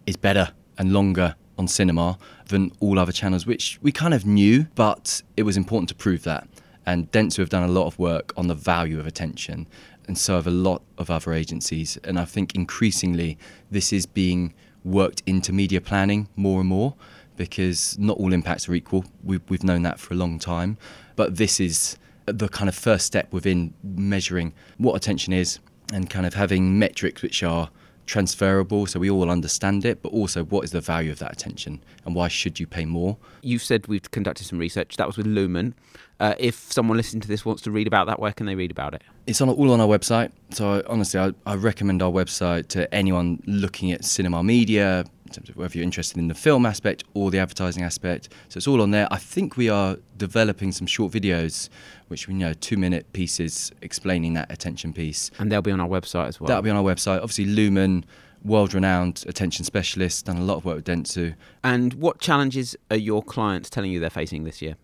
is 0.06 0.16
better 0.16 0.52
and 0.76 0.92
longer 0.92 1.34
on 1.56 1.66
cinema 1.66 2.18
than 2.48 2.70
all 2.78 2.98
other 2.98 3.10
channels 3.10 3.46
which 3.46 3.78
we 3.80 3.90
kind 3.90 4.12
of 4.12 4.26
knew 4.26 4.66
but 4.74 5.22
it 5.36 5.44
was 5.44 5.56
important 5.56 5.88
to 5.88 5.94
prove 5.94 6.24
that. 6.24 6.46
And 6.84 7.10
Dentsu 7.10 7.38
have 7.38 7.48
done 7.48 7.64
a 7.64 7.72
lot 7.72 7.86
of 7.86 7.98
work 7.98 8.32
on 8.36 8.48
the 8.48 8.54
value 8.54 9.00
of 9.00 9.06
attention 9.06 9.66
and 10.06 10.16
so 10.16 10.36
have 10.36 10.46
a 10.46 10.50
lot 10.50 10.82
of 10.96 11.10
other 11.10 11.32
agencies. 11.34 11.98
And 12.02 12.18
I 12.18 12.24
think 12.24 12.54
increasingly 12.54 13.38
this 13.70 13.92
is 13.92 14.06
being 14.06 14.54
worked 14.88 15.22
into 15.26 15.52
media 15.52 15.80
planning 15.80 16.28
more 16.36 16.60
and 16.60 16.68
more 16.68 16.94
because 17.36 17.96
not 17.98 18.16
all 18.18 18.32
impacts 18.32 18.68
are 18.68 18.74
equal. 18.74 19.04
We've, 19.22 19.40
we've 19.48 19.62
known 19.62 19.82
that 19.82 20.00
for 20.00 20.14
a 20.14 20.16
long 20.16 20.38
time. 20.38 20.76
But 21.14 21.36
this 21.36 21.60
is 21.60 21.96
the 22.26 22.48
kind 22.48 22.68
of 22.68 22.74
first 22.74 23.06
step 23.06 23.32
within 23.32 23.72
measuring 23.82 24.52
what 24.76 24.94
attention 24.94 25.32
is 25.32 25.60
and 25.92 26.10
kind 26.10 26.26
of 26.26 26.34
having 26.34 26.78
metrics 26.78 27.22
which 27.22 27.42
are 27.42 27.70
transferable 28.06 28.86
so 28.86 28.98
we 28.98 29.10
all 29.10 29.30
understand 29.30 29.84
it, 29.84 30.02
but 30.02 30.12
also 30.12 30.42
what 30.44 30.64
is 30.64 30.72
the 30.72 30.80
value 30.80 31.12
of 31.12 31.18
that 31.20 31.32
attention 31.32 31.82
and 32.04 32.14
why 32.14 32.26
should 32.26 32.58
you 32.58 32.66
pay 32.66 32.84
more? 32.84 33.16
You've 33.42 33.62
said 33.62 33.86
we've 33.86 34.10
conducted 34.10 34.44
some 34.46 34.58
research. 34.58 34.96
That 34.96 35.06
was 35.06 35.16
with 35.16 35.26
Lumen. 35.26 35.74
Uh, 36.20 36.34
if 36.38 36.72
someone 36.72 36.96
listening 36.96 37.20
to 37.20 37.28
this 37.28 37.44
wants 37.44 37.62
to 37.62 37.70
read 37.70 37.86
about 37.86 38.06
that, 38.06 38.18
where 38.18 38.32
can 38.32 38.46
they 38.46 38.54
read 38.54 38.70
about 38.70 38.94
it? 38.94 39.02
It's 39.26 39.40
on 39.40 39.48
all 39.48 39.70
on 39.72 39.80
our 39.80 39.86
website. 39.86 40.32
So 40.50 40.74
I, 40.74 40.82
honestly, 40.86 41.20
I, 41.20 41.32
I 41.46 41.54
recommend 41.54 42.02
our 42.02 42.10
website 42.10 42.68
to 42.68 42.92
anyone 42.92 43.42
looking 43.46 43.92
at 43.92 44.04
cinema 44.04 44.42
media, 44.42 45.04
in 45.26 45.32
terms 45.32 45.48
of 45.50 45.56
whether 45.56 45.76
you're 45.76 45.84
interested 45.84 46.16
in 46.18 46.28
the 46.28 46.34
film 46.34 46.64
aspect 46.66 47.04
or 47.14 47.30
the 47.30 47.38
advertising 47.38 47.84
aspect. 47.84 48.30
So 48.48 48.56
it's 48.58 48.66
all 48.66 48.80
on 48.80 48.90
there. 48.90 49.06
I 49.10 49.18
think 49.18 49.56
we 49.56 49.68
are 49.68 49.98
developing 50.16 50.72
some 50.72 50.86
short 50.86 51.12
videos, 51.12 51.68
which 52.08 52.26
we 52.26 52.34
know 52.34 52.54
two 52.54 52.78
minute 52.78 53.12
pieces 53.12 53.70
explaining 53.82 54.34
that 54.34 54.50
attention 54.50 54.92
piece. 54.92 55.30
And 55.38 55.52
they'll 55.52 55.62
be 55.62 55.70
on 55.70 55.80
our 55.80 55.88
website 55.88 56.28
as 56.28 56.40
well. 56.40 56.48
That'll 56.48 56.62
be 56.62 56.70
on 56.70 56.76
our 56.76 56.82
website. 56.82 57.18
Obviously, 57.18 57.44
Lumen 57.44 58.04
world 58.44 58.72
renowned 58.72 59.24
attention 59.26 59.64
specialist, 59.64 60.26
done 60.26 60.38
a 60.38 60.44
lot 60.44 60.56
of 60.56 60.64
work 60.64 60.76
with 60.76 60.84
Dentsu. 60.86 61.34
And 61.62 61.94
what 61.94 62.20
challenges 62.20 62.76
are 62.90 62.96
your 62.96 63.22
clients 63.22 63.68
telling 63.68 63.90
you 63.90 64.00
they're 64.00 64.10
facing 64.10 64.44
this 64.44 64.62
year? 64.62 64.76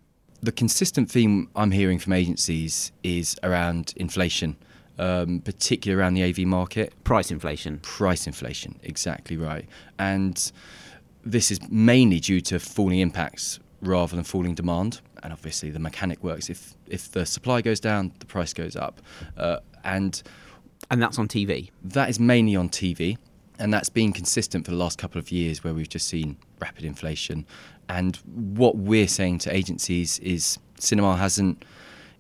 The 0.45 0.53
consistent 0.53 1.11
theme 1.11 1.49
I'm 1.57 1.71
hearing 1.71 1.99
from 1.99 2.13
agencies 2.13 2.93
is 3.03 3.35
around 3.43 3.95
inflation, 3.97 4.57
um, 4.99 5.41
particularly 5.41 5.99
around 5.99 6.13
the 6.13 6.23
AV 6.23 6.41
market. 6.41 6.93
Price 7.03 7.31
inflation. 7.31 7.79
Price 7.79 8.27
inflation, 8.27 8.79
exactly 8.83 9.39
right. 9.39 9.65
And 9.99 10.53
this 11.25 11.51
is 11.51 11.67
mainly 11.71 12.21
due 12.21 12.43
to 12.43 12.59
falling 12.61 12.99
impacts 12.99 13.59
rather 13.81 14.17
than 14.17 14.23
falling 14.23 14.55
demand. 14.55 15.01
And 15.23 15.33
obviously, 15.33 15.71
the 15.71 15.79
mechanic 15.79 16.23
works. 16.23 16.51
If 16.51 16.75
if 16.89 17.11
the 17.11 17.25
supply 17.25 17.63
goes 17.63 17.81
down, 17.81 18.13
the 18.19 18.27
price 18.27 18.53
goes 18.53 18.77
up. 18.77 19.01
Uh, 19.39 19.61
and 19.83 20.23
and 20.91 21.01
that's 21.01 21.19
on 21.19 21.27
TV. 21.27 21.71
That 21.83 22.11
is 22.11 22.21
mainly 22.21 22.55
on 22.55 22.69
TV, 22.69 23.17
and 23.59 23.73
that's 23.73 23.89
been 23.89 24.13
consistent 24.13 24.67
for 24.67 24.73
the 24.73 24.77
last 24.77 24.99
couple 24.99 25.19
of 25.19 25.33
years, 25.33 25.65
where 25.65 25.73
we've 25.73 25.89
just 25.89 26.07
seen 26.07 26.37
rapid 26.61 26.85
inflation. 26.85 27.47
And 27.89 28.17
what 28.25 28.77
we're 28.77 29.09
saying 29.09 29.39
to 29.41 29.55
agencies 29.55 30.19
is, 30.21 30.59
cinema 30.79 31.17
hasn't 31.17 31.65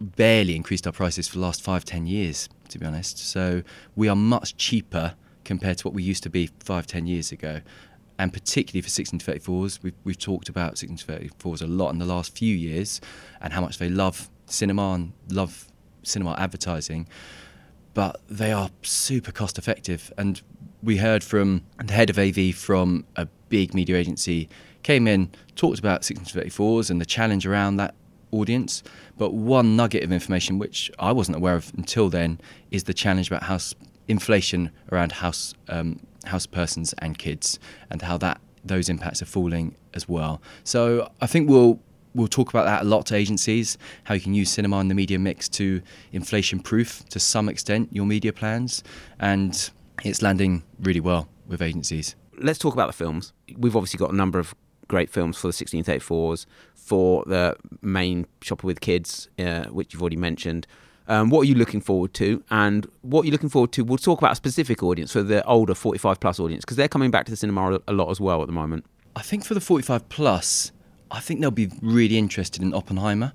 barely 0.00 0.56
increased 0.56 0.86
our 0.86 0.92
prices 0.92 1.28
for 1.28 1.38
the 1.38 1.42
last 1.42 1.62
five, 1.62 1.84
ten 1.84 2.06
years, 2.06 2.48
to 2.68 2.78
be 2.78 2.86
honest. 2.86 3.18
So 3.18 3.62
we 3.96 4.08
are 4.08 4.16
much 4.16 4.56
cheaper 4.56 5.14
compared 5.44 5.78
to 5.78 5.88
what 5.88 5.94
we 5.94 6.02
used 6.02 6.22
to 6.24 6.30
be 6.30 6.50
five, 6.60 6.86
ten 6.86 7.06
years 7.06 7.32
ago. 7.32 7.60
And 8.18 8.32
particularly 8.32 8.82
for 8.82 8.88
1634s, 8.88 9.82
we've, 9.82 9.94
we've 10.04 10.18
talked 10.18 10.48
about 10.48 10.76
1634s 10.76 11.62
a 11.62 11.66
lot 11.66 11.90
in 11.90 11.98
the 11.98 12.04
last 12.04 12.36
few 12.36 12.54
years 12.54 13.00
and 13.40 13.52
how 13.52 13.60
much 13.60 13.78
they 13.78 13.88
love 13.88 14.30
cinema 14.46 14.92
and 14.92 15.12
love 15.30 15.66
cinema 16.04 16.36
advertising. 16.38 17.08
But 17.92 18.20
they 18.28 18.52
are 18.52 18.70
super 18.82 19.32
cost 19.32 19.58
effective. 19.58 20.12
And 20.16 20.40
we 20.82 20.98
heard 20.98 21.24
from 21.24 21.64
the 21.84 21.92
head 21.92 22.10
of 22.10 22.18
AV 22.18 22.54
from 22.54 23.04
a 23.16 23.26
big 23.48 23.74
media 23.74 23.96
agency, 23.96 24.48
came 24.84 25.08
in, 25.08 25.30
talked 25.56 25.80
about 25.80 26.02
1634s 26.02 26.90
and 26.90 27.00
the 27.00 27.06
challenge 27.06 27.44
around 27.44 27.76
that 27.78 27.96
audience. 28.30 28.84
But 29.18 29.32
one 29.32 29.74
nugget 29.74 30.04
of 30.04 30.12
information, 30.12 30.58
which 30.58 30.92
I 31.00 31.10
wasn't 31.10 31.36
aware 31.36 31.56
of 31.56 31.72
until 31.76 32.08
then, 32.08 32.40
is 32.70 32.84
the 32.84 32.94
challenge 32.94 33.26
about 33.26 33.42
house 33.42 33.74
inflation 34.06 34.70
around 34.92 35.10
house 35.10 35.54
um, 35.68 35.98
house 36.26 36.46
persons 36.46 36.94
and 36.98 37.18
kids, 37.18 37.58
and 37.90 38.00
how 38.00 38.16
that 38.18 38.40
those 38.64 38.88
impacts 38.88 39.20
are 39.20 39.26
falling 39.26 39.74
as 39.94 40.08
well. 40.08 40.40
So 40.62 41.10
I 41.20 41.26
think 41.26 41.48
we'll 41.48 41.80
we'll 42.14 42.28
talk 42.28 42.50
about 42.50 42.64
that 42.64 42.82
a 42.82 42.84
lot 42.84 43.06
to 43.06 43.16
agencies, 43.16 43.76
how 44.04 44.14
you 44.14 44.20
can 44.20 44.34
use 44.34 44.50
cinema 44.50 44.78
in 44.80 44.88
the 44.88 44.94
media 44.94 45.18
mix 45.18 45.48
to 45.48 45.82
inflation 46.12 46.60
proof 46.60 47.04
to 47.08 47.18
some 47.18 47.48
extent 47.48 47.88
your 47.92 48.06
media 48.06 48.32
plans, 48.32 48.84
and 49.18 49.70
it's 50.04 50.22
landing 50.22 50.62
really 50.80 51.00
well 51.00 51.28
with 51.46 51.62
agencies. 51.62 52.14
Let's 52.38 52.58
talk 52.58 52.74
about 52.74 52.88
the 52.88 52.92
films. 52.92 53.32
We've 53.56 53.76
obviously 53.76 53.98
got 53.98 54.12
a 54.12 54.16
number 54.16 54.38
of 54.38 54.54
great 54.88 55.10
films 55.10 55.36
for 55.36 55.48
the 55.48 55.52
1634s, 55.52 56.46
for 56.74 57.24
the 57.26 57.56
main 57.82 58.26
Shopper 58.42 58.66
with 58.66 58.80
Kids, 58.80 59.28
uh, 59.38 59.64
which 59.64 59.92
you've 59.92 60.02
already 60.02 60.16
mentioned. 60.16 60.66
Um, 61.06 61.28
what 61.28 61.42
are 61.42 61.44
you 61.44 61.54
looking 61.54 61.80
forward 61.80 62.14
to? 62.14 62.42
And 62.50 62.86
what 63.02 63.22
are 63.22 63.26
you 63.26 63.32
looking 63.32 63.50
forward 63.50 63.72
to? 63.72 63.84
We'll 63.84 63.98
talk 63.98 64.18
about 64.20 64.32
a 64.32 64.36
specific 64.36 64.82
audience 64.82 65.12
for 65.12 65.22
the 65.22 65.44
older 65.44 65.74
45 65.74 66.18
plus 66.18 66.40
audience 66.40 66.64
because 66.64 66.76
they're 66.76 66.88
coming 66.88 67.10
back 67.10 67.26
to 67.26 67.30
the 67.32 67.36
cinema 67.36 67.80
a 67.86 67.92
lot 67.92 68.10
as 68.10 68.20
well 68.20 68.40
at 68.40 68.46
the 68.46 68.52
moment. 68.52 68.86
I 69.16 69.22
think 69.22 69.44
for 69.44 69.54
the 69.54 69.60
45 69.60 70.08
plus, 70.08 70.72
I 71.10 71.20
think 71.20 71.40
they'll 71.40 71.50
be 71.50 71.70
really 71.82 72.18
interested 72.18 72.62
in 72.62 72.74
Oppenheimer, 72.74 73.32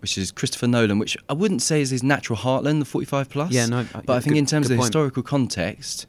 which 0.00 0.16
is 0.16 0.30
Christopher 0.30 0.68
Nolan, 0.68 0.98
which 0.98 1.16
I 1.28 1.32
wouldn't 1.32 1.62
say 1.62 1.80
is 1.80 1.90
his 1.90 2.02
natural 2.02 2.38
heartland, 2.38 2.78
the 2.78 2.84
45 2.84 3.28
plus. 3.28 3.50
Yeah, 3.50 3.66
no. 3.66 3.86
But 3.92 4.10
I 4.10 4.20
think 4.20 4.34
good, 4.34 4.38
in 4.38 4.46
terms 4.46 4.66
of 4.66 4.70
the 4.70 4.76
point. 4.76 4.86
historical 4.86 5.22
context, 5.22 6.06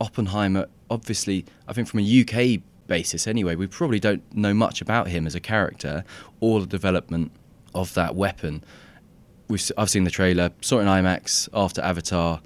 Oppenheimer, 0.00 0.66
obviously, 0.88 1.44
I 1.66 1.72
think 1.72 1.88
from 1.88 2.00
a 2.00 2.20
UK 2.20 2.62
basis 2.86 3.26
anyway, 3.26 3.54
we 3.54 3.66
probably 3.66 4.00
don't 4.00 4.22
know 4.34 4.54
much 4.54 4.80
about 4.80 5.08
him 5.08 5.26
as 5.26 5.34
a 5.34 5.40
character 5.40 6.04
or 6.40 6.60
the 6.60 6.66
development 6.66 7.32
of 7.74 7.92
that 7.94 8.14
weapon. 8.14 8.64
We've, 9.48 9.70
I've 9.76 9.90
seen 9.90 10.04
the 10.04 10.10
trailer, 10.10 10.50
saw 10.60 10.78
it 10.78 10.82
in 10.82 10.88
IMAX 10.88 11.48
after 11.54 11.80
Avatar. 11.82 12.40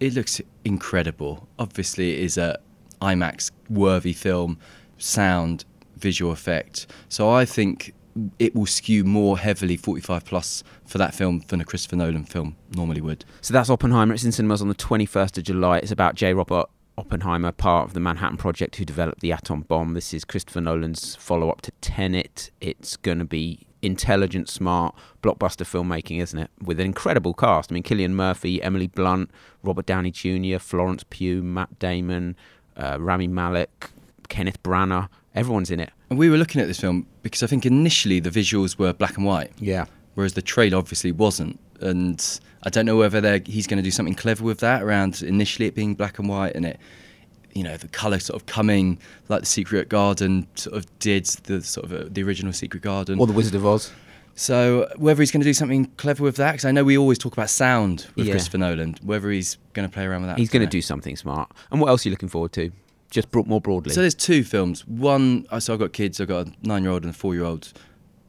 It 0.00 0.14
looks 0.14 0.40
incredible. 0.64 1.48
Obviously, 1.58 2.14
it 2.14 2.20
is 2.20 2.38
a 2.38 2.58
IMAX 3.00 3.50
worthy 3.68 4.12
film, 4.12 4.58
sound, 4.98 5.64
visual 5.96 6.32
effect. 6.32 6.86
So 7.08 7.30
I 7.30 7.44
think 7.44 7.94
it 8.38 8.54
will 8.54 8.66
skew 8.66 9.04
more 9.04 9.38
heavily 9.38 9.76
45 9.76 10.24
plus 10.24 10.64
for 10.84 10.98
that 10.98 11.14
film 11.14 11.42
than 11.48 11.60
a 11.60 11.64
Christopher 11.64 11.96
Nolan 11.96 12.24
film 12.24 12.56
normally 12.74 13.00
would. 13.00 13.24
So 13.40 13.52
that's 13.54 13.70
Oppenheimer. 13.70 14.14
It's 14.14 14.24
in 14.24 14.32
cinemas 14.32 14.60
on 14.62 14.68
the 14.68 14.74
21st 14.74 15.38
of 15.38 15.44
July. 15.44 15.78
It's 15.78 15.92
about 15.92 16.14
J. 16.16 16.34
Robert 16.34 16.68
Oppenheimer, 16.98 17.52
part 17.52 17.86
of 17.88 17.94
the 17.94 18.00
Manhattan 18.00 18.36
Project, 18.36 18.76
who 18.76 18.84
developed 18.84 19.20
the 19.20 19.32
atom 19.32 19.62
bomb. 19.62 19.94
This 19.94 20.12
is 20.12 20.24
Christopher 20.24 20.60
Nolan's 20.60 21.16
follow 21.16 21.48
up 21.50 21.62
to 21.62 21.70
Tenet. 21.80 22.50
It's 22.60 22.96
going 22.96 23.18
to 23.18 23.24
be 23.24 23.60
intelligent, 23.82 24.48
smart, 24.48 24.94
blockbuster 25.22 25.64
filmmaking, 25.64 26.20
isn't 26.20 26.38
it? 26.38 26.50
With 26.62 26.78
an 26.80 26.86
incredible 26.86 27.32
cast. 27.32 27.72
I 27.72 27.74
mean, 27.74 27.82
Cillian 27.82 28.10
Murphy, 28.10 28.62
Emily 28.62 28.86
Blunt, 28.88 29.30
Robert 29.62 29.86
Downey 29.86 30.10
Jr., 30.10 30.58
Florence 30.58 31.04
Pugh, 31.08 31.42
Matt 31.42 31.78
Damon, 31.78 32.36
uh, 32.76 32.98
Rami 33.00 33.28
Malek, 33.28 33.90
Kenneth 34.28 34.62
Branagh. 34.62 35.08
Everyone's 35.34 35.70
in 35.70 35.80
it. 35.80 35.90
And 36.10 36.18
we 36.18 36.28
were 36.28 36.36
looking 36.36 36.60
at 36.60 36.66
this 36.66 36.80
film 36.80 37.06
because 37.22 37.42
I 37.42 37.46
think 37.46 37.64
initially 37.64 38.20
the 38.20 38.30
visuals 38.30 38.78
were 38.78 38.92
black 38.92 39.16
and 39.16 39.24
white, 39.24 39.52
Yeah. 39.58 39.86
whereas 40.14 40.34
the 40.34 40.42
trailer 40.42 40.76
obviously 40.76 41.12
wasn't. 41.12 41.58
And 41.80 42.20
I 42.62 42.70
don't 42.70 42.86
know 42.86 42.96
whether 42.96 43.20
they're, 43.20 43.42
he's 43.44 43.66
going 43.66 43.78
to 43.78 43.82
do 43.82 43.90
something 43.90 44.14
clever 44.14 44.44
with 44.44 44.60
that 44.60 44.82
around 44.82 45.22
initially 45.22 45.66
it 45.66 45.74
being 45.74 45.94
black 45.94 46.18
and 46.18 46.28
white 46.28 46.54
and 46.54 46.66
it, 46.66 46.78
you 47.54 47.62
know, 47.62 47.76
the 47.76 47.88
colour 47.88 48.18
sort 48.18 48.40
of 48.40 48.46
coming 48.46 48.98
like 49.28 49.40
the 49.40 49.46
Secret 49.46 49.88
Garden 49.88 50.46
sort 50.54 50.76
of 50.76 50.98
did 50.98 51.26
the 51.44 51.62
sort 51.62 51.86
of 51.86 51.92
uh, 51.92 52.08
the 52.10 52.22
original 52.22 52.52
Secret 52.52 52.82
Garden. 52.82 53.18
Or 53.18 53.26
The 53.26 53.32
Wizard 53.32 53.54
of 53.54 53.66
Oz. 53.66 53.90
So 54.34 54.88
whether 54.96 55.20
he's 55.20 55.30
going 55.30 55.40
to 55.40 55.48
do 55.48 55.52
something 55.52 55.86
clever 55.96 56.22
with 56.22 56.36
that, 56.36 56.52
because 56.52 56.64
I 56.64 56.70
know 56.70 56.84
we 56.84 56.96
always 56.96 57.18
talk 57.18 57.32
about 57.32 57.50
sound 57.50 58.06
with 58.14 58.26
Yeah. 58.26 58.32
Christopher 58.32 58.58
Nolan, 58.58 58.96
whether 59.02 59.30
he's 59.30 59.58
going 59.72 59.88
to 59.88 59.92
play 59.92 60.04
around 60.04 60.22
with 60.22 60.30
that. 60.30 60.38
He's 60.38 60.48
going 60.50 60.64
to 60.64 60.70
do 60.70 60.80
something 60.80 61.16
smart. 61.16 61.50
And 61.70 61.80
what 61.80 61.88
else 61.88 62.04
are 62.04 62.08
you 62.08 62.12
looking 62.12 62.28
forward 62.28 62.52
to? 62.52 62.70
Just 63.10 63.34
more 63.34 63.60
broadly. 63.60 63.92
So 63.92 64.00
there's 64.00 64.14
two 64.14 64.44
films. 64.44 64.86
One, 64.86 65.46
so 65.58 65.72
I've 65.72 65.80
got 65.80 65.92
kids. 65.92 66.20
I've 66.20 66.28
got 66.28 66.46
a 66.46 66.52
nine-year-old 66.62 67.02
and 67.02 67.12
a 67.12 67.16
four-year-old. 67.16 67.72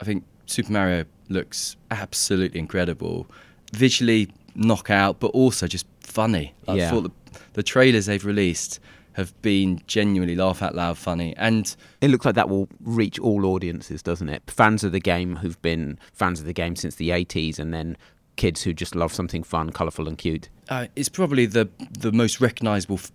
I 0.02 0.04
think 0.04 0.24
Super 0.48 0.72
Mario 0.72 1.06
looks 1.30 1.76
absolutely 1.92 2.60
incredible, 2.60 3.28
visually 3.72 4.30
knockout, 4.56 5.20
but 5.20 5.28
also 5.28 5.68
just 5.68 5.86
funny. 6.02 6.54
I 6.68 6.76
Yeah. 6.76 6.90
thought 6.92 7.04
the, 7.04 7.40
the 7.54 7.64
trailers 7.64 8.06
they've 8.08 8.26
released 8.26 8.80
have 9.14 9.40
been 9.42 9.82
genuinely 9.88 10.36
laugh 10.36 10.62
out 10.62 10.74
loud 10.76 10.98
funny, 10.98 11.36
and 11.38 11.76
It 12.00 12.10
looks 12.12 12.26
like 12.26 12.36
that 12.36 12.50
will 12.50 12.70
reach 12.82 13.20
all 13.20 13.46
audiences, 13.46 14.02
doesn't 14.02 14.30
it? 14.30 14.42
Fans 14.48 14.84
of 14.86 14.94
the 14.94 15.02
game 15.02 15.38
who've 15.38 15.62
been 15.62 16.00
fans 16.14 16.40
of 16.40 16.46
the 16.46 16.54
game 16.54 16.76
since 16.78 16.96
the 16.96 17.10
80s, 17.10 17.60
and 17.60 17.74
then 17.74 17.98
kids 18.38 18.64
who 18.64 18.74
just 18.74 18.96
love 18.96 19.14
something 19.14 19.44
fun, 19.44 19.70
colourful, 19.72 20.08
and 20.08 20.18
cute. 20.18 20.48
uh, 20.70 20.88
it's 20.96 21.10
probably 21.10 21.46
the 21.46 21.68
the 22.00 22.12
most 22.14 22.40
recognisable 22.40 22.96
f- 22.96 23.12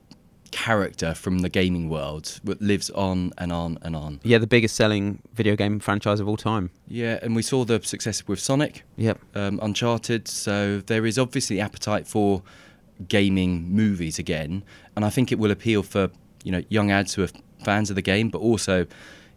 character 0.51 1.14
from 1.14 1.40
the 1.40 1.49
gaming 1.49 1.88
world 1.88 2.40
that 2.44 2.61
lives 2.61 2.90
on 2.90 3.32
and 3.38 3.53
on 3.53 3.78
and 3.82 3.97
on. 3.97 4.20
Yeah, 4.22 4.38
the 4.38 4.47
biggest 4.47 4.76
selling 4.76 5.20
video 5.34 5.57
game 5.57 5.80
franchise 5.80 6.20
of 6.20 6.28
all 6.28 6.36
time. 6.36 6.70
Yeah, 6.88 7.18
and 7.22 7.36
we 7.36 7.42
saw 7.42 7.64
the 7.64 7.80
success 7.82 8.26
with 8.26 8.38
Sonic. 8.40 8.82
Yep. 8.97 9.18
um, 9.34 9.59
Uncharted. 9.62 10.28
So 10.28 10.80
there 10.80 11.07
is 11.07 11.18
obviously 11.18 11.61
appetite 11.61 12.07
for 12.07 12.42
gaming 13.09 13.68
movies 13.70 14.18
again, 14.18 14.62
and 14.94 15.05
I 15.05 15.11
think 15.11 15.32
it 15.32 15.38
will 15.38 15.51
appeal 15.51 15.82
for 15.82 16.11
you 16.44 16.53
know 16.53 16.62
young 16.68 16.90
ads 16.90 17.14
who 17.14 17.24
are 17.24 17.28
fans 17.64 17.90
of 17.90 17.97
the 17.97 18.03
game, 18.03 18.28
but 18.28 18.38
also 18.38 18.86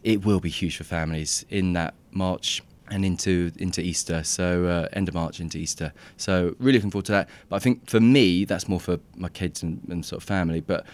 it 0.04 0.26
will 0.26 0.40
be 0.40 0.50
huge 0.50 0.78
for 0.78 0.84
families 0.84 1.46
in 1.50 1.74
that 1.74 1.94
March 2.12 2.62
and 2.90 3.06
into 3.06 3.52
into 3.58 3.82
Easter. 3.82 4.24
So 4.24 4.66
uh, 4.66 4.88
end 4.94 5.08
of 5.08 5.14
March 5.16 5.40
into 5.40 5.58
Easter. 5.58 5.94
So 6.18 6.56
really 6.60 6.78
looking 6.78 6.92
forward 6.92 7.06
to 7.06 7.12
that. 7.14 7.30
But 7.50 7.58
I 7.58 7.60
think 7.60 7.90
for 7.90 8.00
me, 8.00 8.46
that's 8.46 8.68
more 8.68 8.80
for 8.80 9.00
my 9.16 9.30
kids 9.30 9.64
and, 9.64 9.82
and 9.90 10.06
sort 10.06 10.22
of 10.22 10.28
family. 10.28 10.62
But 10.62 10.86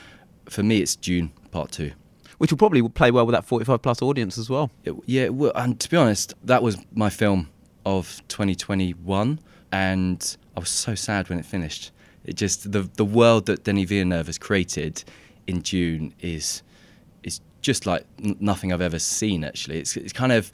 for 0.49 0.63
me, 0.63 0.79
it's 0.79 0.95
Dune 0.95 1.31
Part 1.51 1.71
Two. 1.71 1.91
Which 2.37 2.51
will 2.51 2.57
probably 2.57 2.87
play 2.89 3.11
well 3.11 3.25
with 3.25 3.33
that 3.33 3.45
45 3.45 3.81
plus 3.81 4.01
audience 4.01 4.37
as 4.37 4.49
well. 4.49 4.69
It, 4.83 4.93
yeah, 5.05 5.23
it 5.23 5.35
will. 5.35 5.53
and 5.55 5.79
to 5.79 5.89
be 5.89 5.95
honest, 5.95 6.33
that 6.43 6.61
was 6.61 6.77
my 6.93 7.09
film 7.09 7.49
of 7.85 8.21
2021, 8.27 9.39
and 9.71 10.37
I 10.57 10.59
was 10.59 10.69
so 10.69 10.95
sad 10.95 11.29
when 11.29 11.39
it 11.39 11.45
finished. 11.45 11.91
It 12.25 12.35
just 12.35 12.71
the 12.71 12.89
the 12.95 13.05
world 13.05 13.45
that 13.45 13.63
Denis 13.63 13.87
Villeneuve 13.89 14.25
has 14.27 14.37
created 14.37 15.03
in 15.47 15.61
Dune 15.61 16.13
is 16.19 16.63
is 17.23 17.39
just 17.61 17.85
like 17.85 18.05
n- 18.23 18.35
nothing 18.39 18.73
I've 18.73 18.81
ever 18.81 18.99
seen. 18.99 19.43
Actually, 19.43 19.79
it's 19.79 19.95
it's 19.95 20.13
kind 20.13 20.31
of 20.31 20.51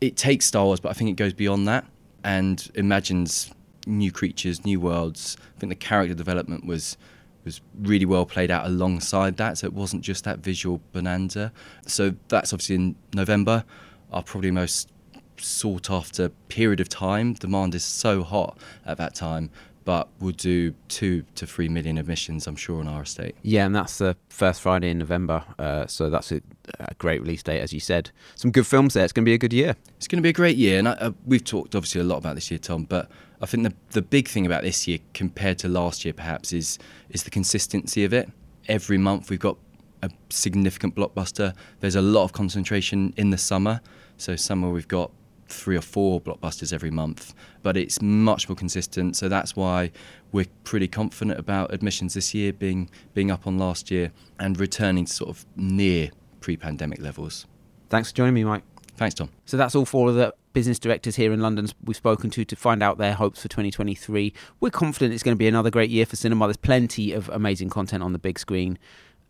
it 0.00 0.16
takes 0.16 0.46
Star 0.46 0.64
Wars, 0.64 0.80
but 0.80 0.90
I 0.90 0.92
think 0.92 1.10
it 1.10 1.16
goes 1.16 1.32
beyond 1.32 1.66
that 1.68 1.86
and 2.24 2.70
imagines 2.74 3.52
new 3.86 4.10
creatures, 4.10 4.64
new 4.64 4.80
worlds. 4.80 5.36
I 5.56 5.60
think 5.60 5.70
the 5.70 5.76
character 5.76 6.14
development 6.14 6.66
was 6.66 6.96
was 7.44 7.60
really 7.78 8.04
well 8.04 8.26
played 8.26 8.50
out 8.50 8.66
alongside 8.66 9.36
that, 9.36 9.56
so 9.56 9.68
it 9.68 9.72
wasn't 9.72 10.02
just 10.02 10.24
that 10.24 10.40
visual 10.40 10.80
bonanza. 10.92 11.52
So 11.86 12.16
that's 12.26 12.52
obviously 12.52 12.74
in 12.74 12.96
November, 13.14 13.64
our 14.12 14.24
probably 14.24 14.50
most 14.50 14.90
sought 15.38 15.88
after 15.88 16.30
period 16.48 16.80
of 16.80 16.88
time. 16.88 17.34
Demand 17.34 17.74
is 17.76 17.84
so 17.84 18.24
hot 18.24 18.58
at 18.84 18.98
that 18.98 19.14
time, 19.14 19.50
but 19.86 20.08
we'll 20.18 20.32
do 20.32 20.74
two 20.88 21.24
to 21.36 21.46
three 21.46 21.68
million 21.68 21.96
admissions, 21.96 22.48
I'm 22.48 22.56
sure, 22.56 22.80
on 22.80 22.88
our 22.88 23.02
estate. 23.02 23.36
Yeah, 23.42 23.66
and 23.66 23.74
that's 23.74 23.98
the 23.98 24.16
first 24.28 24.60
Friday 24.60 24.90
in 24.90 24.98
November. 24.98 25.44
Uh, 25.60 25.86
so 25.86 26.10
that's 26.10 26.32
a, 26.32 26.42
a, 26.80 26.92
great 26.94 27.20
release 27.20 27.44
date, 27.44 27.60
as 27.60 27.72
you 27.72 27.78
said. 27.78 28.10
Some 28.34 28.50
good 28.50 28.66
films 28.66 28.94
there. 28.94 29.04
It's 29.04 29.12
going 29.12 29.24
to 29.24 29.30
be 29.30 29.34
a 29.34 29.38
good 29.38 29.52
year. 29.52 29.76
It's 29.96 30.08
going 30.08 30.18
to 30.18 30.22
be 30.22 30.30
a 30.30 30.34
great 30.34 30.56
year, 30.56 30.80
and 30.80 30.88
I, 30.88 30.92
uh, 30.94 31.12
we've 31.24 31.44
talked 31.44 31.76
obviously 31.76 32.00
a 32.00 32.04
lot 32.04 32.16
about 32.16 32.34
this 32.34 32.50
year, 32.50 32.58
Tom. 32.58 32.82
But 32.82 33.08
I 33.40 33.46
think 33.46 33.62
the 33.62 33.74
the 33.92 34.02
big 34.02 34.26
thing 34.26 34.44
about 34.44 34.64
this 34.64 34.88
year 34.88 34.98
compared 35.14 35.58
to 35.60 35.68
last 35.68 36.04
year, 36.04 36.12
perhaps, 36.12 36.52
is 36.52 36.80
is 37.10 37.22
the 37.22 37.30
consistency 37.30 38.04
of 38.04 38.12
it. 38.12 38.28
Every 38.66 38.98
month 38.98 39.30
we've 39.30 39.38
got 39.38 39.56
a 40.02 40.10
significant 40.30 40.96
blockbuster. 40.96 41.54
There's 41.78 41.94
a 41.94 42.02
lot 42.02 42.24
of 42.24 42.32
concentration 42.32 43.14
in 43.16 43.30
the 43.30 43.38
summer. 43.38 43.80
So 44.18 44.34
summer 44.34 44.68
we've 44.68 44.88
got 44.88 45.12
three 45.48 45.76
or 45.76 45.80
four 45.80 46.20
blockbusters 46.20 46.72
every 46.72 46.90
month, 46.90 47.34
but 47.62 47.76
it's 47.76 48.00
much 48.02 48.48
more 48.48 48.56
consistent. 48.56 49.16
So 49.16 49.28
that's 49.28 49.56
why 49.56 49.92
we're 50.32 50.46
pretty 50.64 50.88
confident 50.88 51.38
about 51.38 51.72
admissions 51.72 52.14
this 52.14 52.34
year 52.34 52.52
being 52.52 52.90
being 53.14 53.30
up 53.30 53.46
on 53.46 53.58
last 53.58 53.90
year 53.90 54.12
and 54.38 54.58
returning 54.58 55.04
to 55.06 55.12
sort 55.12 55.30
of 55.30 55.46
near 55.56 56.10
pre-pandemic 56.40 57.00
levels. 57.00 57.46
Thanks 57.88 58.10
for 58.10 58.16
joining 58.16 58.34
me, 58.34 58.44
Mike. 58.44 58.62
Thanks, 58.96 59.14
Tom. 59.14 59.30
So 59.44 59.56
that's 59.56 59.74
all 59.74 59.84
for 59.84 60.12
the 60.12 60.34
business 60.52 60.78
directors 60.78 61.16
here 61.16 61.34
in 61.34 61.40
London 61.40 61.68
we've 61.84 61.96
spoken 61.96 62.30
to 62.30 62.42
to 62.42 62.56
find 62.56 62.82
out 62.82 62.96
their 62.96 63.12
hopes 63.12 63.42
for 63.42 63.48
2023. 63.48 64.32
We're 64.60 64.70
confident 64.70 65.12
it's 65.12 65.22
going 65.22 65.34
to 65.34 65.38
be 65.38 65.46
another 65.46 65.70
great 65.70 65.90
year 65.90 66.06
for 66.06 66.16
cinema. 66.16 66.46
There's 66.46 66.56
plenty 66.56 67.12
of 67.12 67.28
amazing 67.28 67.68
content 67.68 68.02
on 68.02 68.12
the 68.14 68.18
big 68.18 68.38
screen. 68.38 68.78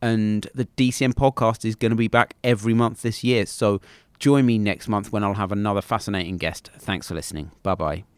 And 0.00 0.46
the 0.54 0.66
DCM 0.76 1.14
podcast 1.14 1.64
is 1.64 1.74
going 1.74 1.90
to 1.90 1.96
be 1.96 2.06
back 2.06 2.36
every 2.44 2.74
month 2.74 3.02
this 3.02 3.24
year. 3.24 3.44
So 3.46 3.80
Join 4.18 4.46
me 4.46 4.58
next 4.58 4.88
month 4.88 5.12
when 5.12 5.22
I'll 5.24 5.34
have 5.34 5.52
another 5.52 5.82
fascinating 5.82 6.36
guest. 6.36 6.70
Thanks 6.78 7.08
for 7.08 7.14
listening. 7.14 7.50
Bye 7.62 7.74
bye. 7.74 8.15